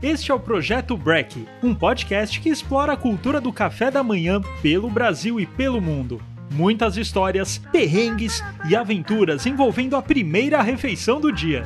Este 0.00 0.30
é 0.30 0.34
o 0.34 0.38
Projeto 0.38 0.96
Break, 0.96 1.44
um 1.60 1.74
podcast 1.74 2.38
que 2.40 2.48
explora 2.48 2.92
a 2.92 2.96
cultura 2.96 3.40
do 3.40 3.52
café 3.52 3.90
da 3.90 4.00
manhã 4.00 4.40
pelo 4.62 4.88
Brasil 4.88 5.40
e 5.40 5.46
pelo 5.46 5.80
mundo. 5.80 6.22
Muitas 6.52 6.96
histórias, 6.96 7.58
perrengues 7.72 8.40
e 8.68 8.76
aventuras 8.76 9.44
envolvendo 9.44 9.96
a 9.96 10.02
primeira 10.02 10.62
refeição 10.62 11.20
do 11.20 11.32
dia. 11.32 11.64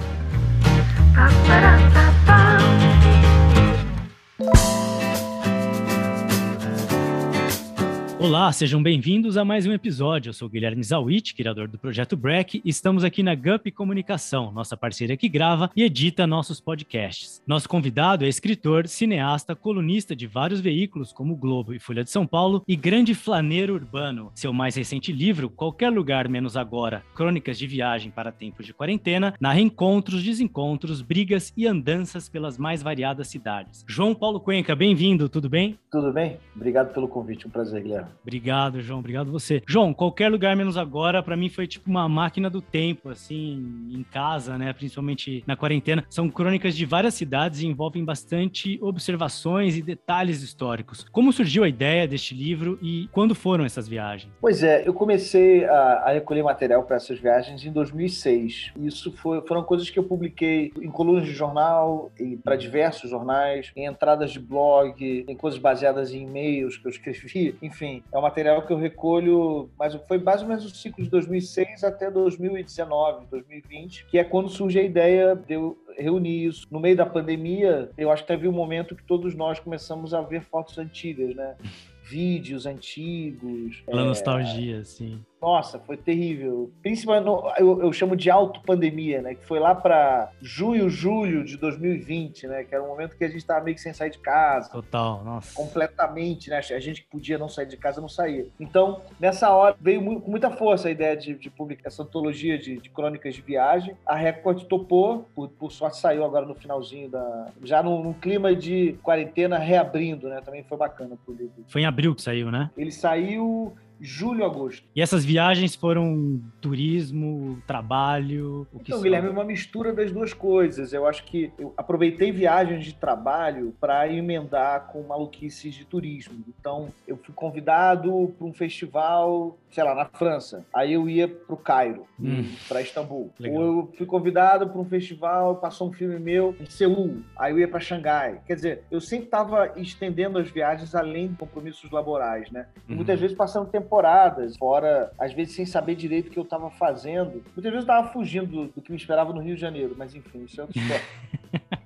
Olá, 8.23 8.53
sejam 8.53 8.81
bem-vindos 8.81 9.37
a 9.37 9.45
mais 9.45 9.67
um 9.67 9.73
episódio. 9.73 10.29
Eu 10.29 10.33
sou 10.33 10.49
Guilherme 10.49 10.85
Zawit, 10.85 11.35
criador 11.35 11.67
do 11.67 11.77
Projeto 11.77 12.17
Break, 12.17 12.63
e 12.65 12.71
estamos 12.71 13.03
aqui 13.03 13.21
na 13.21 13.35
Gup 13.35 13.67
Comunicação, 13.75 14.53
nossa 14.53 14.77
parceira 14.77 15.17
que 15.17 15.29
grava 15.29 15.69
e 15.75 15.83
edita 15.83 16.25
nossos 16.25 16.61
podcasts. 16.61 17.43
Nosso 17.45 17.69
convidado 17.69 18.25
é 18.25 18.29
escritor, 18.29 18.87
cineasta, 18.87 19.57
colunista 19.57 20.15
de 20.15 20.29
vários 20.29 20.61
veículos 20.61 21.13
como 21.13 21.35
Globo 21.35 21.75
e 21.75 21.81
Folha 21.81 22.05
de 22.05 22.11
São 22.13 22.25
Paulo 22.25 22.63
e 22.69 22.77
grande 22.77 23.13
flaneiro 23.13 23.75
urbano. 23.75 24.31
Seu 24.37 24.53
mais 24.53 24.77
recente 24.77 25.11
livro, 25.11 25.51
Qualquer 25.51 25.91
Lugar 25.91 26.29
Menos 26.29 26.57
Agora, 26.57 27.03
Crônicas 27.17 27.59
de 27.59 27.67
Viagem 27.67 28.13
para 28.13 28.31
Tempos 28.31 28.65
de 28.65 28.73
Quarentena, 28.73 29.35
narra 29.41 29.59
encontros, 29.59 30.23
desencontros, 30.23 31.03
brigas 31.03 31.53
e 31.57 31.67
andanças 31.67 32.29
pelas 32.29 32.57
mais 32.57 32.85
variadas 32.85 33.27
cidades. 33.27 33.85
João 33.85 34.15
Paulo 34.15 34.39
Cuenca, 34.39 34.77
bem-vindo, 34.77 35.29
tudo 35.29 35.49
bem? 35.49 35.77
Tudo 35.91 36.13
bem? 36.13 36.39
Obrigado 36.55 36.95
pelo 36.95 37.09
convite, 37.09 37.49
um 37.49 37.51
prazer, 37.51 37.83
Guilherme. 37.83 38.12
Obrigado, 38.23 38.81
João. 38.81 39.01
Obrigado 39.01 39.31
você. 39.31 39.63
João, 39.67 39.93
qualquer 39.95 40.29
lugar 40.29 40.57
menos 40.57 40.77
agora, 40.77 41.23
para 41.23 41.37
mim 41.37 41.49
foi 41.49 41.67
tipo 41.67 41.91
uma 41.91 42.09
máquina 42.09 42.49
do 42.49 42.61
tempo, 42.61 43.09
assim, 43.09 43.89
em 43.91 44.03
casa, 44.03 44.59
né? 44.59 44.73
Principalmente 44.73 45.43
na 45.47 45.57
quarentena. 45.57 46.05
São 46.09 46.29
crônicas 46.29 46.77
de 46.77 46.85
várias 46.85 47.15
cidades 47.15 47.61
e 47.61 47.67
envolvem 47.67 48.05
bastante 48.05 48.79
observações 48.83 49.77
e 49.77 49.83
detalhes 49.83 50.43
históricos. 50.43 51.07
Como 51.11 51.33
surgiu 51.33 51.65
a 51.65 51.69
ideia 51.69 52.07
deste 52.07 52.35
livro 52.35 52.79
e 52.83 53.09
quando 53.13 53.35
foram 53.35 53.65
essas 53.65 53.89
viagens? 53.89 54.33
Pois 54.41 54.63
é, 54.63 54.87
eu 54.87 54.95
comecei 54.95 55.65
a, 55.65 56.05
a 56.07 56.13
recolher 56.13 56.43
material 56.43 56.83
para 56.85 56.97
essas 56.97 57.19
viagens 57.19 57.65
em 57.65 57.73
2006. 57.73 58.73
Isso 58.77 59.13
foi, 59.13 59.41
foram 59.47 59.63
coisas 59.63 59.89
que 59.91 59.99
eu 59.99 60.05
publiquei 60.05 60.73
em 60.81 60.91
colunas 60.91 61.25
de 61.25 61.33
jornal 61.33 62.11
para 62.45 62.57
diversos 62.57 63.11
jornais, 63.11 63.73
em 63.77 63.87
entradas 63.87 64.31
de 64.31 64.41
blog, 64.41 65.25
em 65.27 65.37
coisas 65.37 65.59
baseadas 65.59 66.13
em 66.13 66.23
e-mails 66.23 66.77
que 66.77 66.87
eu 66.87 66.91
escrevi. 66.91 67.57
Enfim, 67.63 68.02
é 68.11 68.19
um 68.19 68.23
material 68.23 68.63
que 68.67 68.73
eu 68.73 68.77
recolho, 68.77 69.71
mas 69.79 69.95
foi 70.07 70.19
mais 70.19 70.43
ou 70.43 70.49
menos 70.49 70.65
o 70.65 70.71
ciclo 70.71 71.03
de 71.03 71.11
2006 71.11 71.85
até 71.85 72.11
2019, 72.11 73.27
2020, 73.31 74.07
que 74.07 74.19
é 74.19 74.25
quando 74.25 74.49
surge 74.49 74.79
a 74.79 74.83
ideia 74.83 75.35
de 75.35 75.55
eu 75.55 75.79
reunir 75.97 76.47
isso. 76.47 76.67
No 76.71 76.81
meio 76.81 76.97
da 76.97 77.07
pandemia, 77.07 77.91
eu 77.97 78.11
acho 78.11 78.23
que 78.23 78.29
teve 78.29 78.49
um 78.49 78.53
momento 78.53 78.95
que 78.95 79.03
todos 79.05 79.35
nós 79.35 79.59
começamos 79.59 80.13
a 80.13 80.21
ver 80.21 80.43
fotos 80.43 80.79
antigas, 80.79 81.35
né? 81.35 81.57
Vídeos 82.05 82.67
antigos. 82.67 83.81
Pela 83.87 84.03
é... 84.03 84.05
nostalgia, 84.05 84.85
sim. 84.85 85.25
Nossa, 85.43 85.81
foi 85.81 85.97
terrível. 85.97 86.71
Principalmente, 86.81 87.25
no, 87.25 87.53
eu, 87.59 87.83
eu, 87.83 87.93
chamo 87.93 88.15
de 88.15 88.31
auto-pandemia, 88.31 89.21
né? 89.21 89.35
Que 89.35 89.45
foi 89.45 89.59
lá 89.59 89.75
para 89.75 90.31
junho, 90.41 90.89
julho 90.89 91.45
de 91.45 91.57
2020, 91.57 92.47
né? 92.47 92.63
Que 92.63 92.73
era 92.73 92.85
um 92.85 92.87
momento 92.87 93.17
que 93.17 93.25
a 93.25 93.27
gente 93.27 93.39
estava 93.39 93.65
meio 93.65 93.75
que 93.75 93.83
sem 93.83 93.93
sair 93.93 94.11
de 94.11 94.19
casa. 94.19 94.71
Total, 94.71 95.25
nossa. 95.25 95.53
Completamente, 95.53 96.49
né? 96.49 96.59
A 96.59 96.79
gente 96.79 97.03
que 97.03 97.09
podia 97.09 97.37
não 97.39 97.49
sair 97.49 97.67
de 97.67 97.77
casa 97.77 98.01
não 98.01 98.09
saía. 98.09 98.47
Então, 98.61 99.01
nessa 99.19 99.51
hora, 99.51 99.75
veio 99.81 100.01
muito, 100.01 100.23
com 100.23 100.31
muita 100.31 100.49
força 100.49 100.87
a 100.87 100.93
ideia 100.93 101.17
de, 101.17 101.35
de 101.35 101.51
publicar 101.51 101.89
essa 101.89 102.05
antologia 102.05 102.57
de, 102.57 102.79
de, 102.79 102.89
crônicas 102.89 103.35
de 103.35 103.43
viagem. 103.43 103.97
A 104.07 104.15
Record 104.15 104.63
topou, 104.67 105.29
por, 105.35 105.49
por, 105.49 105.73
sorte 105.73 105.97
saiu 105.97 106.25
agora 106.25 106.47
no 106.47 106.55
finalzinho 106.55 107.11
da. 107.11 107.49
Já 107.65 107.83
num, 107.83 108.01
num, 108.01 108.13
clima 108.13 108.55
de 108.55 108.97
quarentena 109.03 109.59
reabrindo, 109.59 110.29
né? 110.29 110.41
Também 110.41 110.63
foi 110.63 110.79
bacana 110.79 111.19
pro 111.25 111.35
livro. 111.35 111.65
Foi 111.67 111.81
em 111.81 111.87
abril 111.87 112.15
que 112.15 112.23
saiu, 112.23 112.49
né? 112.49 112.71
Ele 112.77 112.93
saiu 112.93 113.75
julho, 114.03 114.45
agosto. 114.45 114.83
E 114.95 115.01
essas 115.01 115.25
viagens 115.25 115.75
foram 115.75 116.41
turismo, 116.61 117.63
trabalho? 117.67 118.67
O 118.73 118.79
que 118.79 118.91
então, 118.91 119.01
Guilherme, 119.01 119.29
é 119.29 119.31
uma 119.31 119.45
mistura 119.45 119.93
das 119.93 120.11
duas 120.11 120.35
coisas. 120.35 120.93
Eu 120.93 121.07
acho 121.07 121.25
que 121.25 121.53
eu 121.59 121.73
aproveitei 121.77 122.33
viagens 122.33 122.85
de 122.85 122.95
trabalho 122.95 123.75
para 123.81 124.13
emendar 124.13 124.89
com 124.89 125.03
maluquices 125.03 125.75
de 125.75 125.85
turismo. 125.85 126.45
Então, 126.49 126.89
eu 127.07 127.17
fui 127.17 127.33
convidado 127.33 128.35
para 128.37 128.47
um 128.47 128.53
festival, 128.53 129.57
sei 129.71 129.85
lá, 129.85 129.95
na 129.95 130.07
França. 130.07 130.65
Aí 130.75 130.93
eu 130.93 131.09
ia 131.09 131.29
para 131.29 131.55
o 131.55 131.57
Cairo, 131.57 132.07
hum. 132.19 132.45
para 132.69 132.83
Istambul. 132.83 133.31
Legal. 133.39 133.61
Ou 133.61 133.65
eu 133.65 133.93
fui 133.97 134.07
convidado 134.07 134.69
para 134.69 134.81
um 134.81 134.85
festival, 134.85 135.57
passou 135.57 135.89
um 135.89 135.93
filme 135.93 136.19
meu 136.19 136.57
em 136.61 136.67
Seul. 136.67 137.23
Aí 137.37 137.53
eu 137.53 137.59
ia 137.59 137.69
para 137.69 137.81
Xangai. 137.81 138.41
Quer 138.47 138.55
dizer, 138.55 138.85
eu 138.91 139.01
sempre 139.01 139.27
estava 139.27 139.73
estendendo 139.77 140.39
as 140.39 140.51
viagens 140.51 140.95
além 140.95 141.29
de 141.29 141.37
compromissos 141.37 141.91
laborais, 141.91 142.51
né? 142.51 142.67
E 142.89 142.95
muitas 142.95 143.17
uhum. 143.17 143.21
vezes 143.21 143.37
passando 143.37 143.71
tempo 143.71 143.92
temporadas, 143.93 144.57
fora, 144.57 145.13
às 145.19 145.35
vezes 145.35 145.55
sem 145.55 145.67
saber 145.67 145.95
direito 145.95 146.29
o 146.29 146.31
que 146.31 146.39
eu 146.39 146.45
estava 146.45 146.71
fazendo. 146.71 147.43
Muitas 147.55 147.63
vezes 147.65 147.75
eu 147.75 147.81
estava 147.81 148.09
fugindo 148.09 148.47
do, 148.47 148.67
do, 148.69 148.81
que 148.81 148.91
me 148.91 148.97
esperava 148.97 149.33
no 149.35 149.41
Rio 149.41 149.55
de 149.55 149.61
Janeiro, 149.61 149.95
mas 149.99 150.15
enfim, 150.15 150.45
isso 150.45 150.61
é 150.61 150.65
outra 150.65 150.81
história. 150.81 151.05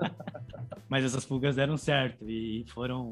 mas 0.89 1.05
essas 1.05 1.25
fugas 1.25 1.57
deram 1.57 1.77
certo 1.77 2.25
e 2.29 2.65
foram 2.69 3.11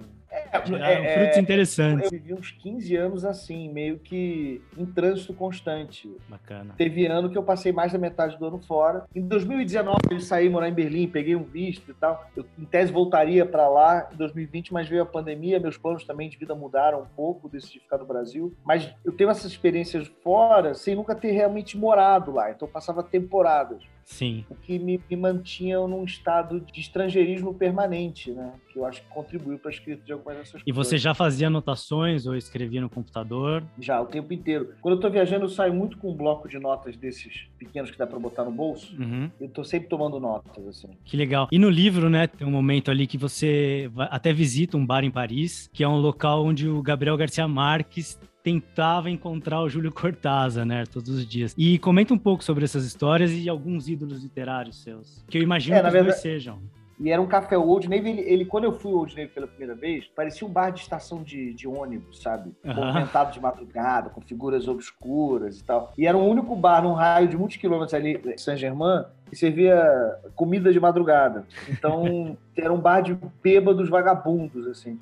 é, 0.54 0.92
é, 0.92 1.19
frutos 1.19 1.38
interessantes. 1.38 2.12
Eu 2.12 2.19
vivi 2.19 2.34
uns 2.34 2.50
15 2.50 2.97
anos 2.97 3.25
assim, 3.25 3.69
meio 3.72 3.98
que 3.98 4.62
em 4.76 4.87
trânsito 4.87 5.34
constante. 5.34 6.10
Bacana. 6.28 6.75
Teve 6.76 7.06
ano 7.06 7.31
que 7.31 7.37
eu 7.37 7.42
passei 7.42 7.72
mais 7.72 7.92
da 7.92 7.98
metade 7.98 8.38
do 8.38 8.47
ano 8.47 8.59
fora. 8.60 9.04
Em 9.15 9.26
2019 9.26 9.98
eu 10.10 10.20
saí 10.20 10.48
morar 10.48 10.69
em 10.69 10.72
Berlim, 10.72 11.09
peguei 11.09 11.34
um 11.34 11.42
visto 11.42 11.91
e 11.91 11.94
tal. 11.94 12.28
Eu, 12.37 12.44
em 12.59 12.65
tese, 12.65 12.92
voltaria 12.92 13.44
para 13.44 13.69
lá 13.69 14.09
em 14.12 14.16
2020, 14.16 14.72
mas 14.72 14.88
veio 14.88 15.03
a 15.03 15.06
pandemia, 15.06 15.59
meus 15.59 15.76
planos 15.76 16.04
também 16.04 16.28
de 16.28 16.37
vida 16.37 16.54
mudaram 16.54 17.03
um 17.03 17.06
pouco, 17.16 17.48
decidi 17.48 17.81
ficar 17.81 17.98
no 17.98 18.06
Brasil. 18.06 18.54
Mas 18.65 18.92
eu 19.04 19.12
tenho 19.12 19.31
essas 19.31 19.50
experiências 19.50 20.10
fora 20.22 20.75
sem 20.75 20.94
nunca 20.94 21.15
ter 21.15 21.32
realmente 21.32 21.76
morado 21.76 22.32
lá. 22.32 22.50
Então 22.50 22.69
eu 22.69 22.72
passava 22.72 23.03
temporadas. 23.03 23.82
Sim. 24.04 24.44
O 24.48 24.54
que 24.54 24.78
me, 24.78 25.00
me 25.10 25.16
mantinha 25.16 25.78
num 25.81 26.04
estado 26.04 26.60
de 26.60 26.81
estrangeirismo 26.81 27.54
permanente, 27.54 28.31
né? 28.31 28.53
Que 28.72 28.78
eu 28.78 28.84
acho 28.84 29.03
que 29.03 29.09
contribuiu 29.09 29.59
para 29.59 29.70
a 29.70 29.75
escrita 29.75 30.04
de 30.04 30.12
algumas 30.12 30.38
dessas 30.38 30.60
e 30.60 30.72
coisas. 30.72 30.87
você 30.87 30.98
já 30.98 31.15
fazia 31.15 31.47
anotações 31.47 32.26
ou 32.26 32.37
escrevia 32.37 32.81
no 32.81 32.91
computador? 32.91 33.65
Já, 33.81 34.00
o 34.00 34.06
tempo 34.06 34.32
inteiro. 34.32 34.75
Quando 34.81 34.94
eu 34.94 34.98
estou 34.98 35.10
viajando, 35.10 35.44
eu 35.44 35.48
saio 35.48 35.75
muito 35.75 35.98
com 35.98 36.10
um 36.10 36.16
bloco 36.16 36.48
de 36.48 36.59
notas 36.59 36.97
desses 36.97 37.48
pequenos 37.59 37.91
que 37.91 37.98
dá 37.98 38.06
para 38.06 38.19
botar 38.19 38.44
no 38.44 38.50
bolso. 38.50 38.94
Uhum. 39.00 39.31
Eu 39.41 39.47
estou 39.47 39.65
sempre 39.65 39.88
tomando 39.88 40.21
notas, 40.21 40.66
assim. 40.66 40.91
Que 41.04 41.16
legal. 41.16 41.48
E 41.50 41.59
no 41.59 41.71
livro, 41.71 42.10
né, 42.10 42.26
tem 42.26 42.47
um 42.47 42.50
momento 42.50 42.91
ali 42.91 43.06
que 43.06 43.16
você 43.16 43.91
até 43.97 44.32
visita 44.32 44.76
um 44.76 44.84
bar 44.84 45.04
em 45.04 45.10
Paris, 45.10 45.69
que 45.72 45.82
é 45.82 45.88
um 45.88 45.97
local 45.97 46.44
onde 46.44 46.69
o 46.69 46.82
Gabriel 46.82 47.16
Garcia 47.16 47.48
Marques 47.48 48.19
tentava 48.44 49.10
encontrar 49.10 49.62
o 49.62 49.69
Júlio 49.71 49.91
Cortázar, 49.91 50.66
né, 50.66 50.84
todos 50.84 51.09
os 51.09 51.27
dias. 51.27 51.55
E 51.56 51.78
comenta 51.78 52.12
um 52.12 52.19
pouco 52.19 52.44
sobre 52.44 52.62
essas 52.62 52.84
histórias 52.84 53.32
e 53.32 53.49
alguns 53.49 53.88
ídolos 53.88 54.22
literários 54.22 54.82
seus, 54.82 55.25
que 55.28 55.38
eu 55.38 55.43
imagino 55.43 55.77
é, 55.77 55.81
que 55.81 55.87
os 55.87 55.93
verdade... 55.93 56.12
dois 56.12 56.22
sejam. 56.22 56.59
E 57.00 57.10
era 57.10 57.21
um 57.21 57.27
café 57.27 57.59
Old 57.59 57.88
Navy. 57.88 58.10
Ele, 58.10 58.21
ele, 58.21 58.44
quando 58.44 58.65
eu 58.65 58.72
fui 58.72 58.93
ao 58.93 58.99
Old 58.99 59.16
Navy 59.16 59.28
pela 59.28 59.49
primeira 59.49 59.75
vez, 59.75 60.06
parecia 60.15 60.47
um 60.47 60.50
bar 60.50 60.71
de 60.71 60.81
estação 60.81 61.22
de, 61.22 61.53
de 61.53 61.66
ônibus, 61.66 62.22
sabe? 62.22 62.53
Uhum. 62.65 62.75
Movimentado 62.75 63.33
de 63.33 63.41
madrugada, 63.41 64.10
com 64.10 64.21
figuras 64.21 64.69
obscuras 64.69 65.59
e 65.59 65.65
tal. 65.65 65.93
E 65.99 66.06
era 66.06 66.16
o 66.16 66.25
único 66.25 66.54
bar 66.54 66.83
num 66.83 66.93
raio 66.93 67.27
de 67.27 67.37
muitos 67.37 67.56
quilômetros 67.56 67.94
ali, 67.94 68.21
Saint-Germain, 68.37 69.04
que 69.29 69.37
servia 69.37 70.19
comida 70.35 70.73
de 70.73 70.81
madrugada. 70.81 71.45
Então, 71.69 72.37
era 72.57 72.73
um 72.73 72.81
bar 72.81 73.01
de 73.01 73.17
bêbados 73.43 73.89
vagabundos, 73.89 74.67
assim. 74.67 74.99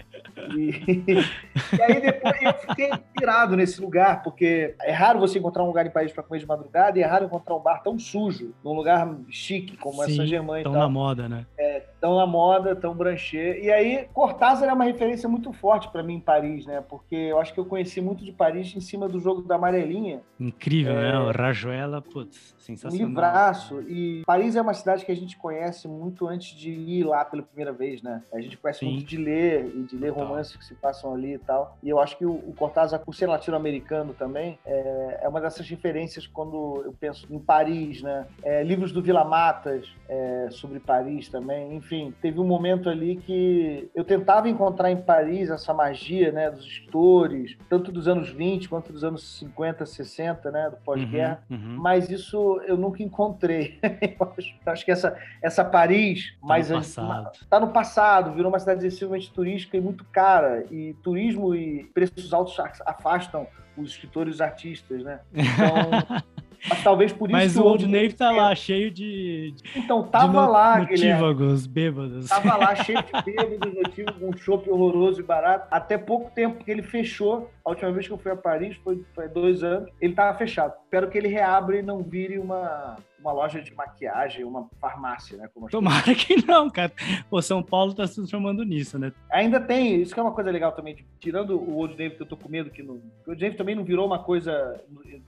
E, 0.57 0.71
e 1.77 1.83
aí 1.83 2.01
depois 2.01 2.43
eu 2.43 2.55
fiquei 2.55 2.91
pirado 3.15 3.57
nesse 3.57 3.81
lugar, 3.81 4.23
porque 4.23 4.75
é 4.81 4.93
raro 4.93 5.19
você 5.19 5.39
encontrar 5.39 5.63
um 5.63 5.67
lugar 5.67 5.87
em 5.87 5.91
Paris 5.91 6.13
para 6.13 6.23
comer 6.23 6.41
de 6.41 6.47
madrugada 6.47 6.99
e 6.99 7.03
é 7.03 7.07
raro 7.07 7.27
encontrar 7.27 7.55
um 7.57 7.61
bar 7.61 7.83
tão 7.83 7.99
sujo, 7.99 8.55
num 8.65 8.73
lugar 8.73 9.17
chique 9.29 9.77
como 9.77 10.03
Sim, 10.05 10.13
é 10.13 10.17
Saint-Germain. 10.17 10.63
Tão 10.63 10.73
na 10.73 10.89
moda, 10.89 11.29
né? 11.29 11.47
É, 11.59 11.83
tão 12.01 12.17
na 12.17 12.27
moda, 12.27 12.75
tão 12.75 12.95
branchê. 12.95 13.61
E 13.63 13.71
aí, 13.71 14.09
Cortázar 14.13 14.69
é 14.69 14.73
uma 14.73 14.85
referência 14.85 15.29
muito 15.29 15.53
forte 15.53 15.89
para 15.91 16.03
mim 16.03 16.15
em 16.15 16.21
Paris, 16.21 16.67
né? 16.67 16.83
Porque 16.89 17.15
eu 17.15 17.39
acho 17.39 17.53
que 17.53 17.61
eu 17.61 17.67
conheci 17.67 18.01
muito 18.01 18.25
de 18.25 18.33
Paris 18.33 18.75
em 18.75 18.81
cima 18.81 19.09
do 19.09 19.21
jogo 19.21 19.43
da 19.43 19.57
amarelinha. 19.57 20.21
Incrível, 20.41 20.99
é... 20.99 21.13
né? 21.13 21.19
O 21.19 21.31
Rajoela, 21.31 22.01
putz, 22.01 22.55
sensacional. 22.59 23.07
Um 23.07 23.09
livraço. 23.11 23.83
E 23.83 24.22
Paris 24.25 24.57
é 24.57 24.63
uma 24.63 24.75
cidade 24.75 25.05
que 25.05 25.13
a 25.13 25.17
gente 25.17 25.37
conhece 25.37 25.87
muito 25.87 26.27
antes 26.27 26.57
de 26.57 26.71
ir 26.71 27.05
lá 27.05 27.25
pela 27.25 27.43
primeira 27.43 27.73
vez, 27.73 28.03
né? 28.03 28.23
A 28.33 28.41
gente 28.41 28.57
conhece 28.57 28.81
Sim. 28.81 28.93
muito 28.93 29.07
de 29.07 29.17
ler 29.17 29.73
e 29.75 29.83
de 29.83 29.97
ler 29.97 30.11
romances 30.11 30.57
que 30.57 30.65
se 30.65 30.75
passam 30.75 31.15
ali 31.15 31.35
e 31.35 31.39
tal. 31.39 31.79
E 31.83 31.89
eu 31.89 32.01
acho 32.01 32.17
que 32.17 32.27
o, 32.27 32.33
o 32.33 32.55
Cortázar, 32.57 33.01
por 33.01 33.15
ser 33.15 33.27
latino-americano 33.27 34.13
também, 34.13 34.59
é, 34.65 35.21
é, 35.23 35.29
uma 35.29 35.41
dessas 35.41 35.69
referências 35.69 36.27
quando 36.27 36.83
eu 36.85 36.93
penso 36.93 37.27
em 37.31 37.39
Paris, 37.39 38.03
né? 38.03 38.27
É, 38.43 38.63
livros 38.63 38.93
do 38.93 39.03
Vila 39.03 39.25
Matas 39.25 39.89
é, 40.09 40.49
sobre 40.51 40.81
Paris 40.81 41.29
também, 41.29 41.75
enfim 41.77 41.93
enfim, 41.93 42.15
teve 42.23 42.41
um 42.41 42.45
momento 42.45 42.89
ali 42.89 43.17
que 43.17 43.91
eu 43.95 44.03
tentava 44.03 44.49
encontrar 44.49 44.91
em 44.91 44.97
Paris 44.97 45.51
essa 45.51 45.75
magia, 45.75 46.33
né, 46.33 46.51
dos 46.51 46.65
escritores, 46.65 47.57
tanto 47.69 47.93
dos 47.93 48.09
anos 48.09 48.31
20 48.31 48.69
quanto 48.69 48.93
dos 48.93 49.05
anos 49.05 49.39
50, 49.39 49.85
60, 49.85 50.51
né, 50.51 50.71
do 50.71 50.77
pós-guerra, 50.77 51.43
uhum, 51.51 51.57
uhum. 51.57 51.77
mas 51.79 52.11
isso 52.11 52.61
eu 52.67 52.77
nunca 52.77 53.03
encontrei. 53.03 53.79
eu 54.19 54.33
acho, 54.37 54.55
acho, 54.67 54.85
que 54.85 54.91
essa, 54.91 55.17
essa 55.43 55.65
Paris 55.65 56.33
tá 56.41 56.47
mais... 56.47 56.69
No 56.69 56.77
passado. 56.77 57.31
Tá 57.49 57.61
no 57.61 57.69
passado, 57.69 58.33
virou 58.33 58.51
uma 58.51 58.59
cidade 58.59 58.87
excessivamente 58.87 59.33
turística 59.33 59.77
e 59.77 59.81
muito 59.81 60.05
cara, 60.07 60.65
e 60.71 60.95
turismo 61.03 61.55
e 61.55 61.85
preços 61.95 62.33
altos 62.33 62.59
afastam 62.85 63.47
os 63.77 63.91
escritores 63.91 64.33
e 64.33 64.35
os 64.35 64.41
artistas, 64.41 65.03
né? 65.03 65.21
Então... 65.33 66.23
Mas 66.69 66.83
talvez 66.83 67.13
por 67.13 67.29
isso. 67.29 67.37
Mas 67.37 67.57
o 67.57 67.65
Old 67.65 67.87
Navy 67.87 68.13
tá 68.13 68.31
lá, 68.31 68.55
cheio 68.55 68.91
de. 68.91 69.55
Então, 69.75 70.05
tava 70.05 70.47
de 70.47 70.53
lá, 70.53 70.79
Notívagos, 70.79 71.67
bêbados. 71.67 72.29
Tava 72.29 72.57
lá, 72.57 72.75
cheio 72.85 73.03
de 73.03 73.23
bêbados, 73.25 73.75
notívagos, 73.75 74.23
um 74.23 74.37
chopp 74.37 74.71
horroroso 74.71 75.21
e 75.21 75.25
barato. 75.25 75.67
Até 75.71 75.99
pouco 75.99 76.31
tempo 76.31 76.63
que 76.65 76.71
ele 76.71 76.83
fechou. 76.83 77.51
A 77.65 77.71
última 77.71 77.91
vez 77.91 78.07
que 78.07 78.13
eu 78.13 78.19
fui 78.19 78.31
a 78.31 78.37
Paris 78.37 78.77
foi, 78.77 79.05
foi 79.15 79.29
dois 79.29 79.63
anos. 79.65 79.91
Ele 80.01 80.15
tava 80.15 80.37
fechado. 80.39 80.75
Espero 80.85 81.09
que 81.09 81.19
ele 81.19 81.29
reabra 81.29 81.79
e 81.79 81.83
não 81.83 82.03
vire 82.03 82.39
uma 82.39 82.97
uma 83.23 83.33
loja 83.33 83.63
de 83.63 83.75
maquiagem, 83.75 84.45
uma 84.45 84.69
farmácia, 84.81 85.37
né? 85.37 85.49
Tomara 85.71 86.15
que 86.15 86.45
não, 86.47 86.69
cara. 86.69 86.93
Pô, 87.31 87.41
São 87.41 87.63
Paulo 87.63 87.95
tá 87.95 88.07
se 88.07 88.17
transformando 88.17 88.65
nisso, 88.65 88.99
né? 88.99 89.13
Ainda 89.31 89.61
tem, 89.61 90.01
isso 90.01 90.13
que 90.13 90.21
é 90.21 90.23
uma 90.23 90.33
coisa 90.33 90.51
legal 90.51 90.73
também, 90.73 90.95
tipo, 90.95 91.09
tirando 91.21 91.57
o 91.57 91.77
Old 91.77 91.93
Navy, 91.93 92.17
que 92.17 92.23
eu 92.23 92.27
tô 92.27 92.37
com 92.37 92.49
medo 92.49 92.71
que 92.71 92.83
não. 92.83 92.95
O 92.95 93.31
Old 93.31 93.43
Navy 93.43 93.57
também 93.57 93.75
não 93.75 93.85
virou 93.85 94.07
uma 94.07 94.19
coisa 94.19 94.83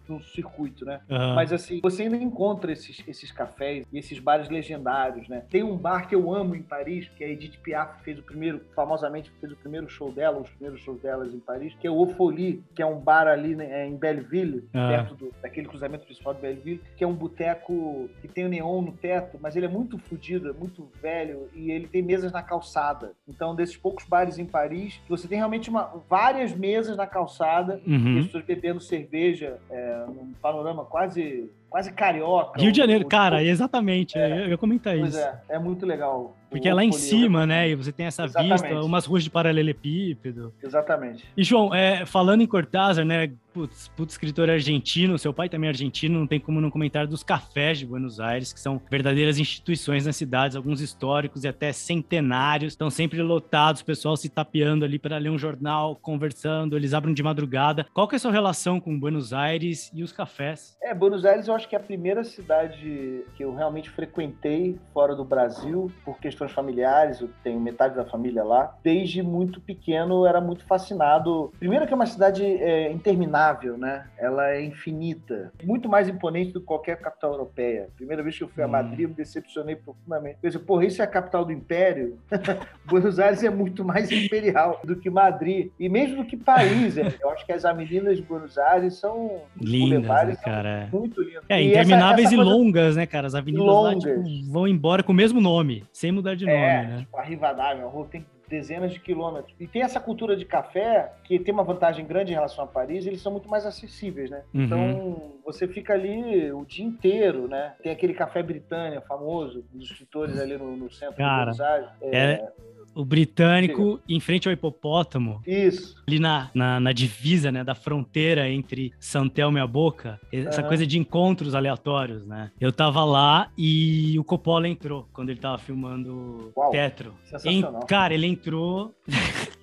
no, 0.08 0.22
circuito, 0.22 0.84
né? 0.84 1.00
Uhum. 1.08 1.34
Mas 1.34 1.52
assim, 1.52 1.80
você 1.80 2.02
ainda 2.02 2.16
encontra 2.16 2.72
esses, 2.72 3.02
esses 3.06 3.30
cafés 3.30 3.86
e 3.92 3.98
esses 3.98 4.18
bares 4.18 4.48
legendários, 4.48 5.28
né? 5.28 5.44
Tem 5.48 5.62
um 5.62 5.76
bar 5.76 6.08
que 6.08 6.14
eu 6.14 6.34
amo 6.34 6.54
em 6.54 6.62
Paris, 6.62 7.08
que 7.16 7.22
a 7.22 7.28
Edith 7.28 7.58
Piaf 7.62 8.02
fez 8.02 8.18
o 8.18 8.22
primeiro, 8.22 8.60
famosamente 8.74 9.30
fez 9.40 9.52
o 9.52 9.56
primeiro 9.56 9.88
show 9.88 10.10
dela, 10.10 10.40
os 10.40 10.50
primeiros 10.50 10.80
shows 10.80 11.00
delas 11.00 11.32
em 11.32 11.40
Paris, 11.40 11.74
que 11.80 11.86
é 11.86 11.90
o 11.90 11.98
Ofoli, 11.98 12.62
que 12.74 12.82
é 12.82 12.86
um 12.86 12.98
bar 12.98 13.26
ali 13.26 13.54
né, 13.54 13.86
em 13.86 13.96
Belleville, 13.96 14.68
uhum. 14.74 14.88
perto 14.88 15.14
do, 15.14 15.34
daquele 15.40 15.68
cruzamento 15.68 16.04
principal 16.04 16.34
de 16.34 16.40
Belleville, 16.40 16.82
que 16.96 17.04
é 17.04 17.06
um 17.06 17.14
boteco 17.14 17.72
que 18.20 18.28
tem 18.28 18.46
o 18.46 18.48
neon 18.48 18.82
no 18.82 18.92
teto, 18.92 19.38
mas 19.40 19.56
ele 19.56 19.66
é 19.66 19.68
muito 19.68 19.98
fodido, 19.98 20.48
é 20.48 20.52
muito 20.52 20.90
velho 21.00 21.48
e 21.54 21.70
ele 21.70 21.86
tem 21.86 22.02
mesas 22.02 22.32
na 22.32 22.42
calçada. 22.42 23.12
Então, 23.28 23.54
desses 23.54 23.76
poucos 23.76 24.04
bares 24.04 24.38
em 24.38 24.46
Paris, 24.46 25.00
você 25.08 25.28
tem 25.28 25.38
realmente 25.38 25.70
uma, 25.70 26.02
várias 26.08 26.54
mesas 26.54 26.96
na 26.96 27.06
calçada, 27.06 27.80
uhum. 27.86 28.22
pessoas 28.22 28.44
bebendo 28.44 28.80
cerveja, 28.80 29.58
é, 29.70 30.04
num 30.06 30.32
panorama 30.40 30.84
quase 30.84 31.50
quase 31.74 31.90
carioca. 31.90 32.60
Rio 32.60 32.70
de 32.70 32.78
Janeiro, 32.78 33.04
o, 33.04 33.08
cara, 33.08 33.38
o, 33.38 33.40
exatamente. 33.40 34.16
É, 34.16 34.44
eu 34.44 34.50
ia 34.50 34.56
comentar 34.56 34.96
pois 34.96 35.12
isso. 35.12 35.18
é, 35.18 35.40
é 35.48 35.58
muito 35.58 35.84
legal. 35.84 36.36
Porque 36.54 36.68
é 36.68 36.74
lá 36.74 36.84
em 36.84 36.92
cima, 36.92 37.44
né? 37.44 37.68
E 37.68 37.74
você 37.74 37.90
tem 37.90 38.06
essa 38.06 38.26
Exatamente. 38.26 38.62
vista, 38.62 38.80
umas 38.82 39.04
ruas 39.06 39.24
de 39.24 39.30
paralelepípedo. 39.30 40.54
Exatamente. 40.62 41.24
E, 41.36 41.42
João, 41.42 41.74
é, 41.74 42.06
falando 42.06 42.42
em 42.42 42.46
Cortázar, 42.46 43.04
né? 43.04 43.32
Putz, 43.52 43.86
putz, 43.96 44.14
escritor 44.14 44.50
argentino, 44.50 45.16
seu 45.16 45.32
pai 45.32 45.48
também 45.48 45.68
é 45.68 45.70
argentino, 45.70 46.18
não 46.18 46.26
tem 46.26 46.40
como 46.40 46.60
não 46.60 46.72
comentar 46.72 47.06
dos 47.06 47.22
cafés 47.22 47.78
de 47.78 47.86
Buenos 47.86 48.18
Aires, 48.18 48.52
que 48.52 48.58
são 48.58 48.82
verdadeiras 48.90 49.38
instituições 49.38 50.04
nas 50.04 50.16
cidades, 50.16 50.56
alguns 50.56 50.80
históricos 50.80 51.44
e 51.44 51.48
até 51.48 51.72
centenários, 51.72 52.72
estão 52.72 52.90
sempre 52.90 53.22
lotados, 53.22 53.80
o 53.80 53.84
pessoal 53.84 54.16
se 54.16 54.28
tapeando 54.28 54.84
ali 54.84 54.98
para 54.98 55.18
ler 55.18 55.30
um 55.30 55.38
jornal, 55.38 55.94
conversando, 56.02 56.76
eles 56.76 56.92
abrem 56.94 57.14
de 57.14 57.22
madrugada. 57.22 57.86
Qual 57.94 58.08
que 58.08 58.16
é 58.16 58.18
a 58.18 58.18
sua 58.18 58.32
relação 58.32 58.80
com 58.80 58.98
Buenos 58.98 59.32
Aires 59.32 59.88
e 59.94 60.02
os 60.02 60.10
cafés? 60.10 60.76
É, 60.82 60.92
Buenos 60.92 61.24
Aires 61.24 61.46
eu 61.46 61.54
acho 61.54 61.63
que 61.68 61.74
é 61.74 61.78
a 61.78 61.82
primeira 61.82 62.24
cidade 62.24 63.24
que 63.34 63.44
eu 63.44 63.54
realmente 63.54 63.90
frequentei 63.90 64.78
fora 64.92 65.14
do 65.14 65.24
Brasil, 65.24 65.90
por 66.04 66.18
questões 66.18 66.52
familiares, 66.52 67.20
eu 67.20 67.30
tenho 67.42 67.60
metade 67.60 67.94
da 67.94 68.04
família 68.04 68.44
lá. 68.44 68.76
Desde 68.82 69.22
muito 69.22 69.60
pequeno 69.60 70.26
era 70.26 70.40
muito 70.40 70.64
fascinado. 70.64 71.52
Primeiro 71.58 71.86
que 71.86 71.92
é 71.92 71.96
uma 71.96 72.06
cidade 72.06 72.44
é, 72.44 72.90
interminável, 72.92 73.76
né? 73.76 74.06
Ela 74.18 74.50
é 74.50 74.64
infinita. 74.64 75.52
Muito 75.62 75.88
mais 75.88 76.08
imponente 76.08 76.52
do 76.52 76.60
que 76.60 76.66
qualquer 76.66 76.98
capital 76.98 77.32
europeia. 77.32 77.88
Primeira 77.96 78.22
vez 78.22 78.36
que 78.36 78.44
eu 78.44 78.48
fui 78.48 78.62
a 78.62 78.66
hum. 78.66 78.70
Madrid, 78.70 79.00
eu 79.00 79.08
me 79.08 79.14
decepcionei 79.14 79.76
profundamente. 79.76 80.38
Pensei, 80.40 80.60
porra, 80.60 80.84
isso 80.86 81.00
é 81.00 81.04
a 81.04 81.08
capital 81.08 81.44
do 81.44 81.52
império? 81.52 82.18
Buenos 82.84 83.18
Aires 83.18 83.42
é 83.42 83.50
muito 83.50 83.84
mais 83.84 84.10
imperial 84.10 84.80
do 84.84 84.96
que 84.96 85.10
Madrid. 85.10 85.70
E 85.78 85.88
mesmo 85.88 86.22
do 86.22 86.24
que 86.24 86.36
Paris. 86.36 86.96
É. 86.96 87.14
Eu 87.20 87.30
acho 87.30 87.44
que 87.44 87.52
as 87.52 87.64
avenidas 87.64 88.16
de 88.16 88.22
Buenos 88.22 88.58
Aires 88.58 88.94
são... 88.94 89.42
Lindas, 89.60 90.02
né, 90.02 90.36
cara? 90.42 90.88
Muito 90.92 91.22
lindas. 91.22 91.44
É, 91.54 91.62
e 91.62 91.68
intermináveis 91.68 92.26
essa, 92.26 92.34
essa 92.34 92.42
e 92.42 92.44
longas, 92.44 92.96
né, 92.96 93.06
cara? 93.06 93.26
As 93.26 93.34
avenidas 93.34 93.66
longas. 93.66 94.04
lá 94.04 94.24
tipo, 94.24 94.52
vão 94.52 94.68
embora 94.68 95.02
com 95.02 95.12
o 95.12 95.14
mesmo 95.14 95.40
nome, 95.40 95.84
sem 95.92 96.12
mudar 96.12 96.34
de 96.34 96.44
nome, 96.44 96.56
é, 96.56 96.86
né? 96.86 96.98
Tipo, 97.00 97.16
a 97.16 97.22
Rivadavia, 97.22 97.84
a 97.84 97.88
rua 97.88 98.06
tem 98.10 98.24
dezenas 98.48 98.92
de 98.92 99.00
quilômetros. 99.00 99.54
E 99.58 99.66
tem 99.66 99.82
essa 99.82 100.00
cultura 100.00 100.36
de 100.36 100.44
café 100.44 101.12
que 101.24 101.38
tem 101.38 101.52
uma 101.52 101.64
vantagem 101.64 102.06
grande 102.06 102.32
em 102.32 102.34
relação 102.34 102.64
a 102.64 102.66
Paris, 102.66 103.06
eles 103.06 103.20
são 103.20 103.32
muito 103.32 103.48
mais 103.48 103.66
acessíveis, 103.66 104.30
né? 104.30 104.42
Uhum. 104.52 104.64
Então, 104.64 105.32
você 105.44 105.66
fica 105.66 105.94
ali 105.94 106.52
o 106.52 106.64
dia 106.64 106.84
inteiro, 106.84 107.48
né? 107.48 107.74
Tem 107.82 107.92
aquele 107.92 108.14
café 108.14 108.42
Britânia 108.42 109.00
famoso, 109.00 109.64
dos 109.72 109.90
escritores 109.90 110.38
ali 110.38 110.56
no, 110.56 110.76
no 110.76 110.90
centro 110.90 111.16
Cara, 111.16 111.50
de 111.52 111.58
Buenos 111.58 111.60
Aires. 111.60 111.88
É... 112.02 112.16
é 112.16 112.52
o 112.94 113.04
britânico 113.04 114.00
em 114.08 114.20
frente 114.20 114.48
ao 114.48 114.52
hipopótamo. 114.52 115.42
Isso. 115.46 115.96
Ali 116.06 116.18
na, 116.18 116.50
na, 116.54 116.78
na, 116.78 116.92
divisa, 116.92 117.50
né, 117.50 117.64
da 117.64 117.74
fronteira 117.74 118.48
entre 118.48 118.92
Santelmo 119.00 119.58
e 119.58 119.60
a 119.60 119.66
Boca. 119.66 120.20
Essa 120.32 120.62
uhum. 120.62 120.68
coisa 120.68 120.86
de 120.86 120.98
encontros 120.98 121.54
aleatórios, 121.54 122.24
né? 122.24 122.50
Eu 122.60 122.72
tava 122.72 123.04
lá 123.04 123.50
e 123.58 124.16
o 124.18 124.24
Coppola 124.24 124.68
entrou 124.68 125.08
quando 125.12 125.30
ele 125.30 125.40
tava 125.40 125.58
filmando 125.58 126.52
Uau, 126.56 126.70
Tetro. 126.70 127.14
Sensacional. 127.24 127.82
Em, 127.82 127.86
cara, 127.86 128.14
ele 128.14 128.26
entrou... 128.34 128.94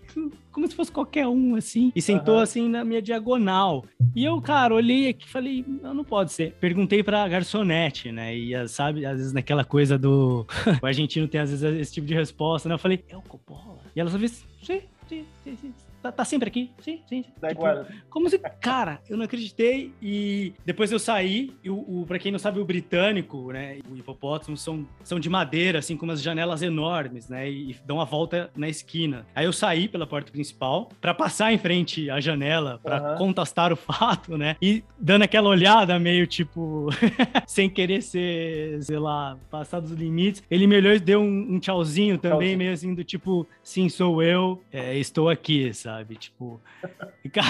como 0.51 0.67
se 0.67 0.75
fosse 0.75 0.91
qualquer 0.91 1.27
um, 1.27 1.55
assim, 1.55 1.91
e 1.95 2.01
sentou 2.01 2.35
uhum. 2.35 2.41
assim 2.41 2.69
na 2.69 2.83
minha 2.83 3.01
diagonal. 3.01 3.85
E 4.15 4.25
eu, 4.25 4.39
cara, 4.41 4.75
olhei 4.75 5.09
aqui 5.09 5.25
e 5.25 5.29
falei, 5.29 5.65
não, 5.65 5.93
não 5.93 6.03
pode 6.03 6.33
ser. 6.33 6.53
Perguntei 6.59 7.01
pra 7.01 7.27
garçonete, 7.27 8.11
né? 8.11 8.35
E 8.35 8.67
sabe, 8.67 9.05
às 9.05 9.17
vezes 9.17 9.33
naquela 9.33 9.63
coisa 9.63 9.97
do. 9.97 10.45
o 10.81 10.85
argentino 10.85 11.27
tem 11.27 11.39
às 11.39 11.49
vezes 11.49 11.79
esse 11.79 11.93
tipo 11.93 12.05
de 12.05 12.13
resposta, 12.13 12.67
né? 12.67 12.75
Eu 12.75 12.79
falei, 12.79 13.03
é 13.09 13.15
o 13.15 13.21
Coppola? 13.21 13.79
E 13.95 13.99
ela 13.99 14.09
só 14.09 14.19
fez, 14.19 14.45
sim, 14.61 14.81
sim, 15.07 15.25
sim, 15.43 15.55
sim. 15.55 15.73
Tá, 16.01 16.11
tá, 16.11 16.25
sempre 16.25 16.47
aqui? 16.47 16.71
Sim, 16.79 17.01
sim. 17.07 17.21
Tipo, 17.21 17.63
como 18.09 18.29
se. 18.29 18.39
Cara, 18.39 18.99
eu 19.09 19.17
não 19.17 19.25
acreditei. 19.25 19.93
E 20.01 20.53
depois 20.65 20.91
eu 20.91 20.99
saí. 20.99 21.51
E 21.63 21.69
o, 21.69 21.75
o, 21.77 22.05
pra 22.07 22.17
quem 22.17 22.31
não 22.31 22.39
sabe, 22.39 22.59
o 22.59 22.65
britânico, 22.65 23.51
né? 23.51 23.79
O 23.89 23.95
hipopótamo 23.95 24.57
são, 24.57 24.87
são 25.03 25.19
de 25.19 25.29
madeira, 25.29 25.79
assim, 25.79 25.95
com 25.95 26.05
umas 26.05 26.21
janelas 26.21 26.61
enormes, 26.61 27.29
né? 27.29 27.49
E, 27.49 27.71
e 27.71 27.75
dão 27.85 28.01
a 28.01 28.05
volta 28.05 28.49
na 28.55 28.67
esquina. 28.67 29.25
Aí 29.35 29.45
eu 29.45 29.53
saí 29.53 29.87
pela 29.87 30.07
porta 30.07 30.31
principal 30.31 30.89
para 30.99 31.13
passar 31.13 31.53
em 31.53 31.57
frente 31.57 32.09
à 32.09 32.19
janela, 32.19 32.79
para 32.81 33.11
uhum. 33.11 33.17
contrastar 33.17 33.71
o 33.71 33.75
fato, 33.75 34.37
né? 34.37 34.55
E 34.61 34.83
dando 34.99 35.23
aquela 35.23 35.49
olhada 35.49 35.99
meio 35.99 36.25
tipo. 36.25 36.89
sem 37.45 37.69
querer 37.69 38.01
ser, 38.01 38.81
sei 38.83 38.97
lá, 38.97 39.37
passar 39.49 39.79
dos 39.79 39.91
limites. 39.91 40.43
Ele 40.49 40.65
me 40.65 40.77
olhou 40.77 40.93
e 40.93 40.99
deu 40.99 41.21
um, 41.21 41.55
um 41.55 41.59
tchauzinho 41.59 42.17
também, 42.17 42.39
tchauzinho. 42.39 42.57
meio 42.57 42.73
assim, 42.73 42.93
do 42.93 43.03
tipo, 43.03 43.47
sim, 43.63 43.89
sou 43.89 44.23
eu, 44.23 44.61
é, 44.71 44.97
estou 44.97 45.29
aqui, 45.29 45.73
sabe? 45.73 45.90
Sabe? 45.91 46.15
Tipo. 46.15 46.61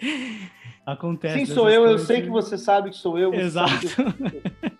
Acontece. 0.84 1.46
Sim, 1.46 1.46
sou 1.46 1.70
eu, 1.70 1.82
coisas. 1.82 2.00
eu 2.00 2.06
sei 2.06 2.22
que 2.22 2.28
você 2.28 2.58
sabe 2.58 2.90
que 2.90 2.96
sou 2.96 3.18
eu. 3.18 3.32
Exato. 3.32 3.70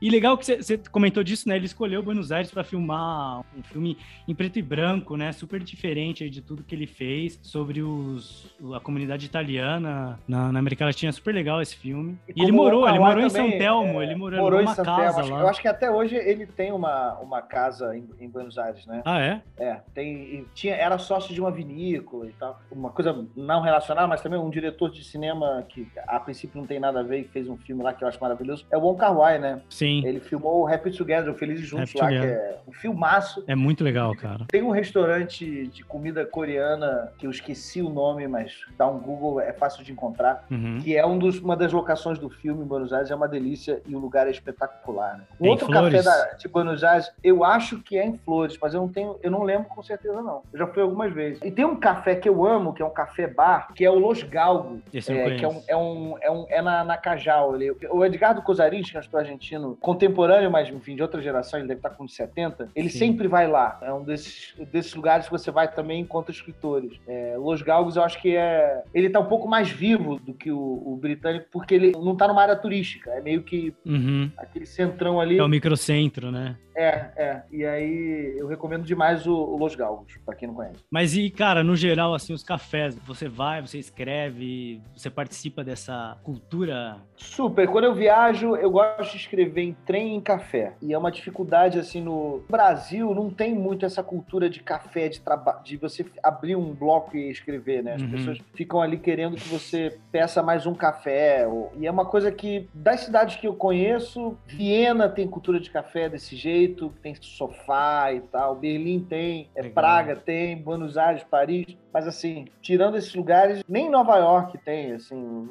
e 0.00 0.10
legal 0.10 0.36
que 0.36 0.44
você 0.44 0.78
comentou 0.90 1.22
disso, 1.22 1.48
né? 1.48 1.56
Ele 1.56 1.66
escolheu 1.66 2.02
Buenos 2.02 2.32
Aires 2.32 2.50
para 2.50 2.64
filmar 2.64 3.40
um 3.56 3.62
filme 3.62 3.96
em 4.26 4.34
preto 4.34 4.58
e 4.58 4.62
branco, 4.62 5.16
né? 5.16 5.32
Super 5.32 5.60
diferente 5.62 6.28
de 6.28 6.40
tudo 6.40 6.62
que 6.62 6.74
ele 6.74 6.86
fez 6.86 7.38
sobre 7.42 7.82
os, 7.82 8.54
a 8.74 8.80
comunidade 8.80 9.26
italiana 9.26 10.18
na, 10.26 10.52
na 10.52 10.58
América 10.58 10.84
Latina. 10.84 11.12
Super 11.12 11.34
legal 11.34 11.60
esse 11.60 11.76
filme. 11.76 12.18
E, 12.28 12.40
e 12.40 12.42
ele 12.42 12.52
morou, 12.52 12.88
ele 12.88 12.98
morou 12.98 13.22
em 13.22 13.30
São 13.30 13.50
Telmo, 13.50 14.00
é, 14.00 14.04
ele 14.04 14.14
morou, 14.14 14.40
morou 14.40 14.60
numa 14.60 14.76
casa 14.76 15.22
lá. 15.22 15.40
Eu 15.40 15.48
acho 15.48 15.60
que 15.60 15.68
até 15.68 15.90
hoje 15.90 16.16
ele 16.16 16.46
tem 16.46 16.72
uma, 16.72 17.14
uma 17.18 17.42
casa 17.42 17.96
em, 17.96 18.08
em 18.20 18.28
Buenos 18.28 18.58
Aires, 18.58 18.86
né? 18.86 19.02
Ah, 19.04 19.20
é? 19.20 19.42
É, 19.56 19.80
tem, 19.94 20.46
tinha, 20.54 20.74
era 20.74 20.98
sócio 20.98 21.34
de 21.34 21.40
uma 21.40 21.50
vinícola 21.50 22.26
e 22.26 22.32
tal. 22.32 22.60
Uma 22.70 22.90
coisa 22.90 23.26
não 23.36 23.60
relacionada, 23.60 24.06
mas 24.06 24.20
também 24.20 24.38
um 24.38 24.50
diretor 24.50 24.90
de 24.90 25.04
cinema 25.04 25.64
que 25.68 25.88
a 26.06 26.20
princípio 26.20 26.60
não 26.60 26.66
tem 26.66 26.78
nada 26.78 27.00
a 27.00 27.02
ver 27.02 27.20
e 27.20 27.24
fez 27.24 27.48
um 27.48 27.56
filme 27.56 27.82
lá 27.82 27.92
que 27.92 28.04
eu 28.04 28.08
acho 28.08 28.20
maravilhoso. 28.20 28.66
É 28.70 28.76
o 28.76 28.80
Wong 28.80 28.98
Kar 28.98 29.16
Wai, 29.16 29.38
né? 29.48 29.60
Sim. 29.68 30.04
Ele 30.04 30.20
filmou 30.20 30.62
o 30.62 30.66
Happy 30.66 30.90
Together, 30.90 31.30
o 31.30 31.34
Felizes 31.34 31.66
Juntos 31.66 31.90
Happy 31.90 31.98
lá, 31.98 32.06
Together. 32.08 32.38
que 32.38 32.42
é 32.42 32.58
um 32.68 32.72
filmaço. 32.72 33.44
É 33.46 33.54
muito 33.54 33.82
legal, 33.82 34.14
cara. 34.14 34.44
Tem 34.48 34.62
um 34.62 34.70
restaurante 34.70 35.66
de 35.68 35.84
comida 35.84 36.24
coreana 36.26 37.12
que 37.18 37.26
eu 37.26 37.30
esqueci 37.30 37.80
o 37.80 37.88
nome, 37.88 38.26
mas 38.26 38.64
dá 38.76 38.86
um 38.86 38.98
Google, 38.98 39.40
é 39.40 39.52
fácil 39.52 39.84
de 39.84 39.92
encontrar, 39.92 40.44
uhum. 40.50 40.78
que 40.82 40.96
é 40.96 41.06
um 41.06 41.18
dos, 41.18 41.38
uma 41.40 41.56
das 41.56 41.72
locações 41.72 42.18
do 42.18 42.28
filme 42.28 42.62
em 42.62 42.66
Buenos 42.66 42.92
Aires, 42.92 43.10
é 43.10 43.14
uma 43.14 43.28
delícia 43.28 43.80
e 43.86 43.94
o 43.94 43.98
lugar 43.98 44.26
é 44.26 44.30
espetacular. 44.30 45.18
Né? 45.18 45.24
Um 45.40 45.48
outro 45.48 45.68
café 45.68 46.02
da, 46.02 46.32
de 46.34 46.48
Buenos 46.48 46.84
Aires, 46.84 47.10
eu 47.22 47.44
acho 47.44 47.80
que 47.82 47.96
é 47.96 48.04
em 48.04 48.18
Flores, 48.18 48.58
mas 48.60 48.74
eu 48.74 48.80
não 48.80 48.88
tenho, 48.88 49.16
eu 49.22 49.30
não 49.30 49.42
lembro 49.42 49.68
com 49.68 49.82
certeza 49.82 50.20
não. 50.22 50.42
Eu 50.52 50.58
já 50.58 50.66
fui 50.66 50.82
algumas 50.82 51.12
vezes. 51.12 51.40
E 51.42 51.50
tem 51.50 51.64
um 51.64 51.76
café 51.76 52.14
que 52.14 52.28
eu 52.28 52.46
amo, 52.46 52.72
que 52.72 52.82
é 52.82 52.84
um 52.84 52.90
café 52.90 53.26
bar, 53.26 53.72
que 53.74 53.84
é 53.84 53.90
o 53.90 53.98
Los 53.98 54.22
Galgo. 54.22 54.80
Esse 54.92 55.12
é, 55.12 55.34
eu 55.34 55.36
que 55.36 55.44
é 55.44 55.48
um, 55.48 55.62
é 55.68 55.76
um, 55.76 56.18
é, 56.20 56.30
um, 56.30 56.46
é 56.48 56.62
na, 56.62 56.84
na 56.84 56.96
Cajal. 56.96 57.54
Ele, 57.54 57.74
o 57.90 58.04
Edgardo 58.04 58.42
Cosarin, 58.42 58.82
que 58.82 58.96
é 58.96 59.00
um 59.00 59.02
argentino 59.38 59.76
contemporâneo, 59.80 60.50
mas 60.50 60.68
enfim, 60.68 60.96
de 60.96 61.02
outra 61.02 61.22
geração, 61.22 61.58
ele 61.58 61.68
deve 61.68 61.78
estar 61.78 61.90
com 61.90 62.06
70, 62.06 62.68
ele 62.74 62.90
Sim. 62.90 62.98
sempre 62.98 63.28
vai 63.28 63.46
lá. 63.46 63.78
É 63.80 63.92
um 63.92 64.02
desses, 64.02 64.54
desses 64.72 64.94
lugares 64.94 65.26
que 65.26 65.32
você 65.32 65.50
vai 65.50 65.72
também 65.72 66.00
encontra 66.00 66.32
escritores. 66.32 66.98
É, 67.06 67.36
Los 67.38 67.62
Galgos, 67.62 67.96
eu 67.96 68.02
acho 68.02 68.20
que 68.20 68.36
é. 68.36 68.82
Ele 68.92 69.08
tá 69.08 69.20
um 69.20 69.26
pouco 69.26 69.48
mais 69.48 69.70
vivo 69.70 70.16
do 70.16 70.34
que 70.34 70.50
o, 70.50 70.58
o 70.58 70.98
britânico, 71.00 71.46
porque 71.50 71.74
ele 71.74 71.92
não 71.92 72.16
tá 72.16 72.26
numa 72.26 72.42
área 72.42 72.56
turística. 72.56 73.10
É 73.12 73.20
meio 73.20 73.42
que 73.42 73.72
uhum. 73.86 74.30
aquele 74.36 74.66
centrão 74.66 75.20
ali. 75.20 75.38
É 75.38 75.42
o 75.42 75.48
microcentro, 75.48 76.30
né? 76.30 76.56
É, 76.78 77.10
é. 77.16 77.42
E 77.50 77.64
aí 77.64 78.36
eu 78.38 78.46
recomendo 78.46 78.84
demais 78.84 79.26
o, 79.26 79.34
o 79.34 79.58
Los 79.58 79.74
Galgos, 79.74 80.16
pra 80.24 80.36
quem 80.36 80.46
não 80.46 80.54
conhece. 80.54 80.78
Mas 80.88 81.16
e, 81.16 81.28
cara, 81.28 81.64
no 81.64 81.74
geral, 81.74 82.14
assim, 82.14 82.32
os 82.32 82.44
cafés, 82.44 82.96
você 83.04 83.28
vai, 83.28 83.60
você 83.60 83.78
escreve, 83.78 84.80
você 84.96 85.10
participa 85.10 85.64
dessa 85.64 86.16
cultura? 86.22 86.98
Super. 87.16 87.66
Quando 87.66 87.84
eu 87.84 87.94
viajo, 87.94 88.54
eu 88.54 88.70
gosto 88.70 89.10
de 89.10 89.16
escrever 89.16 89.62
em 89.62 89.76
trem 89.84 90.12
e 90.12 90.14
em 90.14 90.20
café. 90.20 90.74
E 90.80 90.92
é 90.94 90.98
uma 90.98 91.10
dificuldade, 91.10 91.80
assim, 91.80 92.00
no 92.00 92.44
Brasil 92.48 93.12
não 93.12 93.28
tem 93.28 93.54
muito 93.54 93.84
essa 93.84 94.02
cultura 94.02 94.48
de 94.48 94.60
café, 94.60 95.08
de 95.08 95.20
trabalho, 95.20 95.64
de 95.64 95.76
você 95.76 96.06
abrir 96.22 96.54
um 96.54 96.72
bloco 96.72 97.16
e 97.16 97.28
escrever, 97.28 97.82
né? 97.82 97.94
As 97.94 98.02
uhum. 98.02 98.10
pessoas 98.10 98.38
ficam 98.54 98.80
ali 98.80 98.98
querendo 98.98 99.36
que 99.36 99.48
você 99.48 99.98
peça 100.12 100.42
mais 100.44 100.64
um 100.64 100.74
café. 100.74 101.44
E 101.76 101.86
é 101.86 101.90
uma 101.90 102.04
coisa 102.04 102.30
que, 102.30 102.68
das 102.72 103.00
cidades 103.00 103.36
que 103.36 103.48
eu 103.48 103.54
conheço, 103.54 104.36
Viena 104.46 105.08
tem 105.08 105.26
cultura 105.26 105.58
de 105.58 105.70
café 105.70 106.08
desse 106.08 106.36
jeito, 106.36 106.67
tem 107.02 107.14
sofá 107.20 108.12
e 108.12 108.20
tal. 108.20 108.56
Berlim 108.56 109.00
tem, 109.00 109.48
é, 109.54 109.68
Praga 109.68 110.16
tem, 110.16 110.56
Buenos 110.56 110.96
Aires, 110.96 111.24
Paris. 111.24 111.76
Mas 111.92 112.06
assim, 112.06 112.46
tirando 112.60 112.96
esses 112.96 113.14
lugares, 113.14 113.62
nem 113.68 113.90
Nova 113.90 114.16
York 114.16 114.58
tem, 114.58 114.92
assim, 114.92 115.48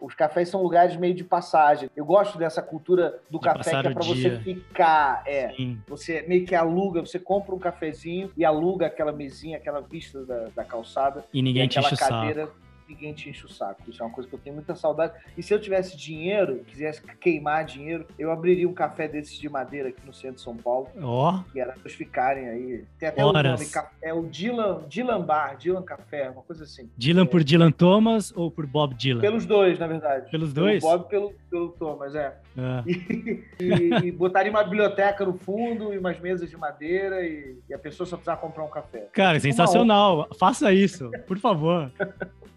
os 0.00 0.14
cafés 0.14 0.48
são 0.48 0.62
lugares 0.62 0.96
meio 0.96 1.14
de 1.14 1.24
passagem. 1.24 1.90
Eu 1.96 2.04
gosto 2.04 2.38
dessa 2.38 2.60
cultura 2.62 3.18
do 3.30 3.38
de 3.38 3.44
café 3.44 3.82
que 3.82 3.86
é 3.88 3.90
para 3.90 4.04
você 4.04 4.38
ficar, 4.40 5.22
é. 5.26 5.50
Sim. 5.54 5.78
Você 5.88 6.24
meio 6.28 6.44
que 6.44 6.54
aluga, 6.54 7.00
você 7.00 7.18
compra 7.18 7.54
um 7.54 7.58
cafezinho 7.58 8.30
e 8.36 8.44
aluga 8.44 8.86
aquela 8.86 9.12
mesinha, 9.12 9.56
aquela 9.56 9.80
vista 9.80 10.24
da, 10.24 10.48
da 10.54 10.64
calçada. 10.64 11.24
E 11.32 11.40
ninguém 11.42 11.64
e 11.64 11.68
te 11.68 11.78
enche 11.78 11.96
cadeira, 11.96 12.44
o 12.44 12.46
saco 12.46 12.65
ninguém 12.88 13.12
te 13.12 13.28
enche 13.28 13.44
o 13.44 13.48
saco. 13.48 13.82
Isso 13.88 14.02
é 14.02 14.06
uma 14.06 14.12
coisa 14.12 14.28
que 14.28 14.34
eu 14.34 14.38
tenho 14.38 14.54
muita 14.54 14.74
saudade. 14.74 15.14
E 15.36 15.42
se 15.42 15.52
eu 15.52 15.60
tivesse 15.60 15.96
dinheiro, 15.96 16.64
quisesse 16.66 17.02
queimar 17.20 17.64
dinheiro, 17.64 18.06
eu 18.18 18.30
abriria 18.30 18.68
um 18.68 18.72
café 18.72 19.08
desses 19.08 19.38
de 19.38 19.48
madeira 19.48 19.88
aqui 19.88 20.00
no 20.04 20.12
centro 20.12 20.36
de 20.36 20.42
São 20.42 20.56
Paulo. 20.56 20.88
Ó. 21.00 21.34
Oh. 21.36 21.52
Que 21.52 21.60
era 21.60 21.72
pra 21.72 21.90
ficarem 21.90 22.48
aí. 22.48 22.84
Tem 22.98 23.08
até 23.08 23.24
o 23.24 23.32
nome, 23.32 23.66
é 24.02 24.12
o 24.12 24.22
Dylan, 24.24 24.82
Dylan 24.88 25.20
Bar, 25.22 25.56
Dylan 25.56 25.82
Café, 25.82 26.30
uma 26.30 26.42
coisa 26.42 26.64
assim. 26.64 26.90
Dylan 26.96 27.22
é. 27.22 27.26
por 27.26 27.42
Dylan 27.42 27.70
Thomas 27.70 28.32
ou 28.36 28.50
por 28.50 28.66
Bob 28.66 28.94
Dylan? 28.94 29.20
Pelos 29.20 29.46
dois, 29.46 29.78
na 29.78 29.86
verdade. 29.86 30.30
Pelos 30.30 30.52
dois? 30.52 30.82
Pelo 30.82 30.98
Bob 30.98 31.08
pelo, 31.08 31.34
pelo 31.50 31.68
Thomas, 31.70 32.14
é. 32.14 32.36
é. 32.56 32.82
E, 32.86 33.44
e, 33.60 34.06
e, 34.06 34.12
botaria 34.12 34.50
uma 34.50 34.62
biblioteca 34.62 35.24
no 35.24 35.34
fundo 35.34 35.92
e 35.92 35.98
umas 35.98 36.18
mesas 36.20 36.50
de 36.50 36.56
madeira 36.56 37.22
e, 37.24 37.58
e 37.68 37.74
a 37.74 37.78
pessoa 37.78 38.06
só 38.06 38.16
precisava 38.16 38.40
comprar 38.40 38.64
um 38.64 38.70
café. 38.70 39.08
Cara, 39.12 39.40
sensacional. 39.40 40.28
Faça 40.38 40.72
isso, 40.72 41.10
por 41.26 41.38
favor. 41.38 41.90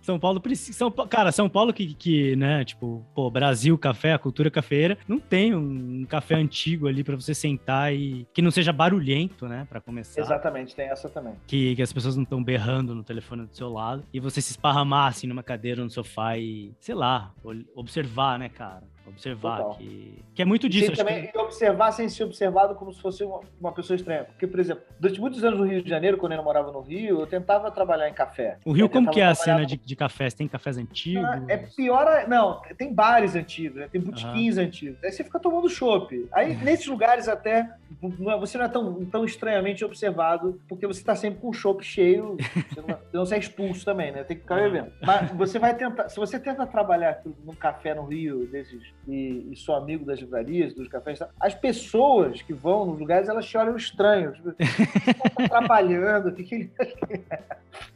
São 0.02 0.19
Paulo 0.20 0.40
precisa. 0.42 0.78
São, 0.78 0.92
cara, 0.92 1.32
São 1.32 1.50
Paulo 1.50 1.74
que, 1.74 1.94
que, 1.94 2.36
né, 2.36 2.64
tipo, 2.64 3.06
pô, 3.16 3.30
Brasil, 3.30 3.78
café, 3.78 4.14
a 4.14 4.20
cultura 4.20 4.52
cafeira, 4.52 4.98
não 5.08 5.20
tem 5.20 5.56
um, 5.56 6.02
um 6.02 6.06
café 6.06 6.36
antigo 6.36 6.88
ali 6.88 7.04
para 7.04 7.16
você 7.16 7.34
sentar 7.34 7.94
e 7.94 8.28
que 8.34 8.42
não 8.42 8.52
seja 8.52 8.72
barulhento, 8.72 9.48
né, 9.48 9.66
para 9.70 9.80
começar. 9.82 10.22
Exatamente, 10.22 10.76
tem 10.76 10.90
essa 10.90 11.10
também. 11.10 11.34
Que, 11.48 11.76
que 11.76 11.82
as 11.82 11.94
pessoas 11.94 12.16
não 12.16 12.24
estão 12.24 12.44
berrando 12.44 12.94
no 12.94 13.04
telefone 13.04 13.46
do 13.46 13.56
seu 13.56 13.70
lado 13.70 14.04
e 14.14 14.20
você 14.20 14.42
se 14.42 14.52
esparramar 14.52 15.08
assim 15.08 15.28
numa 15.28 15.44
cadeira 15.44 15.84
no 15.84 15.90
sofá 15.90 16.38
e, 16.38 16.74
sei 16.80 16.96
lá, 16.96 17.34
observar, 17.76 18.38
né, 18.38 18.50
cara? 18.50 18.84
Observar 19.10 19.78
que, 19.78 20.24
que 20.34 20.42
é 20.42 20.46
muito 20.46 20.70
disso. 20.70 20.92
E 20.92 20.96
também 20.96 21.28
que... 21.28 21.38
observar 21.38 21.92
sem 21.92 22.08
ser 22.10 22.24
observado 22.24 22.76
como 22.76 22.94
se 22.94 23.02
fosse 23.02 23.24
uma, 23.24 23.42
uma, 23.60 23.72
pessoa 23.72 23.96
estranha. 23.96 24.24
Porque, 24.24 24.48
por 24.48 24.60
exemplo, 24.60 24.84
durante 25.00 25.20
muitos 25.20 25.44
anos 25.44 25.60
no 25.60 25.66
Rio 25.66 25.82
de 25.82 25.90
Janeiro, 25.90 26.18
quando 26.18 26.34
eu 26.34 26.44
morava 26.44 26.72
no 26.72 26.82
Rio, 26.82 27.20
eu 27.20 27.28
tentava 27.28 27.70
trabalhar 27.72 28.10
em 28.10 28.14
café. 28.14 28.58
O 28.66 28.72
Rio, 28.72 28.90
como 28.90 29.12
que 29.12 29.22
é 29.22 29.26
a 29.26 29.36
cena 29.36 29.60
no... 29.60 29.66
de, 29.66 29.78
de 29.78 29.96
cafés? 29.96 30.34
Tem 30.34 30.48
cafés 30.48 30.78
antigos? 30.78 31.28
é 31.48 31.58
pior... 31.58 32.26
Não, 32.28 32.62
tem 32.78 32.94
bares 32.94 33.36
antigos, 33.36 33.78
né? 33.78 33.90
tem 33.92 34.00
botiquins 34.02 34.58
uhum. 34.58 34.64
antigos. 34.64 35.04
Aí 35.04 35.12
você 35.12 35.24
fica 35.24 35.40
tomando 35.40 35.70
chopp. 35.70 36.28
Aí, 36.32 36.56
nesses 36.56 36.88
lugares 36.88 37.28
até, 37.28 37.70
é, 38.02 38.38
você 38.38 38.58
não 38.58 38.66
é 38.66 38.70
tão, 38.70 39.06
tão 39.06 39.26
estranhamente 39.26 39.84
observado, 39.84 40.60
porque 40.68 40.86
você 40.86 41.00
está 41.00 41.16
sempre 41.16 41.40
com 41.40 41.50
o 41.50 41.54
chopp 41.54 41.84
cheio, 41.84 42.38
você 42.70 42.82
não, 42.82 42.98
você 43.12 43.36
não 43.36 43.40
expulso 43.40 43.86
também, 43.86 44.12
né? 44.12 44.24
Tem 44.24 44.38
que 44.38 44.44
ficar 44.44 44.56
bebendo. 44.56 44.92
Mas 45.02 45.32
você 45.32 45.60
vai 45.60 45.76
tentar... 45.76 46.10
Se 46.10 46.18
você 46.18 46.40
tenta 46.40 46.66
trabalhar 46.66 47.22
num 47.46 47.56
café 47.56 47.94
no 47.94 48.06
Rio, 48.06 48.48
desses 48.48 48.94
e, 49.10 49.52
e 49.52 49.56
sou 49.56 49.76
amigo 49.76 50.06
das 50.06 50.20
livrarias, 50.20 50.74
dos 50.74 50.88
cafés, 50.88 51.20
as 51.40 51.56
pessoas 51.56 52.42
que 52.42 52.54
vão 52.54 52.86
nos 52.86 53.00
lugares, 53.00 53.28
elas 53.28 53.46
te 53.46 53.58
olham 53.58 53.76
estranho. 53.76 54.34
Tipo, 54.34 54.54
tá 54.54 55.48
trabalhando, 55.50 56.32
que, 56.32 56.56
ele 56.56 56.72
acha 56.80 56.96
que 57.08 57.14
é? 57.14 57.40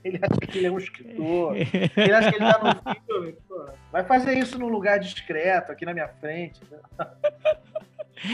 Ele 0.03 0.17
acha 0.17 0.39
que 0.39 0.57
ele 0.57 0.67
é 0.67 0.71
um 0.71 0.77
escritor, 0.77 1.55
ele 1.55 2.13
acha 2.13 2.31
que 2.31 2.41
ele 2.41 2.51
tá 2.51 2.83
no 2.85 2.95
filme. 3.05 3.35
Pô, 3.47 3.65
vai 3.91 4.03
fazer 4.03 4.37
isso 4.37 4.57
num 4.57 4.69
lugar 4.69 4.99
discreto, 4.99 5.71
aqui 5.71 5.85
na 5.85 5.93
minha 5.93 6.07
frente. 6.07 6.59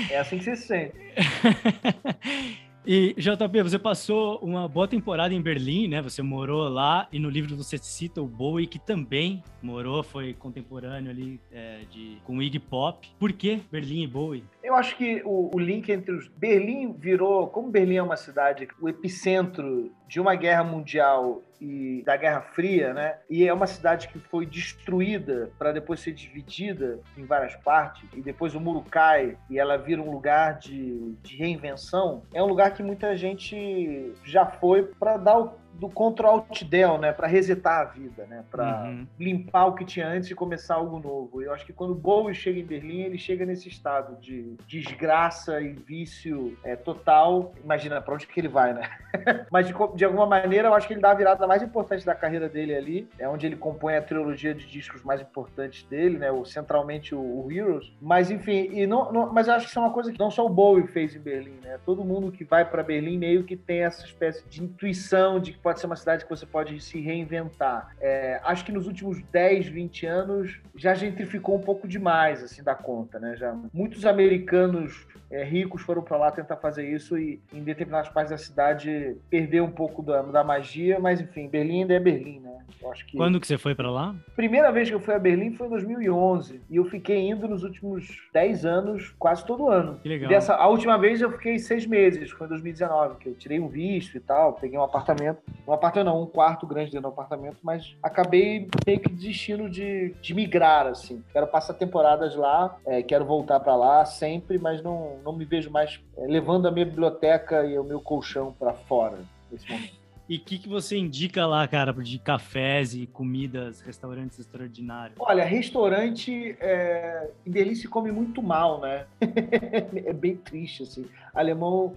É 0.10 0.20
assim 0.20 0.38
que 0.38 0.44
você 0.44 0.56
se 0.56 0.68
sente. 0.68 0.96
E, 2.92 3.14
JP, 3.20 3.62
você 3.62 3.78
passou 3.78 4.40
uma 4.40 4.68
boa 4.68 4.88
temporada 4.88 5.32
em 5.32 5.40
Berlim, 5.40 5.88
né? 5.88 6.02
Você 6.02 6.24
morou 6.24 6.68
lá 6.68 7.08
e 7.14 7.20
no 7.20 7.30
livro 7.30 7.56
você 7.56 7.78
cita 7.78 8.20
o 8.20 8.26
Bowie, 8.26 8.66
que 8.66 8.80
também 8.80 9.44
morou, 9.62 10.02
foi 10.02 10.34
contemporâneo 10.34 11.12
ali 11.12 11.40
é, 11.52 11.82
de, 11.88 12.18
com 12.24 12.42
Iggy 12.42 12.58
Pop. 12.58 13.08
Por 13.20 13.32
que 13.32 13.62
Berlim 13.72 14.06
e 14.06 14.08
Bowie? 14.08 14.44
Eu 14.64 14.74
acho 14.74 14.98
que 14.98 15.22
o, 15.24 15.52
o, 15.54 15.60
link 15.60 15.88
entre 15.92 16.16
os. 16.16 16.28
Berlim 16.30 16.92
virou. 16.94 17.46
Como 17.46 17.70
Berlim 17.70 17.98
é 17.98 18.02
uma 18.02 18.18
cidade, 18.18 18.68
o 18.82 18.90
epicentro 18.90 19.92
de 20.08 20.20
uma 20.20 20.34
guerra 20.34 20.64
mundial 20.64 21.44
e 21.60 22.04
da 22.06 22.16
Guerra 22.16 22.42
Fria, 22.42 22.94
né? 22.94 23.18
E 23.30 23.48
é 23.48 23.54
uma 23.54 23.68
cidade 23.68 24.08
que 24.08 24.20
foi 24.20 24.46
destruída 24.46 25.52
para 25.58 25.72
depois 25.72 26.00
ser 26.00 26.14
dividida 26.14 27.00
em 27.18 27.26
várias 27.26 27.56
partes 27.58 28.08
e 28.14 28.22
depois 28.22 28.56
o 28.56 28.60
muro 28.60 28.84
cai 28.90 29.38
e 29.50 29.60
ela 29.60 29.78
vira 29.78 30.02
um 30.02 30.12
lugar 30.12 30.58
de, 30.58 31.16
de 31.22 31.36
reinvenção. 31.38 32.24
É 32.34 32.42
um 32.42 32.48
lugar 32.48 32.74
que 32.74 32.84
muita 32.84 33.16
gente 33.16 34.14
já 34.24 34.46
foi 34.46 34.84
para 34.84 35.18
dar 35.18 35.38
o 35.40 35.54
do 35.80 35.90
Ctrl 35.90 36.28
Alt 36.28 36.64
Del, 36.64 36.98
né, 36.98 37.12
para 37.12 37.28
resetar 37.28 37.82
a 37.82 37.86
vida, 37.86 38.26
né, 38.26 38.44
para 38.52 38.84
uhum. 38.84 39.08
limpar 39.20 39.68
o 39.68 39.74
que 39.74 39.86
tinha 39.86 40.08
antes 40.08 40.30
e 40.30 40.36
começar 40.36 40.76
algo 40.76 41.00
novo. 41.00 41.42
Eu 41.42 41.54
acho 41.54 41.66
que 41.66 41.74
quando 41.74 41.96
Bowie 41.96 42.36
chega 42.36 42.60
em 42.60 42.66
Berlim, 42.66 43.02
ele 43.02 43.18
chega 43.18 43.46
nesse 43.46 43.68
estado 43.68 44.20
de 44.20 44.56
desgraça 44.68 45.62
e 45.62 45.74
vício 45.74 46.58
é, 46.64 46.76
total. 46.76 47.54
Imagina 47.64 48.02
para 48.02 48.14
onde 48.14 48.28
que 48.28 48.40
ele 48.40 48.48
vai, 48.48 48.74
né? 48.74 48.90
Mas 49.52 49.68
de, 49.68 49.74
de, 49.96 50.06
alguma 50.06 50.26
maneira, 50.26 50.68
eu 50.68 50.74
acho 50.74 50.88
que 50.88 50.94
ele 50.94 51.02
dá 51.02 51.12
a 51.12 51.16
virada 51.16 51.48
mais 51.48 51.64
importante 51.64 52.06
da 52.06 52.14
carreira 52.14 52.50
dele 52.50 52.76
ali, 52.76 53.10
é 53.18 53.28
onde 53.28 53.46
ele 53.46 53.56
compõe 53.56 53.96
a 53.96 54.02
trilogia 54.02 54.54
de 54.54 54.66
discos 54.68 55.04
mais 55.04 55.22
importantes 55.22 55.84
dele, 55.84 56.18
né, 56.18 56.32
o 56.32 56.46
centralmente 56.46 57.16
o, 57.16 57.20
o 57.20 57.52
Heroes. 57.52 57.92
Mas 58.02 58.30
enfim, 58.30 58.70
e 58.72 58.86
não, 58.86 59.12
não, 59.12 59.34
mas 59.34 59.48
eu 59.48 59.54
acho 59.54 59.66
que 59.66 59.72
isso 59.72 59.80
é 59.80 59.82
uma 59.82 59.94
coisa 59.94 60.12
que 60.12 60.20
não 60.20 60.30
só 60.30 60.46
o 60.46 60.50
Bowie 60.50 60.88
fez 60.88 61.16
em 61.16 61.20
Berlim, 61.20 61.60
né? 61.64 61.80
Todo 61.86 62.04
mundo 62.04 62.32
que 62.32 62.44
vai 62.44 62.66
para 62.66 62.84
Berlim 62.84 63.18
meio 63.18 63.44
que 63.44 63.56
tem 63.56 63.84
essa 63.84 64.06
espécie 64.06 64.48
de 64.48 64.64
intuição 64.64 65.40
de 65.40 65.54
que 65.54 65.60
pode 65.70 65.80
ser 65.80 65.86
uma 65.86 65.96
cidade 65.96 66.24
que 66.24 66.30
você 66.30 66.48
pode 66.48 66.80
se 66.80 67.00
reinventar. 67.00 67.96
É, 68.02 68.42
acho 68.44 68.66
que 68.66 68.72
nos 68.72 68.88
últimos 68.88 69.22
10, 69.32 69.68
20 69.68 70.06
anos 70.08 70.60
já 70.76 70.96
gentrificou 70.96 71.56
um 71.56 71.62
pouco 71.62 71.88
demais 71.88 72.42
assim 72.44 72.64
da 72.64 72.74
conta, 72.74 73.20
né? 73.20 73.36
Já 73.36 73.56
muitos 73.72 74.04
americanos 74.04 75.06
é, 75.30 75.44
ricos 75.44 75.84
foram 75.84 76.02
para 76.02 76.18
lá 76.18 76.32
tentar 76.32 76.56
fazer 76.56 76.90
isso 76.90 77.20
e 77.20 77.40
em 77.54 77.64
determinadas 77.64 78.10
partes 78.10 78.32
da 78.32 78.38
cidade 78.38 79.16
perdeu 79.30 79.64
um 79.64 79.72
pouco 79.72 80.02
da, 80.02 80.24
da 80.24 80.44
magia, 80.44 81.00
mas 81.00 81.22
enfim, 81.22 81.48
Berlim 81.48 81.82
ainda 81.82 81.94
é 81.94 82.00
Berlim, 82.00 82.40
né? 82.40 82.60
Eu 82.82 82.92
acho 82.92 83.06
que 83.06 83.18
Quando 83.18 83.40
que 83.40 83.46
você 83.46 83.58
foi 83.58 83.76
para 83.76 83.92
lá? 83.92 84.16
Primeira 84.36 84.72
vez 84.72 84.90
que 84.90 84.96
eu 84.96 85.00
fui 85.00 85.14
a 85.14 85.20
Berlim 85.20 85.52
foi 85.54 85.68
em 85.68 85.70
2011 85.70 86.62
e 86.70 86.78
eu 86.78 86.86
fiquei 86.86 87.30
indo 87.30 87.48
nos 87.48 87.64
últimos 87.64 88.28
10 88.34 88.66
anos, 88.66 89.14
quase 89.20 89.46
todo 89.46 89.70
ano. 89.70 90.00
Que 90.02 90.10
legal. 90.10 90.30
Dessa, 90.30 90.56
a 90.56 90.68
última 90.68 90.98
vez 90.98 91.22
eu 91.22 91.32
fiquei 91.32 91.60
seis 91.60 91.86
meses, 91.86 92.32
foi 92.32 92.48
em 92.48 92.50
2019, 92.50 93.18
que 93.18 93.30
eu 93.30 93.36
tirei 93.36 93.60
um 93.60 93.68
visto 93.68 94.16
e 94.16 94.20
tal, 94.20 94.54
peguei 94.54 94.80
um 94.80 94.84
apartamento, 94.84 95.40
um 95.70 95.74
apartamento 95.74 96.06
não, 96.08 96.24
um 96.24 96.26
quarto 96.26 96.66
grande 96.66 96.92
dentro 96.92 97.10
do 97.10 97.14
apartamento, 97.14 97.58
mas 97.62 97.96
acabei 98.02 98.68
meio 98.86 99.00
que 99.00 99.10
desistindo 99.10 99.70
de, 99.70 100.16
de 100.22 100.34
migrar, 100.34 100.88
assim. 100.88 101.24
Quero 101.32 101.48
passar 101.48 101.76
temporadas 101.76 102.36
lá, 102.36 102.76
é, 102.86 103.04
quero 103.04 103.24
voltar 103.26 103.60
para 103.60 103.76
lá 103.76 104.06
sempre, 104.06 104.58
mas 104.58 104.82
não, 104.82 105.18
não 105.24 105.32
me 105.32 105.46
vejo 105.46 105.70
mais 105.70 106.00
é, 106.18 106.26
levando 106.26 106.68
a 106.68 106.72
minha 106.72 106.86
biblioteca 106.86 107.66
e 107.66 107.78
o 107.78 107.84
meu 107.84 108.02
colchão 108.02 108.54
para 108.58 108.74
fora 108.74 109.20
nesse 109.52 109.70
momento. 109.70 110.00
E 110.30 110.38
o 110.38 110.40
que, 110.40 110.60
que 110.60 110.70
você 110.70 110.96
indica 110.96 111.48
lá, 111.48 111.68
cara, 111.68 111.92
de 111.92 112.20
cafés 112.20 112.94
e 112.94 113.08
comidas, 113.08 113.82
restaurantes 113.82 114.38
extraordinários? 114.38 115.18
Olha, 115.20 115.44
restaurante 115.44 116.56
é... 116.60 117.32
em 117.44 117.50
Berlim 117.50 117.74
se 117.74 117.88
come 117.88 118.12
muito 118.12 118.44
mal, 118.44 118.80
né? 118.80 119.08
é 120.06 120.14
bem 120.14 120.36
triste, 120.36 120.84
assim. 120.84 121.08
Alemão, 121.40 121.96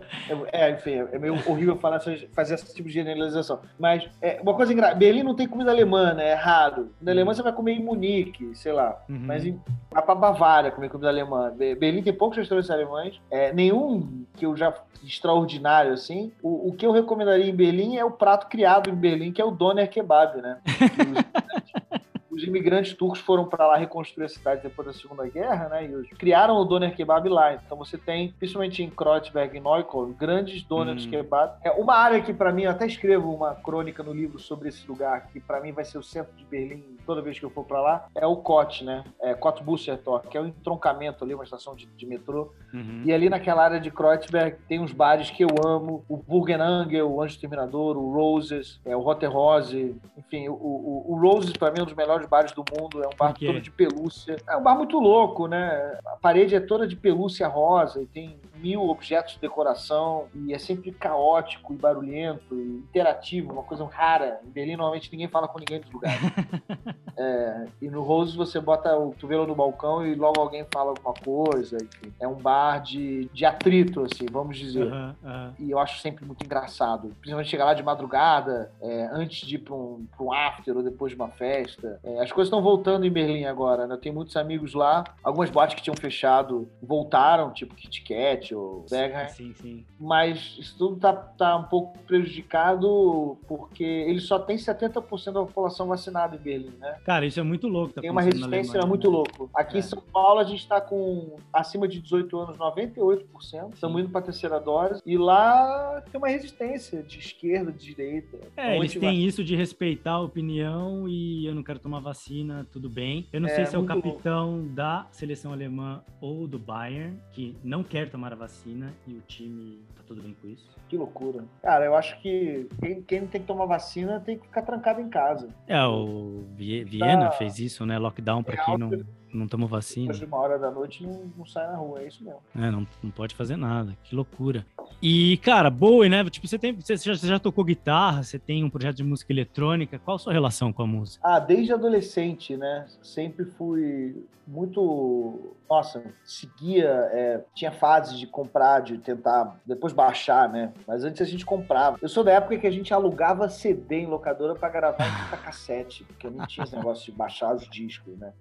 é, 0.50 0.66
é, 0.66 0.70
enfim, 0.70 1.06
é 1.12 1.18
meio 1.18 1.34
horrível 1.46 1.76
falar, 1.76 2.00
fazer 2.32 2.54
esse 2.54 2.74
tipo 2.74 2.88
de 2.88 2.94
generalização. 2.94 3.60
Mas 3.78 4.08
é, 4.20 4.40
uma 4.40 4.54
coisa 4.54 4.72
engraçada, 4.72 4.98
Berlim 4.98 5.22
não 5.22 5.34
tem 5.34 5.46
comida 5.46 5.70
alemã, 5.70 6.14
né? 6.14 6.28
É 6.30 6.34
raro. 6.34 6.90
Na 7.00 7.12
Alemanha 7.12 7.34
você 7.34 7.42
vai 7.42 7.52
comer 7.52 7.72
em 7.72 7.82
Munique, 7.82 8.54
sei 8.54 8.72
lá. 8.72 9.02
Uhum. 9.08 9.20
Mas 9.20 9.44
em 9.44 9.60
Vai 9.90 10.02
pra 10.02 10.14
Bavária 10.14 10.70
comer 10.70 10.88
comida 10.88 11.08
alemã. 11.08 11.52
Berlim 11.78 12.02
tem 12.02 12.12
poucos 12.12 12.38
restaurantes 12.38 12.70
alemães, 12.70 13.20
é, 13.30 13.52
nenhum 13.52 14.24
que 14.36 14.46
eu 14.46 14.56
já 14.56 14.72
extraordinário 15.04 15.92
assim. 15.92 16.32
O, 16.42 16.68
o 16.68 16.72
que 16.72 16.86
eu 16.86 16.92
recomendaria 16.92 17.46
em 17.46 17.54
Berlim 17.54 17.96
é 17.96 18.04
o 18.04 18.10
prato 18.10 18.46
criado 18.46 18.88
em 18.88 18.94
Berlim, 18.94 19.32
que 19.32 19.42
é 19.42 19.44
o 19.44 19.50
doner 19.50 19.90
kebab, 19.90 20.40
né? 20.40 20.58
os 22.32 22.42
imigrantes 22.44 22.94
turcos 22.94 23.20
foram 23.20 23.44
para 23.44 23.66
lá 23.66 23.76
reconstruir 23.76 24.24
a 24.24 24.28
cidade 24.28 24.62
depois 24.62 24.88
da 24.88 24.94
Segunda 24.94 25.28
Guerra, 25.28 25.68
né? 25.68 25.84
E 25.84 26.14
criaram 26.16 26.56
o 26.56 26.64
doner 26.64 26.96
kebab 26.96 27.28
lá. 27.28 27.54
Então 27.54 27.76
você 27.76 27.98
tem, 27.98 28.32
principalmente 28.38 28.82
em 28.82 28.88
Kreuzberg 28.88 29.56
e 29.56 29.60
Neukölln, 29.60 30.12
grandes 30.12 30.62
doners 30.62 31.04
hum. 31.04 31.10
kebab. 31.10 31.58
É 31.62 31.70
uma 31.70 31.94
área 31.94 32.22
que 32.22 32.32
para 32.32 32.50
mim, 32.50 32.62
eu 32.62 32.70
até 32.70 32.86
escrevo 32.86 33.32
uma 33.32 33.54
crônica 33.54 34.02
no 34.02 34.12
livro 34.12 34.38
sobre 34.38 34.70
esse 34.70 34.86
lugar, 34.88 35.28
que 35.30 35.40
para 35.40 35.60
mim 35.60 35.72
vai 35.72 35.84
ser 35.84 35.98
o 35.98 36.02
centro 36.02 36.34
de 36.34 36.44
Berlim 36.44 36.92
toda 37.04 37.20
vez 37.20 37.38
que 37.38 37.44
eu 37.44 37.50
for 37.50 37.64
para 37.64 37.80
lá, 37.80 38.06
é 38.14 38.26
o 38.26 38.36
Kot, 38.36 38.84
né? 38.84 39.04
É 39.20 39.34
Kotbussertor, 39.34 40.20
que 40.22 40.36
é 40.36 40.40
o 40.40 40.46
entroncamento 40.46 41.24
ali, 41.24 41.34
uma 41.34 41.44
estação 41.44 41.74
de, 41.74 41.86
de 41.86 42.06
metrô. 42.06 42.52
Uhum. 42.72 43.02
E 43.04 43.12
ali 43.12 43.28
naquela 43.28 43.64
área 43.64 43.80
de 43.80 43.90
Kreuzberg 43.90 44.56
tem 44.68 44.80
uns 44.80 44.92
bares 44.92 45.30
que 45.30 45.44
eu 45.44 45.48
amo, 45.64 46.04
o 46.08 46.16
Burgenangel, 46.16 47.10
o 47.10 47.22
Anjo 47.22 47.38
Terminador, 47.38 47.96
o 47.96 48.12
Roses, 48.12 48.80
é, 48.84 48.96
o 48.96 49.00
Rote 49.00 49.26
Rose, 49.26 49.96
enfim, 50.16 50.48
o, 50.48 50.54
o, 50.54 51.12
o 51.12 51.20
Roses 51.20 51.52
para 51.52 51.70
mim 51.70 51.80
é 51.80 51.82
um 51.82 51.86
dos 51.86 51.94
melhores 51.94 52.21
bares 52.26 52.52
do 52.52 52.64
mundo, 52.70 53.02
é 53.02 53.06
um 53.06 53.16
bar 53.16 53.34
todo 53.34 53.60
de 53.60 53.70
pelúcia. 53.70 54.36
É 54.48 54.56
um 54.56 54.62
bar 54.62 54.76
muito 54.76 54.98
louco, 54.98 55.46
né? 55.46 55.98
A 56.06 56.16
parede 56.16 56.54
é 56.54 56.60
toda 56.60 56.86
de 56.86 56.96
pelúcia 56.96 57.46
rosa 57.46 58.00
e 58.00 58.06
tem 58.06 58.38
mil 58.62 58.88
objetos 58.88 59.34
de 59.34 59.40
decoração 59.40 60.28
e 60.34 60.54
é 60.54 60.58
sempre 60.58 60.92
caótico 60.92 61.72
e 61.72 61.76
barulhento 61.76 62.54
e 62.54 62.84
interativo, 62.88 63.52
uma 63.52 63.62
coisa 63.62 63.84
rara. 63.84 64.40
Em 64.46 64.50
Berlim, 64.50 64.76
normalmente, 64.76 65.10
ninguém 65.10 65.28
fala 65.28 65.48
com 65.48 65.58
ninguém 65.58 65.80
dos 65.80 65.90
lugares. 65.90 66.20
é, 67.16 67.66
e 67.80 67.90
no 67.90 68.02
Rose, 68.02 68.36
você 68.36 68.60
bota 68.60 68.96
o 68.96 69.10
cotovelo 69.10 69.46
no 69.46 69.54
balcão 69.54 70.06
e 70.06 70.14
logo 70.14 70.40
alguém 70.40 70.64
fala 70.72 70.90
alguma 70.90 71.14
coisa. 71.14 71.76
Enfim. 71.76 72.12
É 72.20 72.28
um 72.28 72.34
bar 72.34 72.78
de, 72.78 73.28
de 73.32 73.44
atrito, 73.44 74.02
assim, 74.02 74.26
vamos 74.30 74.56
dizer. 74.56 74.84
Uhum, 74.84 75.14
uhum. 75.22 75.52
E 75.58 75.70
eu 75.70 75.78
acho 75.78 76.00
sempre 76.00 76.24
muito 76.24 76.44
engraçado. 76.44 77.08
Principalmente 77.20 77.50
chegar 77.50 77.64
lá 77.64 77.74
de 77.74 77.82
madrugada, 77.82 78.70
é, 78.80 79.08
antes 79.12 79.46
de 79.46 79.56
ir 79.56 79.58
para 79.58 79.74
um, 79.74 80.06
um 80.20 80.32
after 80.32 80.76
ou 80.76 80.82
depois 80.82 81.12
de 81.12 81.16
uma 81.16 81.28
festa. 81.28 81.98
É, 82.04 82.22
as 82.22 82.30
coisas 82.30 82.48
estão 82.48 82.62
voltando 82.62 83.04
em 83.04 83.10
Berlim 83.10 83.44
agora, 83.44 83.86
né? 83.86 83.94
Eu 83.94 83.98
tenho 83.98 84.14
muitos 84.14 84.36
amigos 84.36 84.74
lá. 84.74 85.04
Algumas 85.22 85.50
boates 85.50 85.74
que 85.74 85.82
tinham 85.82 85.96
fechado 85.96 86.68
voltaram, 86.82 87.52
tipo 87.52 87.74
Kit 87.74 88.02
Kat 88.02 88.51
ou 88.54 88.84
Bergheim. 88.90 89.28
Sim, 89.28 89.54
sim. 89.54 89.84
Mas 89.98 90.56
isso 90.58 90.76
tudo 90.78 90.96
tá, 90.96 91.12
tá 91.12 91.56
um 91.56 91.64
pouco 91.64 91.98
prejudicado 92.00 93.38
porque 93.46 93.84
ele 93.84 94.20
só 94.20 94.38
tem 94.38 94.56
70% 94.56 95.32
da 95.32 95.40
população 95.40 95.86
vacinada 95.86 96.36
em 96.36 96.38
Berlim, 96.38 96.74
né? 96.78 96.96
Cara, 97.04 97.26
isso 97.26 97.40
é 97.40 97.42
muito 97.42 97.68
louco. 97.68 97.94
Tá 97.94 98.00
tem 98.00 98.10
uma 98.10 98.22
resistência 98.22 98.80
Alemanha, 98.80 98.86
muito 98.86 99.10
né? 99.10 99.16
louco. 99.16 99.50
Aqui 99.54 99.76
é. 99.76 99.78
em 99.80 99.82
São 99.82 100.00
Paulo 100.00 100.40
a 100.40 100.44
gente 100.44 100.66
tá 100.66 100.80
com 100.80 101.36
acima 101.52 101.86
de 101.86 102.00
18 102.00 102.38
anos 102.38 102.56
98%. 102.56 103.74
Estamos 103.74 104.00
indo 104.00 104.10
para 104.10 104.22
terceira 104.22 104.58
dose. 104.58 105.02
E 105.04 105.16
lá 105.16 106.02
tem 106.10 106.18
uma 106.18 106.28
resistência 106.28 107.02
de 107.02 107.18
esquerda, 107.18 107.72
de 107.72 107.84
direita. 107.84 108.38
É, 108.56 108.76
eles 108.76 108.94
têm 108.94 109.24
isso 109.24 109.42
de 109.44 109.56
respeitar 109.56 110.12
a 110.12 110.20
opinião 110.20 111.08
e 111.08 111.46
eu 111.46 111.54
não 111.54 111.62
quero 111.62 111.78
tomar 111.78 112.00
vacina, 112.00 112.66
tudo 112.72 112.88
bem. 112.88 113.26
Eu 113.32 113.40
não 113.40 113.48
é, 113.48 113.54
sei 113.54 113.66
se 113.66 113.76
é 113.76 113.78
o 113.78 113.84
capitão 113.84 114.56
louco. 114.56 114.68
da 114.74 115.06
seleção 115.10 115.52
alemã 115.52 116.02
ou 116.20 116.46
do 116.46 116.58
Bayern 116.58 117.18
que 117.32 117.56
não 117.62 117.82
quer 117.82 118.10
tomar 118.10 118.32
a 118.32 118.36
vacina 118.42 118.92
e 119.06 119.14
o 119.14 119.20
time 119.20 119.80
tá 119.96 120.02
tudo 120.06 120.22
bem 120.22 120.36
com 120.40 120.48
isso. 120.48 120.68
Que 120.88 120.96
loucura. 120.96 121.44
Cara, 121.62 121.84
eu 121.84 121.94
acho 121.94 122.20
que 122.20 122.68
quem, 122.80 123.02
quem 123.02 123.26
tem 123.26 123.40
que 123.40 123.46
tomar 123.46 123.66
vacina 123.66 124.20
tem 124.20 124.36
que 124.36 124.46
ficar 124.46 124.62
trancado 124.62 125.00
em 125.00 125.08
casa. 125.08 125.48
É, 125.66 125.82
o 125.84 126.44
Viena 126.56 127.26
tá... 127.26 127.32
fez 127.32 127.58
isso, 127.58 127.86
né? 127.86 127.98
Lockdown 127.98 128.42
para 128.42 128.64
quem 128.64 128.78
não 128.78 128.90
não 129.32 129.48
tomou 129.48 129.68
vacina. 129.68 130.06
Depois 130.06 130.18
de 130.18 130.24
uma 130.24 130.38
hora 130.38 130.58
da 130.58 130.70
noite 130.70 131.02
não, 131.02 131.30
não 131.36 131.46
sai 131.46 131.66
na 131.66 131.76
rua, 131.76 132.02
é 132.02 132.08
isso 132.08 132.24
mesmo. 132.24 132.40
É, 132.54 132.70
não, 132.70 132.86
não 133.02 133.10
pode 133.10 133.34
fazer 133.34 133.56
nada, 133.56 133.96
que 134.04 134.14
loucura. 134.14 134.66
E, 135.00 135.36
cara, 135.38 135.70
Bowie, 135.70 136.08
né? 136.08 136.24
Tipo, 136.30 136.46
você, 136.46 136.58
tem, 136.58 136.72
você, 136.74 136.96
já, 136.96 137.16
você 137.16 137.26
já 137.26 137.38
tocou 137.38 137.64
guitarra, 137.64 138.22
você 138.22 138.38
tem 138.38 138.62
um 138.62 138.70
projeto 138.70 138.96
de 138.96 139.04
música 139.04 139.32
eletrônica, 139.32 139.98
qual 139.98 140.16
a 140.16 140.18
sua 140.18 140.32
relação 140.32 140.72
com 140.72 140.82
a 140.82 140.86
música? 140.86 141.26
Ah, 141.26 141.38
desde 141.38 141.72
adolescente, 141.72 142.56
né? 142.56 142.86
Sempre 143.02 143.44
fui 143.44 144.24
muito 144.46 145.56
nossa, 145.72 146.04
seguia, 146.22 146.90
é, 147.12 147.40
tinha 147.54 147.72
fases 147.72 148.18
de 148.18 148.26
comprar, 148.26 148.80
de 148.80 148.98
tentar 148.98 149.58
depois 149.64 149.94
baixar, 149.94 150.46
né? 150.46 150.70
Mas 150.86 151.02
antes 151.02 151.22
a 151.22 151.24
gente 151.24 151.46
comprava. 151.46 151.96
Eu 152.02 152.10
sou 152.10 152.22
da 152.22 152.32
época 152.32 152.58
que 152.58 152.66
a 152.66 152.70
gente 152.70 152.92
alugava 152.92 153.48
CD 153.48 154.00
em 154.00 154.06
locadora 154.06 154.54
para 154.54 154.68
gravar 154.68 155.06
em 155.06 155.24
fita 155.24 155.36
cassete, 155.38 156.04
porque 156.04 156.28
não 156.28 156.46
tinha 156.46 156.64
esse 156.64 156.76
negócio 156.76 157.10
de 157.10 157.16
baixar 157.16 157.54
os 157.54 157.66
discos, 157.70 158.18
né? 158.18 158.34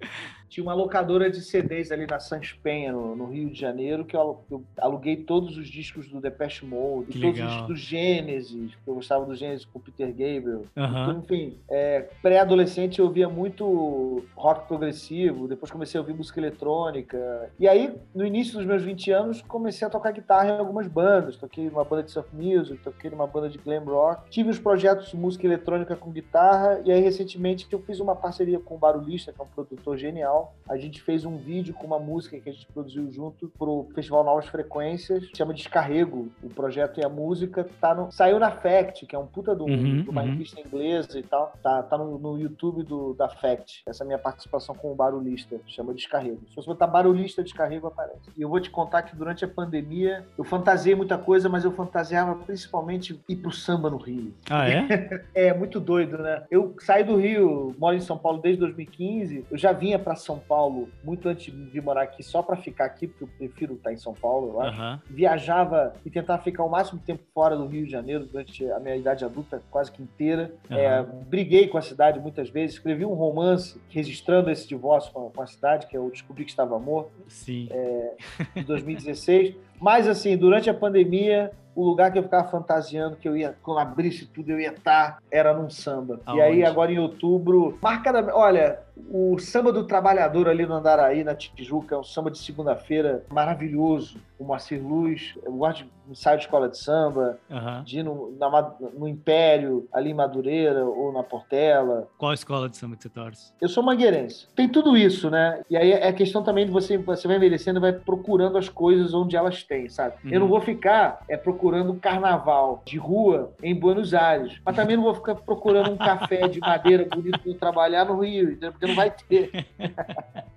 Tinha 0.51 0.63
uma 0.63 0.73
locadora 0.73 1.31
de 1.31 1.41
CDs 1.41 1.93
ali 1.93 2.05
na 2.05 2.19
Sans 2.19 2.51
Penha, 2.51 2.91
no, 2.91 3.15
no 3.15 3.25
Rio 3.25 3.49
de 3.49 3.57
Janeiro, 3.57 4.03
que 4.03 4.17
eu, 4.17 4.43
eu, 4.51 4.61
aluguei 4.77 5.15
todos 5.15 5.57
os 5.57 5.69
discos 5.69 6.09
do 6.09 6.19
Depeche 6.19 6.65
Mode, 6.65 7.19
todos 7.19 7.39
os 7.39 7.47
discos 7.47 7.67
do 7.67 7.75
Gênesis, 7.75 8.75
porque 8.75 8.89
eu 8.89 8.95
gostava 8.95 9.25
do 9.25 9.33
Gênesis 9.33 9.63
com 9.63 9.79
o 9.79 9.81
Peter 9.81 10.09
Gabriel. 10.09 10.65
Uhum. 10.75 11.03
Então, 11.03 11.19
enfim, 11.19 11.57
é, 11.69 12.01
pré-adolescente 12.21 12.99
eu 12.99 13.05
ouvia 13.05 13.29
muito 13.29 14.25
rock 14.35 14.67
progressivo, 14.67 15.47
depois 15.47 15.71
comecei 15.71 15.97
a 15.97 16.01
ouvir 16.01 16.13
música 16.13 16.39
eletrônica, 16.39 17.49
e 17.57 17.67
aí, 17.67 17.95
no 18.13 18.25
início 18.25 18.57
dos 18.57 18.65
meus 18.65 18.81
20 18.81 19.11
anos, 19.11 19.41
comecei 19.43 19.85
a 19.87 19.89
tocar 19.89 20.11
guitarra 20.11 20.49
em 20.49 20.59
algumas 20.59 20.87
bandas. 20.87 21.37
Toquei 21.37 21.69
numa 21.69 21.83
banda 21.83 22.03
de 22.03 22.11
surf 22.11 22.27
music, 22.35 22.83
toquei 22.83 23.09
numa 23.09 23.27
banda 23.27 23.47
de 23.49 23.57
glam 23.57 23.83
rock. 23.85 24.29
Tive 24.29 24.49
os 24.49 24.59
projetos 24.59 25.09
de 25.11 25.15
música 25.15 25.45
eletrônica 25.45 25.95
com 25.95 26.11
guitarra. 26.11 26.81
E 26.83 26.91
aí, 26.91 26.99
recentemente, 26.99 27.67
eu 27.71 27.79
fiz 27.79 27.99
uma 27.99 28.15
parceria 28.15 28.59
com 28.59 28.75
o 28.75 28.77
Barulhista, 28.77 29.31
que 29.31 29.39
é 29.39 29.43
um 29.43 29.47
produtor 29.47 29.95
genial. 29.97 30.40
A 30.69 30.77
gente 30.77 31.01
fez 31.01 31.25
um 31.25 31.37
vídeo 31.37 31.73
com 31.73 31.87
uma 31.87 31.99
música 31.99 32.39
que 32.39 32.49
a 32.49 32.53
gente 32.53 32.67
produziu 32.67 33.11
junto 33.11 33.49
pro 33.57 33.87
Festival 33.93 34.23
Novas 34.23 34.47
Frequências. 34.47 35.29
Chama 35.35 35.53
Descarrego. 35.53 36.31
O 36.43 36.49
projeto 36.49 36.99
e 36.99 37.05
a 37.05 37.09
música 37.09 37.67
tá 37.79 37.93
no... 37.95 38.11
saiu 38.11 38.39
na 38.39 38.51
Fact, 38.51 39.05
que 39.05 39.15
é 39.15 39.19
um 39.19 39.27
puta 39.27 39.55
do, 39.55 39.65
uhum, 39.65 40.05
uma 40.07 40.21
uhum. 40.21 40.29
revista 40.29 40.59
inglesa 40.59 41.19
e 41.19 41.23
tal. 41.23 41.53
Tá, 41.61 41.83
tá 41.83 41.97
no, 41.97 42.17
no 42.17 42.39
YouTube 42.39 42.83
do, 42.83 43.13
da 43.13 43.27
Fact. 43.27 43.83
Essa 43.87 44.03
é 44.03 44.07
minha 44.07 44.19
participação 44.19 44.75
com 44.75 44.91
o 44.91 44.95
Barulhista. 44.95 45.59
Chama 45.67 45.93
Descarrego. 45.93 46.41
Se 46.49 46.55
você 46.55 46.67
botar 46.67 46.87
Barulhista 46.87 47.21
lista 47.21 47.43
de 47.43 47.53
carrego 47.53 47.87
aparece. 47.87 48.29
E 48.37 48.41
eu 48.41 48.49
vou 48.49 48.59
te 48.59 48.69
contar 48.69 49.03
que 49.03 49.15
durante 49.15 49.45
a 49.45 49.47
pandemia 49.47 50.25
eu 50.37 50.43
fantasiei 50.43 50.95
muita 50.95 51.17
coisa, 51.17 51.47
mas 51.47 51.63
eu 51.63 51.71
fantasiava 51.71 52.35
principalmente 52.35 53.19
ir 53.29 53.35
pro 53.37 53.51
samba 53.51 53.89
no 53.89 53.97
Rio. 53.97 54.33
Ah, 54.49 54.67
é? 54.67 55.23
é, 55.33 55.53
muito 55.53 55.79
doido, 55.79 56.17
né? 56.17 56.43
Eu 56.49 56.75
saí 56.79 57.03
do 57.03 57.15
Rio, 57.15 57.75
moro 57.77 57.95
em 57.95 58.01
São 58.01 58.17
Paulo 58.17 58.41
desde 58.41 58.59
2015. 58.59 59.45
Eu 59.49 59.57
já 59.57 59.71
vinha 59.71 59.97
para 59.97 60.15
São 60.15 60.30
Paulo 60.39 60.89
muito 61.03 61.27
antes 61.27 61.53
de 61.53 61.81
morar 61.81 62.03
aqui, 62.03 62.23
só 62.23 62.41
para 62.41 62.55
ficar 62.55 62.85
aqui, 62.85 63.07
porque 63.07 63.23
eu 63.23 63.27
prefiro 63.27 63.73
estar 63.75 63.91
em 63.91 63.97
São 63.97 64.13
Paulo, 64.13 64.49
eu 64.49 64.61
acho. 64.61 64.81
Uhum. 64.81 64.99
Viajava 65.09 65.93
e 66.05 66.09
tentava 66.09 66.41
ficar 66.41 66.63
o 66.63 66.69
máximo 66.69 66.99
tempo 66.99 67.23
fora 67.33 67.55
do 67.55 67.65
Rio 67.67 67.85
de 67.85 67.91
Janeiro 67.91 68.25
durante 68.25 68.69
a 68.71 68.79
minha 68.79 68.95
idade 68.95 69.23
adulta 69.25 69.61
quase 69.69 69.91
que 69.91 70.01
inteira. 70.01 70.53
Uhum. 70.69 70.77
É, 70.77 71.03
briguei 71.03 71.67
com 71.67 71.77
a 71.77 71.81
cidade 71.81 72.19
muitas 72.19 72.49
vezes, 72.49 72.75
escrevi 72.75 73.05
um 73.05 73.13
romance 73.13 73.79
registrando 73.89 74.49
esse 74.49 74.67
divórcio 74.67 75.11
com 75.11 75.41
a 75.41 75.47
cidade, 75.47 75.87
que 75.87 75.97
eu 75.97 76.09
descobri 76.09 76.43
que 76.43 76.51
estava 76.51 76.77
morto. 76.79 77.11
Sim. 77.27 77.67
É, 77.71 78.15
em 78.55 78.63
2016. 78.63 79.55
Mas, 79.81 80.07
assim, 80.07 80.37
durante 80.37 80.69
a 80.69 80.73
pandemia, 80.75 81.51
o 81.75 81.83
lugar 81.83 82.11
que 82.11 82.19
eu 82.19 82.23
ficava 82.23 82.47
fantasiando 82.49 83.15
que 83.15 83.27
eu 83.27 83.35
ia, 83.35 83.55
quando 83.63 83.79
abrisse 83.79 84.27
tudo, 84.27 84.51
eu 84.51 84.59
ia 84.59 84.69
estar, 84.69 85.17
era 85.31 85.53
num 85.53 85.69
samba. 85.69 86.19
Aonde? 86.25 86.39
E 86.39 86.43
aí, 86.43 86.63
agora 86.63 86.91
em 86.91 86.99
outubro, 86.99 87.77
marcadamente. 87.81 88.33
Olha, 88.33 88.79
o 89.09 89.39
samba 89.39 89.71
do 89.71 89.85
trabalhador 89.85 90.47
ali 90.47 90.65
no 90.65 90.75
Andaraí, 90.75 91.23
na 91.23 91.33
Tijuca, 91.33 91.95
é 91.95 91.97
um 91.97 92.03
samba 92.03 92.29
de 92.29 92.37
segunda-feira 92.37 93.25
maravilhoso. 93.31 94.19
O 94.37 94.43
Moacir 94.43 94.85
Luz, 94.85 95.33
eu 95.43 95.53
gosto 95.53 95.83
de 95.83 95.89
ensaio 96.11 96.37
de 96.37 96.43
escola 96.45 96.69
de 96.69 96.77
samba, 96.77 97.39
uhum. 97.49 97.83
de 97.83 97.99
ir 97.99 98.03
no, 98.03 98.35
na, 98.37 98.73
no 98.93 99.07
Império, 99.07 99.87
ali 99.91 100.11
em 100.11 100.13
Madureira 100.13 100.85
ou 100.85 101.11
na 101.11 101.23
Portela. 101.23 102.07
Qual 102.17 102.33
escola 102.33 102.69
de 102.69 102.77
samba 102.77 102.95
que 102.95 103.03
você 103.03 103.09
torce? 103.09 103.53
Eu 103.59 103.69
sou 103.69 103.83
mangueirense. 103.83 104.47
Tem 104.55 104.67
tudo 104.67 104.95
isso, 104.97 105.29
né? 105.29 105.61
E 105.69 105.77
aí 105.77 105.91
é 105.91 106.11
questão 106.13 106.43
também 106.43 106.65
de 106.65 106.71
você, 106.71 106.97
você 106.97 107.27
vai 107.27 107.37
envelhecendo 107.37 107.79
e 107.79 107.81
vai 107.81 107.93
procurando 107.93 108.57
as 108.57 108.69
coisas 108.69 109.13
onde 109.13 109.35
elas 109.35 109.63
têm, 109.63 109.89
sabe? 109.89 110.15
Uhum. 110.23 110.31
Eu 110.31 110.39
não 110.41 110.47
vou 110.47 110.61
ficar 110.61 111.23
é, 111.27 111.37
procurando 111.37 111.93
carnaval 111.95 112.81
de 112.85 112.97
rua 112.97 113.53
em 113.63 113.73
Buenos 113.73 114.13
Aires, 114.13 114.59
mas 114.65 114.75
também 114.75 114.95
não 114.95 115.03
vou 115.03 115.15
ficar 115.15 115.35
procurando 115.35 115.91
um 115.91 115.97
café 115.97 116.47
de 116.47 116.59
madeira 116.59 117.07
bonito 117.09 117.39
para 117.39 117.53
trabalhar 117.53 118.05
no 118.05 118.19
Rio, 118.19 118.57
porque 118.57 118.87
não 118.87 118.95
vai 118.95 119.11
ter. 119.11 119.67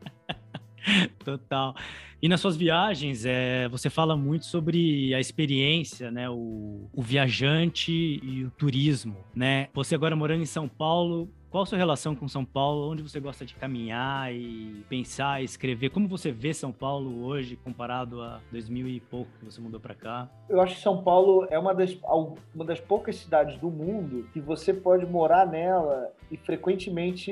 Total. 1.24 1.74
E 2.22 2.28
nas 2.28 2.40
suas 2.40 2.56
viagens, 2.56 3.24
é, 3.26 3.68
você 3.68 3.90
fala 3.90 4.16
muito 4.16 4.46
sobre 4.46 5.14
a 5.14 5.20
experiência, 5.20 6.10
né? 6.10 6.28
O, 6.30 6.88
o 6.92 7.02
viajante 7.02 7.92
e 7.92 8.44
o 8.44 8.50
turismo, 8.50 9.16
né? 9.34 9.68
Você 9.74 9.94
agora 9.94 10.16
morando 10.16 10.42
em 10.42 10.46
São 10.46 10.68
Paulo, 10.68 11.28
qual 11.54 11.62
a 11.62 11.66
sua 11.66 11.78
relação 11.78 12.16
com 12.16 12.26
São 12.26 12.44
Paulo? 12.44 12.90
Onde 12.90 13.00
você 13.00 13.20
gosta 13.20 13.46
de 13.46 13.54
caminhar 13.54 14.34
e 14.34 14.84
pensar, 14.88 15.40
escrever? 15.40 15.88
Como 15.88 16.08
você 16.08 16.32
vê 16.32 16.52
São 16.52 16.72
Paulo 16.72 17.24
hoje 17.24 17.54
comparado 17.54 18.20
a 18.20 18.40
2000 18.50 18.88
e 18.88 18.98
pouco 18.98 19.30
que 19.38 19.44
você 19.44 19.60
mudou 19.60 19.78
para 19.78 19.94
cá? 19.94 20.28
Eu 20.48 20.60
acho 20.60 20.74
que 20.74 20.80
São 20.80 21.04
Paulo 21.04 21.46
é 21.48 21.56
uma 21.56 21.72
das, 21.72 21.96
uma 22.52 22.64
das 22.64 22.80
poucas 22.80 23.14
cidades 23.14 23.56
do 23.56 23.70
mundo 23.70 24.28
que 24.32 24.40
você 24.40 24.74
pode 24.74 25.06
morar 25.06 25.46
nela 25.46 26.10
e 26.28 26.36
frequentemente 26.36 27.30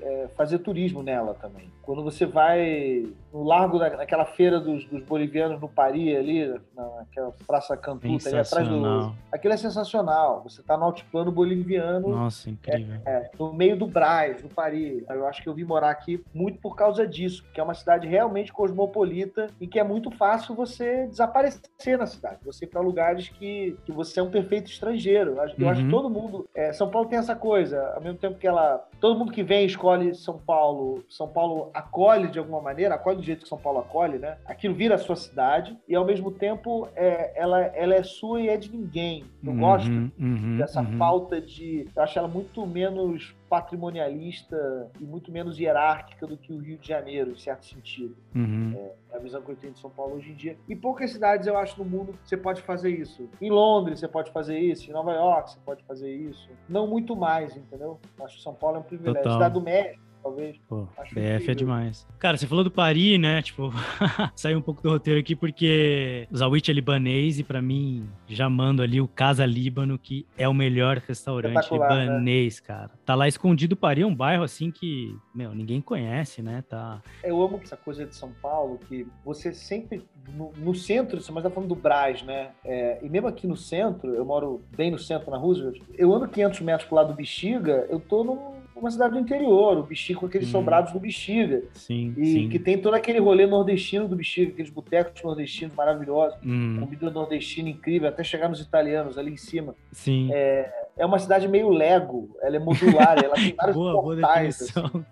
é, 0.00 0.28
fazer 0.36 0.60
turismo 0.60 1.02
nela 1.02 1.34
também. 1.34 1.68
Quando 1.82 2.04
você 2.04 2.24
vai 2.24 3.04
no 3.36 3.42
largo 3.42 3.78
daquela 3.78 4.24
feira 4.24 4.58
dos, 4.58 4.86
dos 4.86 5.02
bolivianos 5.02 5.60
no 5.60 5.68
Paris 5.68 6.16
ali, 6.16 6.60
naquela 6.74 7.34
Praça 7.46 7.76
Cantuta 7.76 8.30
ali 8.30 8.38
atrás 8.38 8.66
do... 8.66 9.12
Aquilo 9.30 9.52
é 9.52 9.56
sensacional. 9.58 10.42
Você 10.44 10.62
está 10.62 10.74
no 10.74 10.84
altiplano 10.84 11.30
boliviano. 11.30 12.08
Nossa, 12.08 12.48
incrível. 12.48 12.98
É, 13.04 13.10
é, 13.10 13.30
no 13.38 13.52
meio 13.52 13.76
do 13.76 13.86
Braz, 13.86 14.42
no 14.42 14.48
Paris. 14.48 15.04
Eu 15.10 15.26
acho 15.26 15.42
que 15.42 15.48
eu 15.48 15.54
vim 15.54 15.64
morar 15.64 15.90
aqui 15.90 16.24
muito 16.32 16.58
por 16.60 16.74
causa 16.74 17.06
disso, 17.06 17.42
porque 17.44 17.60
é 17.60 17.62
uma 17.62 17.74
cidade 17.74 18.06
realmente 18.08 18.50
cosmopolita 18.52 19.48
e 19.60 19.66
que 19.66 19.78
é 19.78 19.84
muito 19.84 20.10
fácil 20.10 20.54
você 20.54 21.06
desaparecer 21.06 21.98
na 21.98 22.06
cidade. 22.06 22.38
Você 22.42 22.64
ir 22.64 22.68
para 22.68 22.80
lugares 22.80 23.28
que, 23.28 23.76
que 23.84 23.92
você 23.92 24.18
é 24.18 24.22
um 24.22 24.30
perfeito 24.30 24.70
estrangeiro. 24.70 25.32
Eu 25.32 25.42
acho, 25.42 25.54
uhum. 25.56 25.62
eu 25.62 25.68
acho 25.68 25.80
que 25.80 25.86
uhum. 25.86 25.90
todo 25.90 26.10
mundo... 26.10 26.48
É, 26.54 26.72
São 26.72 26.88
Paulo 26.88 27.06
tem 27.06 27.18
essa 27.18 27.36
coisa, 27.36 27.92
ao 27.94 28.00
mesmo 28.00 28.18
tempo 28.18 28.38
que 28.38 28.46
ela... 28.46 28.82
Todo 28.98 29.18
mundo 29.18 29.30
que 29.30 29.42
vem 29.42 29.66
escolhe 29.66 30.14
São 30.14 30.38
Paulo, 30.38 31.04
São 31.06 31.28
Paulo 31.28 31.70
acolhe 31.74 32.28
de 32.28 32.38
alguma 32.38 32.62
maneira, 32.62 32.94
acolhe 32.94 33.25
do 33.26 33.28
jeito 33.28 33.42
que 33.42 33.48
São 33.48 33.58
Paulo 33.58 33.80
acolhe, 33.80 34.18
né? 34.18 34.38
Aquilo 34.46 34.74
vira 34.74 34.94
a 34.94 34.98
sua 34.98 35.16
cidade 35.16 35.76
e 35.88 35.94
ao 35.94 36.04
mesmo 36.04 36.30
tempo 36.30 36.88
é, 36.94 37.32
ela, 37.34 37.60
ela 37.60 37.94
é 37.94 38.02
sua 38.02 38.40
e 38.40 38.48
é 38.48 38.56
de 38.56 38.70
ninguém. 38.70 39.24
Eu 39.42 39.50
uhum, 39.50 39.58
gosto 39.58 39.90
uhum, 39.90 40.56
dessa 40.56 40.80
uhum. 40.80 40.96
falta 40.96 41.40
de. 41.40 41.88
Eu 41.94 42.02
acho 42.02 42.18
ela 42.18 42.28
muito 42.28 42.64
menos 42.64 43.34
patrimonialista 43.48 44.90
e 45.00 45.04
muito 45.04 45.30
menos 45.30 45.58
hierárquica 45.58 46.26
do 46.26 46.36
que 46.36 46.52
o 46.52 46.58
Rio 46.58 46.78
de 46.78 46.88
Janeiro, 46.88 47.30
em 47.30 47.36
certo 47.36 47.64
sentido. 47.66 48.16
Uhum. 48.34 48.74
É 49.10 49.16
a 49.16 49.18
visão 49.18 49.40
que 49.42 49.50
eu 49.50 49.56
tenho 49.56 49.72
de 49.72 49.78
São 49.78 49.90
Paulo 49.90 50.16
hoje 50.16 50.30
em 50.30 50.34
dia. 50.34 50.56
E 50.68 50.76
poucas 50.76 51.10
cidades, 51.10 51.46
eu 51.46 51.56
acho, 51.56 51.82
no 51.82 51.88
mundo 51.88 52.14
você 52.24 52.36
pode 52.36 52.62
fazer 52.62 52.90
isso. 52.90 53.28
Em 53.40 53.50
Londres 53.50 54.00
você 54.00 54.08
pode 54.08 54.30
fazer 54.30 54.58
isso, 54.58 54.88
em 54.88 54.92
Nova 54.92 55.12
York 55.12 55.52
você 55.52 55.58
pode 55.64 55.82
fazer 55.84 56.12
isso. 56.12 56.48
Não 56.68 56.86
muito 56.86 57.16
mais, 57.16 57.56
entendeu? 57.56 57.98
Acho 58.20 58.36
que 58.36 58.42
São 58.42 58.54
Paulo 58.54 58.76
é 58.76 58.80
um 58.80 58.84
privilégio. 58.84 59.22
Total. 59.22 59.32
Cidade 59.32 59.54
do 59.54 59.60
México, 59.60 60.05
talvez. 60.26 60.56
Pô, 60.68 60.88
BF 61.12 61.18
é 61.18 61.34
incrível. 61.34 61.52
é 61.52 61.54
demais. 61.54 62.06
Cara, 62.18 62.36
você 62.36 62.46
falou 62.46 62.64
do 62.64 62.70
Paris, 62.70 63.18
né? 63.18 63.40
Tipo, 63.42 63.72
saiu 64.34 64.58
um 64.58 64.62
pouco 64.62 64.82
do 64.82 64.90
roteiro 64.90 65.20
aqui 65.20 65.36
porque 65.36 66.26
o 66.30 66.36
Zawit 66.36 66.70
é 66.70 66.74
libanês 66.74 67.38
e 67.38 67.44
para 67.44 67.62
mim 67.62 68.08
já 68.28 68.48
mando 68.50 68.82
ali 68.82 69.00
o 69.00 69.08
Casa 69.08 69.46
Líbano, 69.46 69.98
que 69.98 70.26
é 70.36 70.48
o 70.48 70.54
melhor 70.54 70.98
restaurante 71.06 71.54
né? 71.54 71.78
libanês, 71.78 72.60
né? 72.60 72.66
cara. 72.66 72.90
Tá 73.04 73.14
lá 73.14 73.28
escondido 73.28 73.76
Paris, 73.76 74.02
é 74.02 74.06
um 74.06 74.14
bairro 74.14 74.42
assim 74.42 74.70
que, 74.70 75.16
meu, 75.34 75.54
ninguém 75.54 75.80
conhece, 75.80 76.42
né? 76.42 76.64
Tá. 76.68 77.00
Eu 77.22 77.40
amo 77.40 77.60
essa 77.62 77.76
coisa 77.76 78.04
de 78.04 78.14
São 78.14 78.32
Paulo 78.42 78.78
que 78.88 79.06
você 79.24 79.52
sempre 79.52 80.04
no, 80.34 80.52
no 80.56 80.74
centro, 80.74 81.20
mas 81.32 81.42
tá 81.42 81.50
falando 81.50 81.68
do 81.68 81.74
Brás, 81.74 82.22
né? 82.22 82.50
É, 82.64 82.98
e 83.02 83.08
mesmo 83.08 83.28
aqui 83.28 83.46
no 83.46 83.56
centro, 83.56 84.14
eu 84.14 84.24
moro 84.24 84.62
bem 84.76 84.90
no 84.90 84.98
centro 84.98 85.30
na 85.30 85.36
Roosevelt, 85.36 85.80
eu 85.96 86.12
ando 86.12 86.26
500 86.26 86.60
metros 86.60 86.88
pro 86.88 86.96
lado 86.96 87.08
do 87.08 87.14
Bexiga, 87.14 87.86
eu 87.88 88.00
tô 88.00 88.24
num 88.24 88.55
uma 88.76 88.90
cidade 88.90 89.14
do 89.14 89.20
interior, 89.20 89.78
o 89.78 89.82
Bexiga 89.82 90.20
com 90.20 90.26
aqueles 90.26 90.48
hum. 90.48 90.52
sobrados 90.52 90.92
do 90.92 91.00
Bexiga. 91.00 91.62
Sim, 91.72 92.14
e 92.16 92.26
sim. 92.26 92.48
que 92.48 92.58
tem 92.58 92.78
todo 92.78 92.94
aquele 92.94 93.18
rolê 93.18 93.46
nordestino 93.46 94.06
do 94.06 94.16
Bexiga, 94.16 94.52
aqueles 94.52 94.70
botecos 94.70 95.22
nordestinos 95.22 95.74
maravilhosos, 95.74 96.38
hum. 96.44 96.78
comida 96.80 97.10
nordestina 97.10 97.68
incrível, 97.68 98.08
até 98.08 98.22
chegar 98.22 98.48
nos 98.48 98.60
italianos 98.60 99.16
ali 99.16 99.32
em 99.32 99.36
cima. 99.36 99.74
Sim. 99.92 100.28
É, 100.32 100.70
é 100.98 101.06
uma 101.06 101.18
cidade 101.18 101.48
meio 101.48 101.70
Lego, 101.70 102.36
ela 102.42 102.56
é 102.56 102.58
modular, 102.58 103.18
ela 103.22 103.34
tem 103.34 103.54
vários 103.56 103.76
boa, 103.76 104.02
portais. 104.02 104.70
Boa 104.70 104.86
assim. 104.86 105.04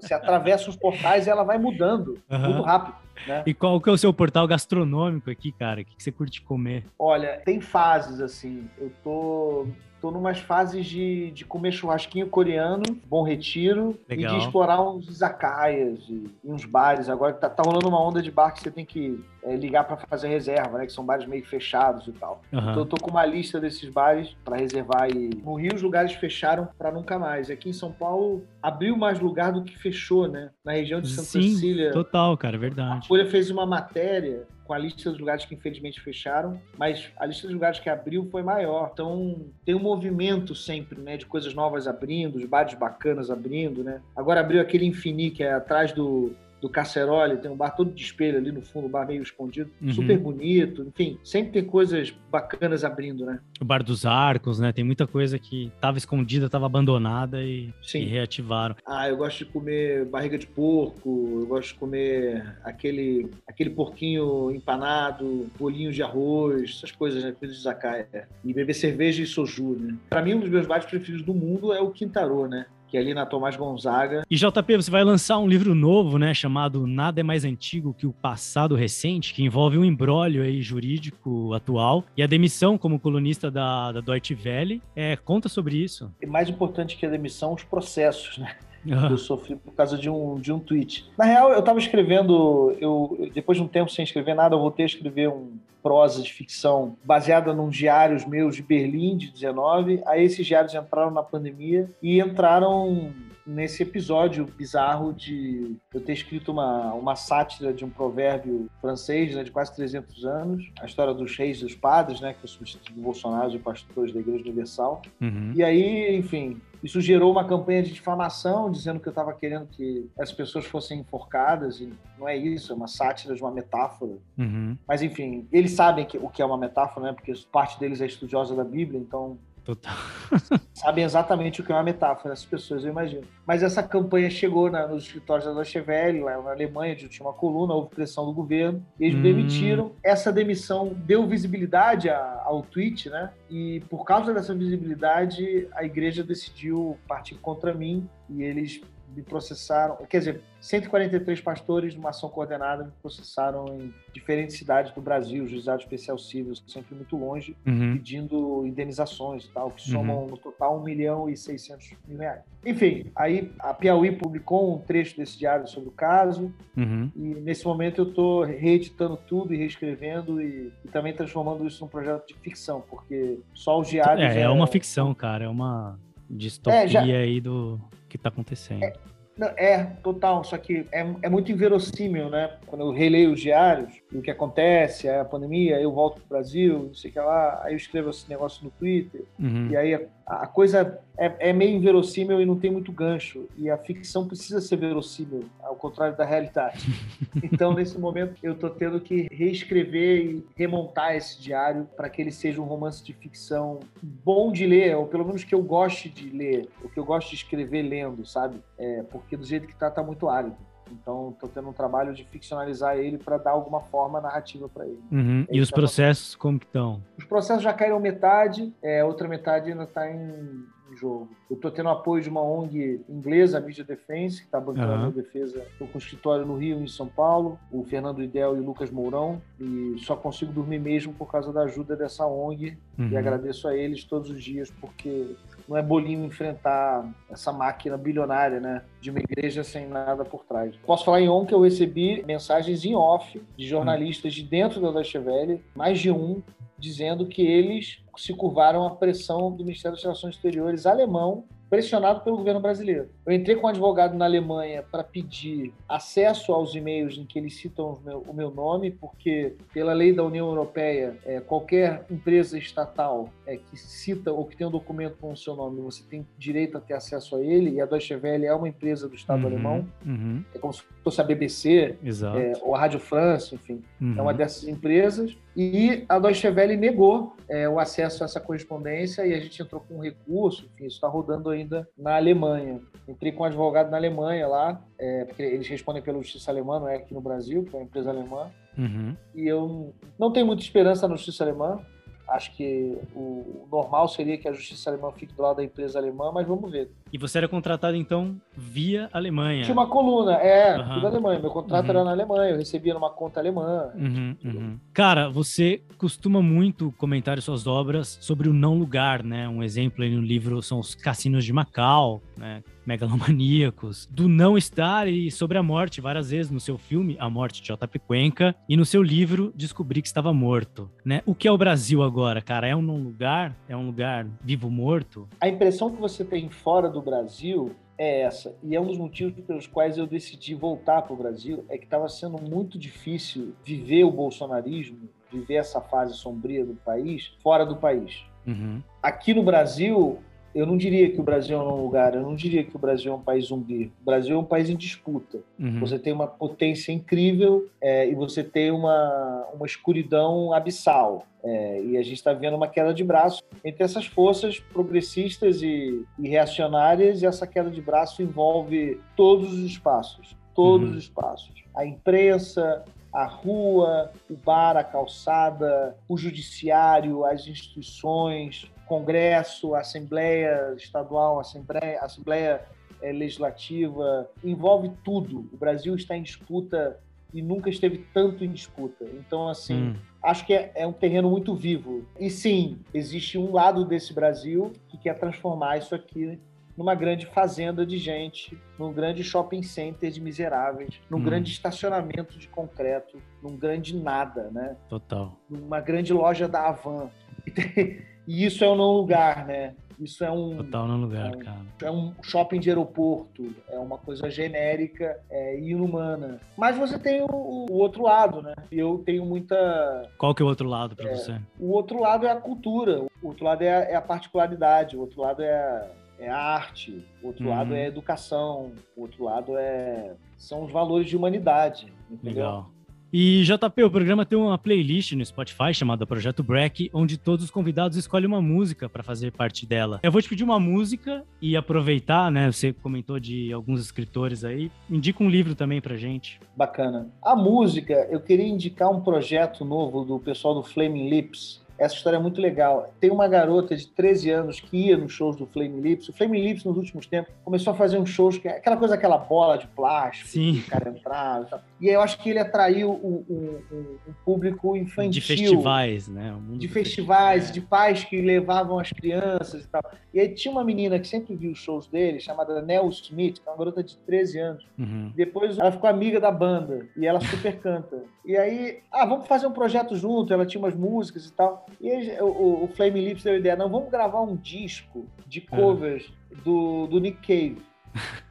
Você 0.00 0.14
atravessa 0.14 0.70
os 0.70 0.76
portais 0.76 1.26
e 1.26 1.30
ela 1.30 1.42
vai 1.42 1.58
mudando, 1.58 2.18
uhum. 2.30 2.38
muito 2.38 2.62
rápido. 2.62 2.96
Né? 3.26 3.42
E 3.46 3.52
qual 3.52 3.80
que 3.80 3.88
é 3.88 3.92
o 3.92 3.98
seu 3.98 4.12
portal 4.12 4.46
gastronômico 4.46 5.28
aqui, 5.28 5.50
cara? 5.50 5.80
O 5.80 5.84
que, 5.84 5.96
que 5.96 6.02
você 6.02 6.12
curte 6.12 6.40
comer? 6.40 6.84
Olha, 6.96 7.40
tem 7.44 7.60
fases, 7.60 8.20
assim. 8.20 8.68
Eu 8.78 8.92
tô 9.02 9.66
Tô 10.00 10.10
numas 10.10 10.38
fases 10.38 10.86
de, 10.86 11.30
de 11.32 11.44
comer 11.44 11.72
churrasquinho 11.72 12.28
coreano, 12.28 12.84
Bom 13.06 13.24
Retiro, 13.24 13.98
Legal. 14.08 14.34
e 14.34 14.38
de 14.38 14.44
explorar 14.44 14.80
uns 14.80 15.08
izakayas 15.08 15.98
e, 16.08 16.30
e, 16.44 16.50
uns 16.50 16.64
bares. 16.64 17.08
Agora 17.08 17.32
tá, 17.32 17.48
tá 17.50 17.62
rolando 17.64 17.88
uma 17.88 18.00
onda 18.00 18.22
de 18.22 18.30
bar 18.30 18.52
que 18.52 18.60
você 18.60 18.70
tem 18.70 18.84
que 18.84 19.20
é, 19.42 19.56
ligar 19.56 19.84
para 19.84 19.96
fazer 19.96 20.28
reserva, 20.28 20.78
né? 20.78 20.86
Que 20.86 20.92
são 20.92 21.04
bares 21.04 21.26
meio 21.26 21.44
fechados 21.44 22.06
e 22.06 22.12
tal. 22.12 22.42
Uhum. 22.52 22.58
Então 22.58 22.78
eu 22.78 22.86
tô 22.86 22.96
com 22.96 23.10
uma 23.10 23.26
lista 23.26 23.60
desses 23.60 23.88
bares 23.88 24.36
para 24.44 24.56
reservar 24.56 25.10
e 25.10 25.30
no 25.42 25.54
Rio 25.54 25.74
os 25.74 25.82
lugares 25.82 26.12
fecharam 26.12 26.68
para 26.78 26.92
nunca 26.92 27.18
mais. 27.18 27.50
Aqui 27.50 27.68
em 27.68 27.72
São 27.72 27.90
Paulo 27.90 28.44
abriu 28.62 28.96
mais 28.96 29.18
lugar 29.18 29.52
do 29.52 29.64
que 29.64 29.76
fechou, 29.76 30.28
né? 30.28 30.50
Na 30.64 30.72
região 30.72 31.00
de 31.00 31.08
Santa 31.08 31.28
Sim, 31.28 31.54
Cecília. 31.54 31.92
Total, 31.92 32.36
cara, 32.36 32.56
verdade. 32.56 32.98
A 32.98 33.02
Folha 33.02 33.26
fez 33.26 33.50
uma 33.50 33.66
matéria 33.66 34.46
com 34.68 34.74
a 34.74 34.78
lista 34.78 35.10
dos 35.10 35.18
lugares 35.18 35.46
que 35.46 35.54
infelizmente 35.54 35.98
fecharam, 35.98 36.60
mas 36.76 37.10
a 37.16 37.24
lista 37.24 37.46
dos 37.46 37.54
lugares 37.54 37.80
que 37.80 37.88
abriu 37.88 38.28
foi 38.30 38.42
maior. 38.42 38.90
Então 38.92 39.46
tem 39.64 39.74
um 39.74 39.80
movimento 39.80 40.54
sempre, 40.54 41.00
né, 41.00 41.16
de 41.16 41.24
coisas 41.24 41.54
novas 41.54 41.88
abrindo, 41.88 42.36
os 42.36 42.44
bares 42.44 42.74
bacanas 42.74 43.30
abrindo, 43.30 43.82
né? 43.82 44.02
Agora 44.14 44.40
abriu 44.40 44.60
aquele 44.60 44.84
Infini 44.84 45.30
que 45.30 45.42
é 45.42 45.54
atrás 45.54 45.90
do 45.92 46.36
do 46.60 46.68
Cacerole, 46.68 47.36
tem 47.36 47.50
um 47.50 47.56
bar 47.56 47.70
todo 47.70 47.92
de 47.92 48.02
espelho 48.02 48.38
ali 48.38 48.52
no 48.52 48.62
fundo, 48.62 48.86
um 48.86 48.90
bar 48.90 49.06
meio 49.06 49.22
escondido, 49.22 49.70
uhum. 49.80 49.92
super 49.92 50.18
bonito, 50.18 50.82
enfim, 50.82 51.18
sempre 51.22 51.52
tem 51.52 51.64
coisas 51.64 52.14
bacanas 52.30 52.84
abrindo, 52.84 53.24
né? 53.24 53.40
O 53.60 53.64
Bar 53.64 53.82
dos 53.82 54.04
Arcos, 54.04 54.58
né? 54.58 54.72
Tem 54.72 54.84
muita 54.84 55.06
coisa 55.06 55.38
que 55.38 55.66
estava 55.74 55.98
escondida, 55.98 56.46
estava 56.46 56.66
abandonada 56.66 57.42
e, 57.42 57.72
e, 57.94 58.04
reativaram. 58.04 58.76
Ah, 58.86 59.08
eu 59.08 59.16
gosto 59.16 59.38
de 59.38 59.46
comer 59.46 60.04
barriga 60.06 60.38
de 60.38 60.46
porco, 60.46 61.38
eu 61.40 61.46
gosto 61.46 61.72
de 61.72 61.78
comer 61.78 62.56
aquele, 62.64 63.30
aquele 63.46 63.70
porquinho 63.70 64.50
empanado, 64.50 65.46
bolinhos 65.58 65.94
de 65.94 66.02
arroz, 66.02 66.76
essas 66.76 66.92
coisas, 66.92 67.22
né? 67.22 67.32
Coisas 67.32 67.56
de 67.56 67.62
zacaia. 67.62 68.28
E 68.44 68.52
beber 68.52 68.74
cerveja 68.74 69.22
e 69.22 69.26
soju, 69.26 69.76
né? 69.78 69.96
Pra 70.08 70.22
mim, 70.22 70.34
um 70.34 70.40
dos 70.40 70.50
meus 70.50 70.66
bares 70.66 70.86
preferidos 70.86 71.24
do 71.24 71.34
mundo 71.34 71.72
é 71.72 71.80
o 71.80 71.90
Quintarô, 71.90 72.46
né? 72.46 72.66
Que 72.88 72.96
é 72.96 73.00
ali 73.00 73.14
na 73.14 73.26
Tomás 73.26 73.56
Gonzaga. 73.56 74.24
E 74.30 74.36
JP, 74.36 74.76
você 74.76 74.90
vai 74.90 75.04
lançar 75.04 75.38
um 75.38 75.46
livro 75.46 75.74
novo, 75.74 76.18
né, 76.18 76.32
chamado 76.34 76.86
Nada 76.86 77.20
é 77.20 77.22
mais 77.22 77.44
antigo 77.44 77.94
que 77.94 78.06
o 78.06 78.12
passado 78.12 78.74
recente, 78.74 79.34
que 79.34 79.42
envolve 79.42 79.78
um 79.78 79.84
embrólio 79.84 80.42
aí 80.42 80.62
jurídico 80.62 81.52
atual 81.54 82.04
e 82.16 82.22
a 82.22 82.26
demissão 82.26 82.78
como 82.78 82.98
colunista 82.98 83.50
da, 83.50 83.92
da 83.92 84.00
Deutsche 84.00 84.36
Welle. 84.44 84.82
É, 84.96 85.16
conta 85.16 85.48
sobre 85.48 85.76
isso. 85.76 86.10
E 86.20 86.26
mais 86.26 86.48
importante 86.48 86.96
que 86.96 87.06
a 87.06 87.10
demissão, 87.10 87.52
os 87.52 87.62
processos, 87.62 88.38
né? 88.38 88.56
Uhum. 88.86 89.10
Eu 89.10 89.18
sofri 89.18 89.56
por 89.56 89.74
causa 89.74 89.98
de 89.98 90.08
um, 90.08 90.38
de 90.40 90.52
um 90.52 90.58
tweet. 90.58 91.04
Na 91.18 91.24
real, 91.24 91.52
eu 91.52 91.58
estava 91.58 91.78
escrevendo, 91.78 92.74
eu, 92.80 93.30
depois 93.34 93.58
de 93.58 93.64
um 93.64 93.68
tempo 93.68 93.90
sem 93.90 94.04
escrever 94.04 94.34
nada, 94.34 94.54
eu 94.54 94.60
voltei 94.60 94.84
a 94.84 94.86
escrever 94.86 95.28
um 95.28 95.52
prosa 95.88 96.22
de 96.22 96.30
ficção 96.30 96.98
baseada 97.02 97.54
num 97.54 97.70
diários 97.70 98.26
meus 98.26 98.54
de 98.54 98.62
Berlim, 98.62 99.16
de 99.16 99.30
19. 99.32 100.02
Aí 100.04 100.22
esses 100.22 100.46
diários 100.46 100.74
entraram 100.74 101.10
na 101.10 101.22
pandemia 101.22 101.90
e 102.02 102.20
entraram 102.20 103.10
nesse 103.48 103.82
episódio 103.82 104.44
bizarro 104.44 105.10
de 105.10 105.74
eu 105.94 106.00
ter 106.02 106.12
escrito 106.12 106.52
uma, 106.52 106.92
uma 106.92 107.16
sátira 107.16 107.72
de 107.72 107.82
um 107.82 107.88
provérbio 107.88 108.68
francês 108.78 109.34
né, 109.34 109.42
de 109.42 109.50
quase 109.50 109.74
300 109.74 110.24
anos, 110.26 110.70
a 110.78 110.84
história 110.84 111.14
dos 111.14 111.34
reis 111.34 111.58
e 111.58 111.62
dos 111.62 111.74
padres, 111.74 112.20
né, 112.20 112.34
que 112.34 112.44
eu 112.44 112.48
substituí 112.48 112.94
Bolsonaro 113.00 113.50
de 113.50 113.58
pastores 113.58 114.12
da 114.12 114.20
Igreja 114.20 114.44
Universal. 114.44 115.00
Uhum. 115.18 115.54
E 115.56 115.64
aí, 115.64 116.14
enfim, 116.14 116.60
isso 116.84 117.00
gerou 117.00 117.32
uma 117.32 117.44
campanha 117.44 117.82
de 117.82 117.90
difamação, 117.90 118.70
dizendo 118.70 119.00
que 119.00 119.08
eu 119.08 119.12
estava 119.12 119.32
querendo 119.32 119.66
que 119.66 120.10
as 120.18 120.30
pessoas 120.30 120.66
fossem 120.66 121.00
enforcadas, 121.00 121.80
e 121.80 121.90
não 122.18 122.28
é 122.28 122.36
isso, 122.36 122.70
é 122.70 122.76
uma 122.76 122.86
sátira 122.86 123.34
de 123.34 123.40
uma 123.40 123.50
metáfora. 123.50 124.12
Uhum. 124.36 124.76
Mas, 124.86 125.00
enfim, 125.00 125.48
eles 125.50 125.72
sabem 125.72 126.04
que, 126.04 126.18
o 126.18 126.28
que 126.28 126.42
é 126.42 126.44
uma 126.44 126.58
metáfora, 126.58 127.06
né? 127.06 127.12
Porque 127.14 127.32
parte 127.50 127.80
deles 127.80 128.02
é 128.02 128.06
estudiosa 128.06 128.54
da 128.54 128.64
Bíblia, 128.64 129.00
então 129.00 129.38
Total. 129.68 129.94
Sabem 130.72 131.04
exatamente 131.04 131.60
o 131.60 131.64
que 131.64 131.70
é 131.70 131.74
uma 131.74 131.82
metáfora, 131.82 132.32
essas 132.32 132.46
pessoas, 132.46 132.84
eu 132.84 132.90
imagino. 132.90 133.24
Mas 133.46 133.62
essa 133.62 133.82
campanha 133.82 134.30
chegou 134.30 134.70
na, 134.70 134.86
nos 134.86 135.04
escritórios 135.04 135.44
da 135.44 135.52
Deutsche 135.52 135.78
Welle, 135.78 136.20
lá 136.20 136.40
na 136.40 136.52
Alemanha, 136.52 136.94
onde 136.94 137.06
tinha 137.06 137.26
uma 137.26 137.34
coluna, 137.34 137.74
houve 137.74 137.90
pressão 137.90 138.24
do 138.24 138.32
governo, 138.32 138.82
eles 138.98 139.18
hum. 139.18 139.22
demitiram. 139.22 139.92
Essa 140.02 140.32
demissão 140.32 140.96
deu 140.96 141.26
visibilidade 141.26 142.08
a, 142.08 142.40
ao 142.46 142.62
tweet, 142.62 143.10
né? 143.10 143.30
E 143.50 143.80
por 143.90 144.06
causa 144.06 144.32
dessa 144.32 144.54
visibilidade, 144.54 145.68
a 145.74 145.84
igreja 145.84 146.24
decidiu 146.24 146.96
partir 147.06 147.34
contra 147.34 147.74
mim 147.74 148.08
e 148.30 148.42
eles 148.42 148.80
me 149.14 149.22
processaram, 149.22 149.96
quer 150.08 150.18
dizer, 150.18 150.40
143 150.60 151.40
pastores 151.40 151.94
numa 151.94 152.10
ação 152.10 152.28
coordenada 152.28 152.84
me 152.84 152.92
processaram 153.00 153.66
em 153.80 153.94
diferentes 154.12 154.56
cidades 154.56 154.92
do 154.92 155.00
Brasil, 155.00 155.46
juizado 155.46 155.80
especial 155.80 156.18
civil, 156.18 156.54
sempre 156.66 156.94
muito 156.94 157.16
longe, 157.16 157.56
uhum. 157.66 157.94
pedindo 157.94 158.66
indenizações 158.66 159.44
e 159.44 159.50
tal, 159.50 159.70
que 159.70 159.82
somam 159.82 160.24
uhum. 160.24 160.30
no 160.30 160.36
total 160.36 160.78
1 160.80 160.82
milhão 160.82 161.28
e 161.28 161.36
600 161.36 161.92
mil 162.06 162.18
reais. 162.18 162.42
Enfim, 162.66 163.06
aí 163.14 163.52
a 163.60 163.72
Piauí 163.72 164.12
publicou 164.12 164.74
um 164.74 164.78
trecho 164.78 165.16
desse 165.16 165.38
diário 165.38 165.68
sobre 165.68 165.88
o 165.88 165.92
caso, 165.92 166.52
uhum. 166.76 167.10
e 167.14 167.34
nesse 167.40 167.64
momento 167.64 168.02
eu 168.02 168.08
estou 168.08 168.42
reeditando 168.42 169.16
tudo 169.16 169.54
e 169.54 169.56
reescrevendo 169.56 170.42
e, 170.42 170.72
e, 170.84 170.88
também 170.88 171.12
transformando 171.12 171.66
isso 171.66 171.84
num 171.84 171.88
projeto 171.88 172.26
de 172.26 172.34
ficção, 172.34 172.82
porque 172.88 173.38
só 173.54 173.78
os 173.78 173.88
diários... 173.88 174.34
É, 174.34 174.40
é, 174.40 174.42
é 174.42 174.48
uma 174.48 174.66
ficção, 174.66 175.14
cara, 175.14 175.44
é 175.44 175.48
uma 175.48 175.98
distopia 176.28 176.84
é, 176.84 176.88
já... 176.88 177.02
aí 177.02 177.40
do 177.40 177.80
que 178.08 178.16
está 178.16 178.28
acontecendo. 178.28 178.82
É, 178.82 178.92
não, 179.38 179.48
é, 179.56 179.84
total. 180.02 180.42
Só 180.42 180.58
que 180.58 180.84
é, 180.90 181.06
é 181.22 181.28
muito 181.28 181.52
inverossímil, 181.52 182.28
né? 182.28 182.56
Quando 182.66 182.82
eu 182.82 182.90
releio 182.90 183.32
os 183.32 183.40
diários, 183.40 183.92
o 184.12 184.20
que 184.20 184.30
acontece, 184.30 185.08
a 185.08 185.24
pandemia, 185.24 185.80
eu 185.80 185.92
volto 185.92 186.16
para 186.16 186.24
o 186.24 186.28
Brasil, 186.28 186.78
não 186.88 186.94
sei 186.94 187.10
o 187.10 187.12
que 187.12 187.20
lá, 187.20 187.62
aí 187.62 187.72
eu 187.72 187.76
escrevo 187.76 188.10
esse 188.10 188.28
negócio 188.28 188.64
no 188.64 188.70
Twitter, 188.70 189.24
uhum. 189.38 189.68
e 189.70 189.76
aí 189.76 190.08
a, 190.28 190.46
coisa 190.46 191.00
é, 191.16 191.48
é, 191.48 191.52
meio 191.54 191.74
inverossímil 191.74 192.38
e 192.38 192.44
não 192.44 192.58
tem 192.58 192.70
muito 192.70 192.92
gancho. 192.92 193.48
E 193.56 193.70
a 193.70 193.78
ficção 193.78 194.28
precisa 194.28 194.60
ser 194.60 194.76
verossímil, 194.76 195.46
ao 195.62 195.74
contrário 195.74 196.16
da 196.16 196.24
realidade. 196.24 196.86
Então, 197.50 197.72
nesse 197.72 197.98
momento, 197.98 198.34
eu 198.42 198.52
estou 198.52 198.68
tendo 198.68 199.00
que 199.00 199.26
reescrever 199.30 200.20
e 200.20 200.46
remontar 200.56 201.16
esse 201.16 201.40
diário 201.40 201.88
para 201.96 202.08
que 202.08 202.20
ele 202.20 202.30
seja 202.30 202.60
um 202.60 202.64
romance 202.64 203.02
de 203.02 203.12
ficção 203.12 203.80
bom 204.02 204.52
de 204.52 204.66
ler, 204.66 204.96
ou 204.96 205.06
pelo 205.06 205.24
menos 205.24 205.44
que 205.44 205.54
eu 205.54 205.62
goste 205.62 206.08
de 206.08 206.28
ler, 206.30 206.68
o 206.82 206.88
que 206.88 206.98
eu 206.98 207.04
gosto 207.04 207.30
de 207.30 207.36
escrever 207.36 207.82
lendo, 207.82 208.24
sabe? 208.26 208.60
É, 208.76 209.02
porque 209.04 209.36
do 209.36 209.44
jeito 209.44 209.66
que 209.66 209.72
está, 209.72 209.88
está 209.88 210.02
muito 210.02 210.28
árido. 210.28 210.56
Então, 210.92 211.30
estou 211.30 211.48
tendo 211.48 211.68
um 211.68 211.72
trabalho 211.72 212.14
de 212.14 212.24
ficcionalizar 212.24 212.96
ele 212.96 213.18
para 213.18 213.38
dar 213.38 213.50
alguma 213.52 213.80
forma 213.80 214.20
narrativa 214.20 214.68
para 214.68 214.86
ele. 214.86 215.02
Uhum. 215.10 215.46
E 215.50 215.60
os 215.60 215.70
tá 215.70 215.76
processos, 215.76 216.34
como 216.34 216.58
que 216.58 216.66
estão? 216.66 217.02
Os 217.16 217.24
processos 217.24 217.62
já 217.62 217.72
caíram 217.72 218.00
metade, 218.00 218.72
é, 218.82 219.04
outra 219.04 219.28
metade 219.28 219.70
ainda 219.70 219.84
está 219.84 220.10
em 220.10 220.66
jogo. 220.96 221.28
Eu 221.50 221.56
estou 221.56 221.70
tendo 221.70 221.88
apoio 221.88 222.22
de 222.22 222.28
uma 222.28 222.42
ONG 222.42 223.04
inglesa, 223.08 223.58
a 223.58 223.60
Media 223.60 223.84
Defense, 223.84 224.40
que 224.40 224.46
está 224.46 224.60
bancando 224.60 224.92
uhum. 224.92 225.06
a 225.06 225.10
defesa. 225.10 225.64
Estou 225.72 225.86
com 225.88 225.98
escritório 225.98 226.46
no 226.46 226.56
Rio 226.56 226.78
e 226.80 226.84
em 226.84 226.88
São 226.88 227.06
Paulo, 227.06 227.58
o 227.70 227.84
Fernando 227.84 228.22
Idel 228.22 228.56
e 228.56 228.60
o 228.60 228.64
Lucas 228.64 228.90
Mourão, 228.90 229.40
e 229.58 229.96
só 229.98 230.16
consigo 230.16 230.52
dormir 230.52 230.78
mesmo 230.78 231.12
por 231.12 231.30
causa 231.30 231.52
da 231.52 231.62
ajuda 231.62 231.96
dessa 231.96 232.26
ONG. 232.26 232.78
Uhum. 232.98 233.08
E 233.08 233.16
agradeço 233.16 233.68
a 233.68 233.76
eles 233.76 234.04
todos 234.04 234.30
os 234.30 234.42
dias, 234.42 234.70
porque 234.70 235.36
não 235.68 235.76
é 235.76 235.82
bolinho 235.82 236.24
enfrentar 236.24 237.06
essa 237.30 237.52
máquina 237.52 237.96
bilionária, 237.96 238.58
né? 238.58 238.82
De 239.00 239.10
uma 239.10 239.18
igreja 239.18 239.62
sem 239.62 239.86
nada 239.86 240.24
por 240.24 240.44
trás. 240.44 240.74
Posso 240.86 241.04
falar 241.04 241.20
em 241.20 241.28
on 241.28 241.44
que 241.44 241.54
eu 241.54 241.60
recebi 241.60 242.24
mensagens 242.26 242.84
em 242.84 242.94
off 242.94 243.40
de 243.56 243.66
jornalistas 243.66 244.32
de 244.32 244.42
dentro 244.42 244.80
da 244.80 244.90
Deutsche 244.90 245.18
Welle, 245.18 245.62
mais 245.74 245.98
de 245.98 246.10
um, 246.10 246.42
dizendo 246.78 247.26
que 247.26 247.42
eles 247.42 248.02
se 248.16 248.32
curvaram 248.32 248.86
à 248.86 248.90
pressão 248.90 249.52
do 249.52 249.64
Ministério 249.64 249.96
das 249.96 250.02
Relações 250.02 250.36
Exteriores 250.36 250.86
alemão 250.86 251.44
pressionado 251.68 252.20
pelo 252.20 252.36
governo 252.36 252.60
brasileiro. 252.60 253.08
Eu 253.26 253.32
entrei 253.32 253.56
com 253.56 253.66
um 253.66 253.70
advogado 253.70 254.16
na 254.16 254.24
Alemanha 254.24 254.82
para 254.82 255.04
pedir 255.04 255.72
acesso 255.88 256.52
aos 256.52 256.74
e-mails 256.74 257.16
em 257.18 257.24
que 257.24 257.38
eles 257.38 257.56
citam 257.56 257.92
o 257.92 258.00
meu, 258.04 258.24
o 258.26 258.34
meu 258.34 258.50
nome, 258.50 258.90
porque, 258.90 259.54
pela 259.72 259.92
lei 259.92 260.12
da 260.12 260.24
União 260.24 260.48
Europeia, 260.48 261.16
é, 261.24 261.40
qualquer 261.40 262.04
empresa 262.10 262.58
estatal 262.58 263.28
é, 263.46 263.56
que 263.56 263.76
cita 263.76 264.32
ou 264.32 264.44
que 264.44 264.56
tem 264.56 264.66
um 264.66 264.70
documento 264.70 265.16
com 265.20 265.32
o 265.32 265.36
seu 265.36 265.54
nome, 265.54 265.80
você 265.80 266.02
tem 266.08 266.26
direito 266.38 266.78
a 266.78 266.80
ter 266.80 266.94
acesso 266.94 267.36
a 267.36 267.40
ele, 267.40 267.70
e 267.70 267.80
a 267.80 267.86
Deutsche 267.86 268.14
Welle 268.14 268.46
é 268.46 268.54
uma 268.54 268.68
empresa 268.68 269.08
do 269.08 269.14
Estado 269.14 269.40
uhum, 269.40 269.46
alemão. 269.46 269.88
Uhum. 270.04 270.44
É 270.54 270.58
como 270.58 270.72
se 270.72 270.82
fosse 271.04 271.20
a 271.20 271.24
BBC 271.24 271.96
é, 272.02 272.52
ou 272.62 272.74
a 272.74 272.80
Rádio 272.80 273.00
França, 273.00 273.54
enfim. 273.54 273.82
Uhum. 274.00 274.14
É 274.16 274.22
uma 274.22 274.30
uhum. 274.30 274.36
dessas 274.36 274.66
empresas. 274.66 275.36
E 275.60 276.04
a 276.08 276.20
Deutsche 276.20 276.46
Welle 276.46 276.76
negou 276.76 277.34
é, 277.48 277.68
o 277.68 277.80
acesso 277.80 278.22
a 278.22 278.26
essa 278.26 278.38
correspondência 278.38 279.26
e 279.26 279.34
a 279.34 279.40
gente 279.40 279.60
entrou 279.60 279.80
com 279.80 279.96
um 279.96 280.00
recurso, 280.00 280.64
enfim, 280.66 280.86
isso 280.86 280.94
está 280.94 281.08
rodando 281.08 281.50
ainda 281.50 281.88
na 281.98 282.14
Alemanha. 282.14 282.80
Entrei 283.08 283.32
com 283.32 283.42
um 283.42 283.46
advogado 283.46 283.90
na 283.90 283.96
Alemanha 283.96 284.46
lá, 284.46 284.80
é, 284.96 285.24
porque 285.24 285.42
eles 285.42 285.66
respondem 285.66 286.00
pela 286.00 286.18
justiça 286.18 286.52
alemã, 286.52 286.78
não 286.78 286.88
é 286.88 286.94
aqui 286.94 287.12
no 287.12 287.20
Brasil, 287.20 287.64
que 287.64 287.74
é 287.74 287.78
uma 287.80 287.84
empresa 287.84 288.08
alemã. 288.08 288.52
Uhum. 288.78 289.16
E 289.34 289.48
eu 289.48 289.92
não 290.16 290.32
tenho 290.32 290.46
muita 290.46 290.62
esperança 290.62 291.08
na 291.08 291.16
justiça 291.16 291.42
alemã, 291.42 291.84
Acho 292.28 292.54
que 292.54 292.94
o 293.16 293.66
normal 293.72 294.06
seria 294.06 294.36
que 294.36 294.46
a 294.46 294.52
justiça 294.52 294.90
alemã 294.90 295.10
fique 295.12 295.32
do 295.34 295.40
lado 295.40 295.56
da 295.56 295.64
empresa 295.64 295.98
alemã, 295.98 296.30
mas 296.30 296.46
vamos 296.46 296.70
ver. 296.70 296.90
E 297.12 297.18
você 297.18 297.38
era 297.38 297.48
contratado, 297.48 297.96
então, 297.96 298.36
via 298.56 299.08
Alemanha? 299.12 299.62
Tinha 299.64 299.74
uma 299.74 299.86
coluna, 299.86 300.34
é, 300.34 300.78
uhum. 300.78 300.94
tudo 300.94 301.06
Alemanha. 301.06 301.38
Meu 301.40 301.50
contrato 301.50 301.84
uhum. 301.84 301.90
era 301.90 302.04
na 302.04 302.10
Alemanha, 302.10 302.50
eu 302.50 302.58
recebia 302.58 302.94
numa 302.94 303.10
conta 303.10 303.40
alemã. 303.40 303.90
Uhum, 303.94 304.36
uhum. 304.44 304.78
Cara, 304.92 305.28
você 305.28 305.82
costuma 305.96 306.42
muito 306.42 306.92
comentar 306.98 307.40
suas 307.40 307.66
obras 307.66 308.18
sobre 308.20 308.48
o 308.48 308.52
não 308.52 308.78
lugar, 308.78 309.22
né? 309.22 309.48
Um 309.48 309.62
exemplo 309.62 310.04
aí 310.04 310.14
no 310.14 310.22
livro 310.22 310.62
são 310.62 310.78
os 310.78 310.94
cassinos 310.94 311.44
de 311.44 311.52
Macau, 311.52 312.22
né? 312.36 312.62
megalomaníacos, 312.88 314.08
do 314.10 314.26
não 314.26 314.56
estar 314.56 315.06
e 315.06 315.30
sobre 315.30 315.58
a 315.58 315.62
morte 315.62 316.00
várias 316.00 316.30
vezes 316.30 316.50
no 316.50 316.58
seu 316.58 316.78
filme 316.78 317.18
A 317.20 317.28
Morte 317.28 317.60
de 317.60 317.68
J.P. 317.68 317.98
Cuenca 317.98 318.56
e 318.66 318.78
no 318.78 318.86
seu 318.86 319.02
livro 319.02 319.52
Descobri 319.54 320.00
que 320.00 320.08
Estava 320.08 320.32
Morto, 320.32 320.90
né? 321.04 321.20
O 321.26 321.34
que 321.34 321.46
é 321.46 321.52
o 321.52 321.58
Brasil 321.58 322.02
agora, 322.02 322.40
cara? 322.40 322.66
É 322.66 322.74
um 322.74 322.80
não 322.80 322.96
lugar? 322.96 323.54
É 323.68 323.76
um 323.76 323.84
lugar 323.84 324.26
vivo 324.40 324.70
morto? 324.70 325.28
A 325.38 325.48
impressão 325.48 325.90
que 325.90 326.00
você 326.00 326.24
tem 326.24 326.48
fora 326.48 326.88
do 326.88 326.97
Brasil 327.02 327.74
é 327.96 328.20
essa. 328.20 328.56
E 328.62 328.76
é 328.76 328.80
um 328.80 328.86
dos 328.86 328.98
motivos 328.98 329.34
pelos 329.44 329.66
quais 329.66 329.98
eu 329.98 330.06
decidi 330.06 330.54
voltar 330.54 331.02
para 331.02 331.12
o 331.12 331.16
Brasil, 331.16 331.64
é 331.68 331.76
que 331.76 331.84
estava 331.84 332.08
sendo 332.08 332.40
muito 332.40 332.78
difícil 332.78 333.54
viver 333.64 334.04
o 334.04 334.10
bolsonarismo, 334.10 335.08
viver 335.30 335.56
essa 335.56 335.80
fase 335.80 336.14
sombria 336.14 336.64
do 336.64 336.74
país, 336.74 337.32
fora 337.42 337.66
do 337.66 337.76
país. 337.76 338.24
Uhum. 338.46 338.82
Aqui 339.02 339.34
no 339.34 339.42
Brasil, 339.42 340.18
eu 340.58 340.66
não 340.66 340.76
diria 340.76 341.08
que 341.10 341.20
o 341.20 341.22
Brasil 341.22 341.58
é 341.58 341.62
um 341.62 341.82
lugar, 341.82 342.14
eu 342.14 342.22
não 342.22 342.34
diria 342.34 342.64
que 342.64 342.74
o 342.74 342.78
Brasil 342.78 343.12
é 343.12 343.14
um 343.14 343.20
país 343.20 343.46
zumbi. 343.46 343.92
O 344.02 344.04
Brasil 344.04 344.34
é 344.34 344.38
um 344.38 344.44
país 344.44 344.68
em 344.68 344.76
disputa. 344.76 345.38
Uhum. 345.58 345.78
Você 345.80 345.98
tem 345.98 346.12
uma 346.12 346.26
potência 346.26 346.90
incrível 346.90 347.68
é, 347.80 348.08
e 348.08 348.14
você 348.14 348.42
tem 348.42 348.70
uma, 348.72 349.46
uma 349.54 349.66
escuridão 349.66 350.52
abissal. 350.52 351.26
É, 351.44 351.82
e 351.82 351.96
a 351.96 352.02
gente 352.02 352.16
está 352.16 352.32
vendo 352.32 352.56
uma 352.56 352.66
queda 352.66 352.92
de 352.92 353.04
braço 353.04 353.40
entre 353.64 353.84
essas 353.84 354.06
forças 354.06 354.58
progressistas 354.58 355.62
e, 355.62 356.04
e, 356.18 356.28
reacionárias, 356.28 357.22
e 357.22 357.26
essa 357.26 357.46
queda 357.46 357.70
de 357.70 357.80
braço 357.80 358.20
envolve 358.20 359.00
todos 359.16 359.52
os 359.52 359.60
espaços 359.60 360.36
todos 360.58 360.88
uhum. 360.88 360.96
os 360.96 361.04
espaços. 361.04 361.54
A 361.72 361.86
imprensa, 361.86 362.84
a 363.12 363.24
rua, 363.24 364.10
o 364.28 364.34
bar, 364.34 364.76
a 364.76 364.82
calçada, 364.82 365.96
o 366.08 366.16
judiciário, 366.16 367.24
as 367.24 367.46
instituições, 367.46 368.68
Congresso, 368.88 369.74
Assembleia 369.74 370.74
Estadual, 370.76 371.38
Assembleia, 371.38 372.00
Assembleia 372.00 372.62
é, 373.02 373.12
Legislativa, 373.12 374.28
envolve 374.42 374.90
tudo. 375.04 375.48
O 375.52 375.56
Brasil 375.56 375.94
está 375.94 376.16
em 376.16 376.22
disputa 376.22 376.98
e 377.32 377.42
nunca 377.42 377.68
esteve 377.68 377.98
tanto 378.12 378.44
em 378.44 378.50
disputa. 378.50 379.04
Então, 379.14 379.48
assim, 379.48 379.90
hum. 379.90 379.96
acho 380.22 380.46
que 380.46 380.54
é, 380.54 380.72
é, 380.74 380.86
um 380.86 380.92
terreno 380.92 381.30
muito 381.30 381.54
vivo. 381.54 382.06
E 382.18 382.30
sim, 382.30 382.78
existe 382.92 383.36
um 383.36 383.52
lado 383.52 383.84
desse 383.84 384.12
Brasil 384.14 384.72
que 384.88 384.96
quer 384.96 385.18
transformar 385.18 385.76
isso 385.76 385.94
aqui 385.94 386.40
numa 386.76 386.94
grande 386.94 387.26
fazenda 387.26 387.84
de 387.84 387.98
gente, 387.98 388.56
num 388.78 388.92
grande 388.92 389.24
shopping 389.24 389.62
center 389.62 390.12
de 390.12 390.20
miseráveis, 390.20 391.00
num 391.10 391.18
hum. 391.18 391.24
grande 391.24 391.50
estacionamento 391.50 392.38
de 392.38 392.48
concreto, 392.48 393.20
num 393.42 393.56
grande 393.56 393.96
nada, 393.96 394.48
né? 394.52 394.76
Total. 394.88 395.36
Numa 395.50 395.80
grande 395.80 396.12
loja 396.12 396.48
da 396.48 396.68
Havan. 396.68 397.10
E 398.28 398.44
isso 398.44 398.62
é 398.62 398.68
um 398.68 398.76
não 398.76 398.92
lugar, 398.92 399.46
né? 399.46 399.74
Isso 399.98 400.22
é 400.22 400.30
um. 400.30 400.58
Total 400.58 400.86
não 400.86 401.00
lugar, 401.00 401.32
é 401.32 401.36
um, 401.36 401.38
cara. 401.38 401.60
É 401.82 401.90
um 401.90 402.12
shopping 402.22 402.60
de 402.60 402.68
aeroporto, 402.68 403.54
é 403.68 403.78
uma 403.78 403.96
coisa 403.96 404.30
genérica 404.30 405.18
é, 405.30 405.58
e 405.58 405.70
inumana. 405.70 406.38
Mas 406.54 406.76
você 406.76 406.98
tem 406.98 407.22
o, 407.22 407.26
o, 407.26 407.72
outro 407.72 408.02
lado, 408.02 408.42
né? 408.42 408.54
Eu 408.70 409.02
tenho 409.04 409.24
muita. 409.24 410.08
Qual 410.18 410.34
que 410.34 410.42
é 410.42 410.44
o 410.44 410.48
outro 410.48 410.68
lado 410.68 410.94
para 410.94 411.08
é, 411.08 411.14
você? 411.14 411.40
O 411.58 411.70
outro 411.70 412.00
lado 412.00 412.26
é 412.26 412.30
a 412.30 412.36
cultura, 412.36 413.00
o 413.00 413.28
outro 413.28 413.46
lado 413.46 413.62
é 413.62 413.74
a, 413.74 413.90
é 413.90 413.94
a 413.96 414.02
particularidade, 414.02 414.94
o 414.94 415.00
outro 415.00 415.22
lado 415.22 415.42
é 415.42 415.52
a, 415.52 415.90
é 416.18 416.28
a 416.28 416.38
arte, 416.38 417.02
o 417.22 417.28
outro 417.28 417.48
uhum. 417.48 417.50
lado 417.50 417.74
é 417.74 417.84
a 417.84 417.88
educação, 417.88 418.72
o 418.94 419.00
outro 419.00 419.24
lado 419.24 419.56
é 419.56 420.14
são 420.36 420.64
os 420.64 420.70
valores 420.70 421.08
de 421.08 421.16
humanidade. 421.16 421.90
Entendeu? 422.10 422.44
Legal. 422.44 422.77
E 423.10 423.42
JP, 423.42 423.84
o 423.84 423.90
programa 423.90 424.26
tem 424.26 424.38
uma 424.38 424.58
playlist 424.58 425.12
no 425.12 425.24
Spotify 425.24 425.72
chamada 425.72 426.06
Projeto 426.06 426.42
Break, 426.42 426.90
onde 426.92 427.16
todos 427.16 427.46
os 427.46 427.50
convidados 427.50 427.96
escolhem 427.96 428.26
uma 428.26 428.42
música 428.42 428.86
para 428.86 429.02
fazer 429.02 429.32
parte 429.32 429.64
dela. 429.64 429.98
Eu 430.02 430.12
vou 430.12 430.20
te 430.20 430.28
pedir 430.28 430.44
uma 430.44 430.60
música 430.60 431.24
e 431.40 431.56
aproveitar, 431.56 432.30
né? 432.30 432.52
Você 432.52 432.72
comentou 432.72 433.18
de 433.18 433.50
alguns 433.50 433.80
escritores 433.80 434.44
aí. 434.44 434.70
Indica 434.90 435.24
um 435.24 435.30
livro 435.30 435.54
também 435.54 435.80
pra 435.80 435.96
gente. 435.96 436.38
Bacana. 436.54 437.08
A 437.22 437.34
música, 437.34 437.94
eu 438.10 438.20
queria 438.20 438.46
indicar 438.46 438.90
um 438.90 439.00
projeto 439.00 439.64
novo 439.64 440.04
do 440.04 440.18
pessoal 440.18 440.54
do 440.54 440.62
Flaming 440.62 441.08
Lips, 441.08 441.62
essa 441.78 441.94
história 441.94 442.16
é 442.16 442.20
muito 442.20 442.40
legal. 442.40 442.92
Tem 442.98 443.10
uma 443.10 443.28
garota 443.28 443.76
de 443.76 443.86
13 443.86 444.30
anos 444.30 444.60
que 444.60 444.88
ia 444.88 444.96
nos 444.96 445.12
shows 445.12 445.36
do 445.36 445.46
Flame 445.46 445.80
Lips. 445.80 446.08
O 446.08 446.12
Flame 446.12 446.40
Lips, 446.40 446.64
nos 446.64 446.76
últimos 446.76 447.06
tempos, 447.06 447.32
começou 447.44 447.72
a 447.72 447.76
fazer 447.76 447.98
uns 447.98 448.10
shows, 448.10 448.36
que 448.36 448.48
é 448.48 448.56
aquela 448.56 448.76
coisa, 448.76 448.94
aquela 448.94 449.16
bola 449.16 449.56
de 449.56 449.66
plástico, 449.68 450.28
Sim. 450.28 450.54
que 450.54 450.66
o 450.66 450.70
cara 450.70 450.90
entrava 450.90 451.44
e 451.44 451.50
tal. 451.50 451.62
E 451.80 451.88
aí 451.88 451.94
eu 451.94 452.00
acho 452.00 452.18
que 452.18 452.30
ele 452.30 452.40
atraiu 452.40 452.90
um, 452.90 453.24
um, 453.30 453.98
um 454.08 454.12
público 454.24 454.76
infantil. 454.76 455.10
De 455.10 455.20
festivais, 455.20 456.08
né? 456.08 456.36
de 456.52 456.68
festivais, 456.68 457.52
de 457.52 457.60
pais 457.60 458.02
que 458.02 458.20
levavam 458.20 458.78
as 458.78 458.90
crianças 458.90 459.64
e 459.64 459.68
tal. 459.68 459.82
E 460.12 460.18
aí 460.18 460.28
tinha 460.34 460.50
uma 460.50 460.64
menina 460.64 460.98
que 460.98 461.06
sempre 461.06 461.36
viu 461.36 461.52
os 461.52 461.58
shows 461.58 461.86
dele, 461.86 462.18
chamada 462.18 462.60
Nell 462.60 462.88
Smith, 462.88 463.40
que 463.40 463.48
é 463.48 463.52
uma 463.52 463.58
garota 463.58 463.84
de 463.84 463.96
13 463.98 464.38
anos. 464.40 464.66
Uhum. 464.76 465.12
Depois 465.14 465.58
ela 465.58 465.70
ficou 465.70 465.88
amiga 465.88 466.18
da 466.18 466.32
banda 466.32 466.88
e 466.96 467.06
ela 467.06 467.20
super 467.20 467.56
canta. 467.60 468.02
E 468.24 468.36
aí, 468.36 468.80
ah, 468.92 469.06
vamos 469.06 469.26
fazer 469.26 469.46
um 469.46 469.52
projeto 469.52 469.96
junto. 469.96 470.34
Ela 470.34 470.44
tinha 470.44 470.60
umas 470.60 470.74
músicas 470.74 471.24
e 471.24 471.32
tal. 471.32 471.64
E 471.80 471.90
aí, 471.90 472.20
o, 472.20 472.64
o 472.64 472.68
Flame 472.68 473.00
Lips 473.00 473.24
deu 473.24 473.34
a 473.34 473.38
ideia, 473.38 473.56
não, 473.56 473.68
vamos 473.68 473.90
gravar 473.90 474.20
um 474.22 474.36
disco 474.36 475.06
de 475.26 475.46
ah. 475.50 475.56
covers 475.56 476.12
do, 476.44 476.86
do 476.86 477.00
Nick 477.00 477.18
Cave. 477.26 477.62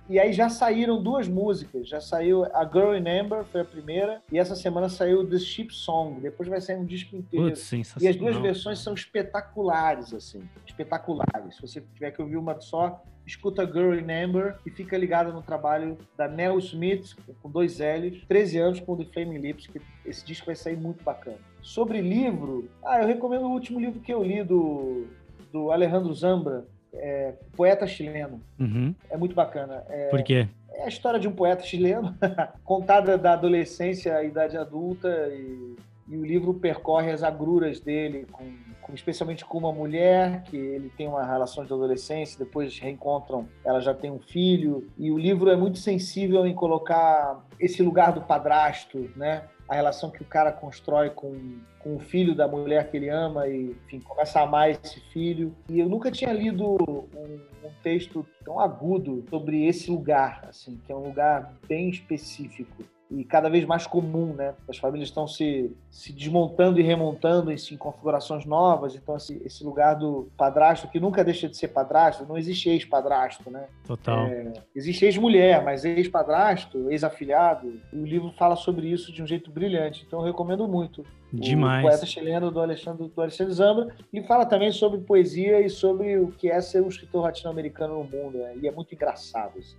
E 0.10 0.20
aí 0.20 0.32
já 0.32 0.50
saíram 0.50 1.02
duas 1.02 1.28
músicas. 1.28 1.88
Já 1.88 2.00
saiu 2.00 2.46
a 2.46 2.63
Girl 2.63 2.96
in 2.96 3.08
Amber, 3.08 3.43
foi 3.43 3.62
a 3.62 3.65
primeira, 3.65 4.22
e 4.32 4.39
essa 4.39 4.56
semana 4.56 4.88
saiu 4.88 5.28
The 5.28 5.38
Ship 5.38 5.70
Song. 5.72 6.22
Depois 6.22 6.48
vai 6.48 6.62
sair 6.62 6.78
um 6.78 6.86
disco 6.86 7.15
inteiro. 7.15 7.48
Putz, 7.48 7.72
e 8.02 8.08
as 8.08 8.15
duas 8.15 8.38
versões 8.38 8.80
são 8.80 8.93
espetaculares, 8.93 10.13
assim. 10.13 10.48
Espetaculares. 10.65 11.56
Se 11.56 11.62
você 11.62 11.82
tiver 11.93 12.12
que 12.12 12.22
ouvir 12.22 12.38
uma 12.38 12.60
só, 12.62 13.04
escuta 13.26 13.65
Girl 13.65 13.93
in 13.93 14.10
Amber 14.10 14.56
e 14.65 14.72
fica 14.72 14.98
ligado 14.98 15.34
no 15.34 15.41
trabalho 15.41 15.98
da 16.15 16.28
Nell 16.28 16.58
Smith, 16.60 17.13
com 17.41 17.50
dois 17.50 17.80
L's, 17.80 18.24
13 18.28 18.58
anos 18.58 18.80
com 18.80 18.96
The 18.96 19.04
Flaming 19.06 19.39
Lips, 19.39 19.67
que 19.67 19.82
esse 20.06 20.26
disco 20.26 20.46
vai 20.46 20.56
sair 20.56 20.78
muito 20.78 21.04
bacana. 21.04 21.38
Sobre 21.62 22.00
livro, 22.02 22.70
ah, 22.84 23.02
eu 23.02 23.08
recomendo 23.08 23.46
o 23.46 23.52
último 23.52 23.80
livro 23.80 24.00
que 24.00 24.13
eu 24.13 24.24
li 24.24 24.41
do, 24.41 25.06
do 25.52 25.70
Alejandro 25.70 26.13
Zambra, 26.13 26.65
é, 27.00 27.34
poeta 27.56 27.86
chileno. 27.88 28.42
Uhum. 28.60 28.94
É 29.10 29.18
muito 29.18 29.36
bacana. 29.36 29.84
É, 29.90 30.10
Por 30.10 30.24
quê? 30.24 30.48
É 30.74 30.84
a 30.84 30.88
história 30.88 31.20
de 31.20 31.28
um 31.28 31.32
poeta 31.32 31.64
chileno, 31.64 32.16
contada 32.64 33.18
da 33.18 33.34
adolescência 33.34 34.16
à 34.16 34.24
idade 34.24 34.56
adulta, 34.58 35.10
e, 35.32 35.76
e, 36.08 36.18
o 36.18 36.24
livro 36.24 36.54
percorre 36.54 37.12
as 37.12 37.24
agruras 37.24 37.80
dele, 37.80 38.28
com, 38.32 38.46
com, 38.82 38.94
especialmente 38.94 39.44
com 39.44 39.58
uma 39.58 39.72
mulher, 39.72 40.44
que 40.44 40.56
ele 40.56 40.92
tem 40.96 41.08
uma 41.08 41.26
relação 41.26 41.66
de 41.66 41.74
adolescência, 41.74 42.38
depois 42.38 42.78
reencontram, 42.78 43.48
ela 43.66 43.80
já 43.80 43.94
tem 43.94 44.12
um 44.12 44.20
filho, 44.20 44.88
e 44.98 45.10
o 45.10 45.18
livro 45.18 45.50
é 45.50 45.56
muito 45.56 45.80
sensível 45.80 46.46
em 46.46 46.54
colocar 46.54 47.44
esse 47.60 47.82
lugar 47.82 48.14
do 48.14 48.22
padrasto, 48.22 49.10
né? 49.16 49.44
A 49.67 49.75
relação 49.75 50.10
que 50.10 50.21
o 50.21 50.25
cara 50.25 50.51
constrói 50.51 51.10
com, 51.10 51.60
com 51.80 51.95
o 51.95 51.99
filho 51.99 52.36
da 52.36 52.47
mulher 52.47 52.89
que 52.89 52.97
ele 52.97 53.10
ama 53.10 53.47
e, 53.47 53.71
enfim, 53.71 53.99
começa 53.99 54.39
a 54.39 54.43
amar 54.43 54.69
esse 54.69 54.99
filho. 55.12 55.56
E 55.69 55.80
eu 55.80 55.89
nunca 55.89 56.10
tinha 56.10 56.32
lido 56.32 56.65
um, 56.65 57.67
um 57.67 57.71
texto 57.84 58.25
tão 58.43 58.60
agudo 58.60 59.25
sobre 59.30 59.65
esse 59.65 59.91
lugar, 59.91 60.45
assim, 60.47 60.80
que 60.86 60.91
é 60.91 60.95
um 60.95 61.03
lugar 61.03 61.53
bem 61.67 61.89
específico 61.89 62.84
e 63.10 63.24
cada 63.24 63.50
vez 63.50 63.65
mais 63.65 63.88
comum, 63.88 64.34
né? 64.34 64.54
As 64.67 64.78
famílias 64.78 65.10
estão 65.10 65.28
se, 65.28 65.72
se 65.89 66.12
desmontando 66.12 66.80
e 66.80 66.84
remontando 66.84 67.52
em, 67.52 67.56
em 67.56 67.78
configurações 67.78 68.46
novas, 68.46 68.96
então 68.96 69.15
esse, 69.15 69.41
esse, 69.46 69.63
lugar 69.63 69.96
do 69.96 70.30
padrasto, 70.38 70.88
que 70.88 71.00
nunca 71.00 71.24
deixa 71.24 71.48
de 71.48 71.56
ser 71.56 71.70
padrasto, 71.70 72.26
não 72.26 72.38
existe 72.38 72.70
ex-padrasto, 72.70 73.50
né? 73.50 73.67
Total. 73.86 74.28
É, 74.28 74.54
existe 74.76 75.06
ex-mulher, 75.06 75.63
mas 75.63 75.86
ex-padrasto, 75.86 76.91
ex-afilhado, 76.91 77.80
e 77.93 77.98
o 77.98 78.06
livro 78.06 78.32
fala 78.38 78.56
sobre 78.56 78.88
isso 78.88 79.12
de 79.12 79.24
um 79.24 79.28
jeito 79.28 79.52
brilhante, 79.52 80.04
então 80.06 80.20
eu 80.20 80.26
recomendo 80.26 80.67
muito. 80.67 81.06
Demais. 81.32 81.86
O 81.86 81.90
poeta 81.90 82.06
chileno 82.06 82.50
do 82.50 82.60
Alexandre, 82.60 83.08
do 83.08 83.22
Alexandre 83.22 83.54
Zambra, 83.54 83.88
e 84.13 84.22
fala 84.24 84.46
também 84.46 84.72
sobre 84.72 85.00
poesia 85.00 85.60
e 85.60 85.70
sobre 85.70 86.18
o 86.18 86.30
que 86.30 86.50
é 86.50 86.60
ser 86.62 86.82
um 86.82 86.88
escritor 86.88 87.24
latino-americano 87.24 87.98
no 87.98 88.04
mundo, 88.04 88.38
né? 88.38 88.56
e 88.62 88.68
é 88.68 88.72
muito 88.72 88.94
engraçado. 88.94 89.58
Assim. 89.60 89.76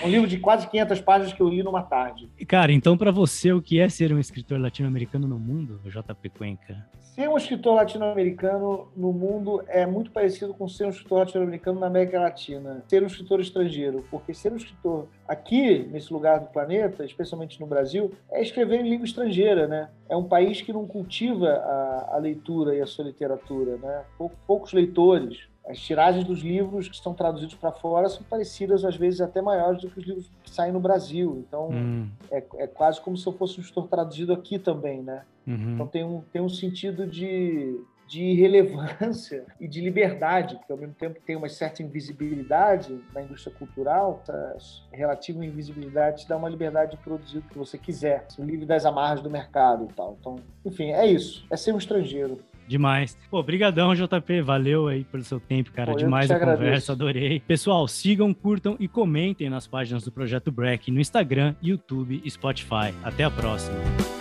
é 0.00 0.04
um 0.06 0.10
livro 0.10 0.26
de 0.26 0.38
quase 0.38 0.68
500 0.68 1.00
páginas 1.00 1.32
que 1.32 1.40
eu 1.40 1.48
li 1.48 1.62
numa 1.62 1.82
tarde. 1.82 2.28
Cara, 2.46 2.72
então 2.72 2.96
para 2.96 3.10
você, 3.10 3.52
o 3.52 3.62
que 3.62 3.80
é 3.80 3.88
ser 3.88 4.12
um 4.12 4.18
escritor 4.18 4.60
latino-americano 4.60 5.26
no 5.26 5.38
mundo, 5.38 5.80
JP 5.84 6.28
Cuenca? 6.30 6.86
Ser 7.00 7.28
um 7.28 7.36
escritor 7.36 7.74
latino-americano 7.74 8.92
no 8.96 9.12
mundo 9.12 9.62
é 9.66 9.86
muito 9.86 10.10
parecido 10.10 10.54
com 10.54 10.68
ser 10.68 10.84
um 10.84 10.90
escritor 10.90 11.18
latino-americano 11.20 11.80
na 11.80 11.86
América 11.86 12.20
Latina. 12.20 12.84
Ser 12.86 13.02
um 13.02 13.06
escritor 13.06 13.40
estrangeiro, 13.40 14.04
porque 14.10 14.32
ser 14.34 14.52
um 14.52 14.56
escritor 14.56 15.08
aqui, 15.28 15.86
nesse 15.92 16.12
lugar 16.12 16.40
do 16.40 16.46
planeta, 16.46 17.04
especialmente 17.04 17.60
no 17.60 17.66
Brasil, 17.66 18.12
é 18.30 18.42
escrever 18.42 18.80
em 18.80 18.88
língua 18.88 19.04
estrangeira, 19.04 19.68
né? 19.68 19.90
É 20.08 20.16
um 20.16 20.24
país 20.24 20.62
que 20.62 20.72
não 20.72 20.86
cultiva 20.86 21.48
a, 21.48 22.16
a 22.16 22.18
leitura 22.18 22.74
e 22.74 22.80
a 22.80 22.86
sua 22.86 23.04
literatura, 23.04 23.76
né? 23.76 24.02
Poucos 24.46 24.72
leitores 24.72 25.46
as 25.68 25.78
tiragens 25.78 26.24
dos 26.24 26.40
livros 26.40 26.88
que 26.88 26.94
estão 26.94 27.12
traduzidos 27.12 27.54
para 27.54 27.70
fora 27.70 28.08
são 28.08 28.22
parecidas, 28.22 28.86
às 28.86 28.96
vezes 28.96 29.20
até 29.20 29.42
maiores 29.42 29.82
do 29.82 29.90
que 29.90 29.98
os 29.98 30.06
livros 30.06 30.30
que 30.42 30.50
saem 30.50 30.72
no 30.72 30.80
Brasil. 30.80 31.44
Então, 31.46 31.68
hum. 31.68 32.08
é, 32.30 32.42
é, 32.56 32.66
quase 32.66 32.98
como 33.02 33.18
se 33.18 33.26
eu 33.26 33.34
fosse 33.34 33.58
um 33.58 33.60
escritor 33.60 33.86
traduzido 33.86 34.32
aqui 34.32 34.58
também, 34.58 35.02
né? 35.02 35.24
Uhum. 35.46 35.74
Então, 35.74 35.86
tem 35.86 36.04
um, 36.04 36.22
tem 36.32 36.40
um 36.40 36.48
sentido 36.48 37.06
de, 37.06 37.78
de 38.08 38.32
relevância 38.34 39.44
e 39.60 39.68
de 39.68 39.80
liberdade, 39.80 40.58
que 40.66 40.72
ao 40.72 40.78
mesmo 40.78 40.94
tempo 40.94 41.20
tem 41.24 41.36
uma 41.36 41.48
certa 41.48 41.82
invisibilidade 41.82 42.98
na 43.14 43.22
indústria 43.22 43.54
cultural, 43.54 44.22
essa 44.24 44.56
relativa 44.92 45.44
invisibilidade 45.44 46.22
te 46.22 46.28
dá 46.28 46.36
uma 46.36 46.48
liberdade 46.48 46.92
de 46.92 46.96
produzir 46.96 47.38
o 47.38 47.42
que 47.42 47.58
você 47.58 47.76
quiser, 47.76 48.26
livre 48.38 48.64
das 48.64 48.84
amarras 48.86 49.20
do 49.20 49.30
mercado 49.30 49.86
e 49.90 49.94
tal. 49.94 50.16
Então, 50.18 50.36
enfim, 50.64 50.90
é 50.90 51.06
isso, 51.06 51.46
é 51.50 51.56
ser 51.56 51.72
um 51.72 51.78
estrangeiro. 51.78 52.38
Demais. 52.66 53.16
Pô, 53.30 53.42
brigadão, 53.42 53.94
JP. 53.94 54.42
Valeu 54.42 54.88
aí 54.88 55.02
pelo 55.02 55.24
seu 55.24 55.40
tempo, 55.40 55.72
cara. 55.72 55.92
Pô, 55.92 55.98
Demais 55.98 56.30
a 56.30 56.36
agradeço. 56.36 56.62
conversa, 56.62 56.92
adorei. 56.92 57.40
Pessoal, 57.40 57.88
sigam, 57.88 58.34
curtam 58.34 58.76
e 58.78 58.86
comentem 58.86 59.48
nas 59.48 59.66
páginas 59.66 60.04
do 60.04 60.12
Projeto 60.12 60.52
Break 60.52 60.90
no 60.90 61.00
Instagram, 61.00 61.54
YouTube 61.62 62.20
e 62.22 62.30
Spotify. 62.30 62.92
Até 63.02 63.24
a 63.24 63.30
próxima. 63.30 64.17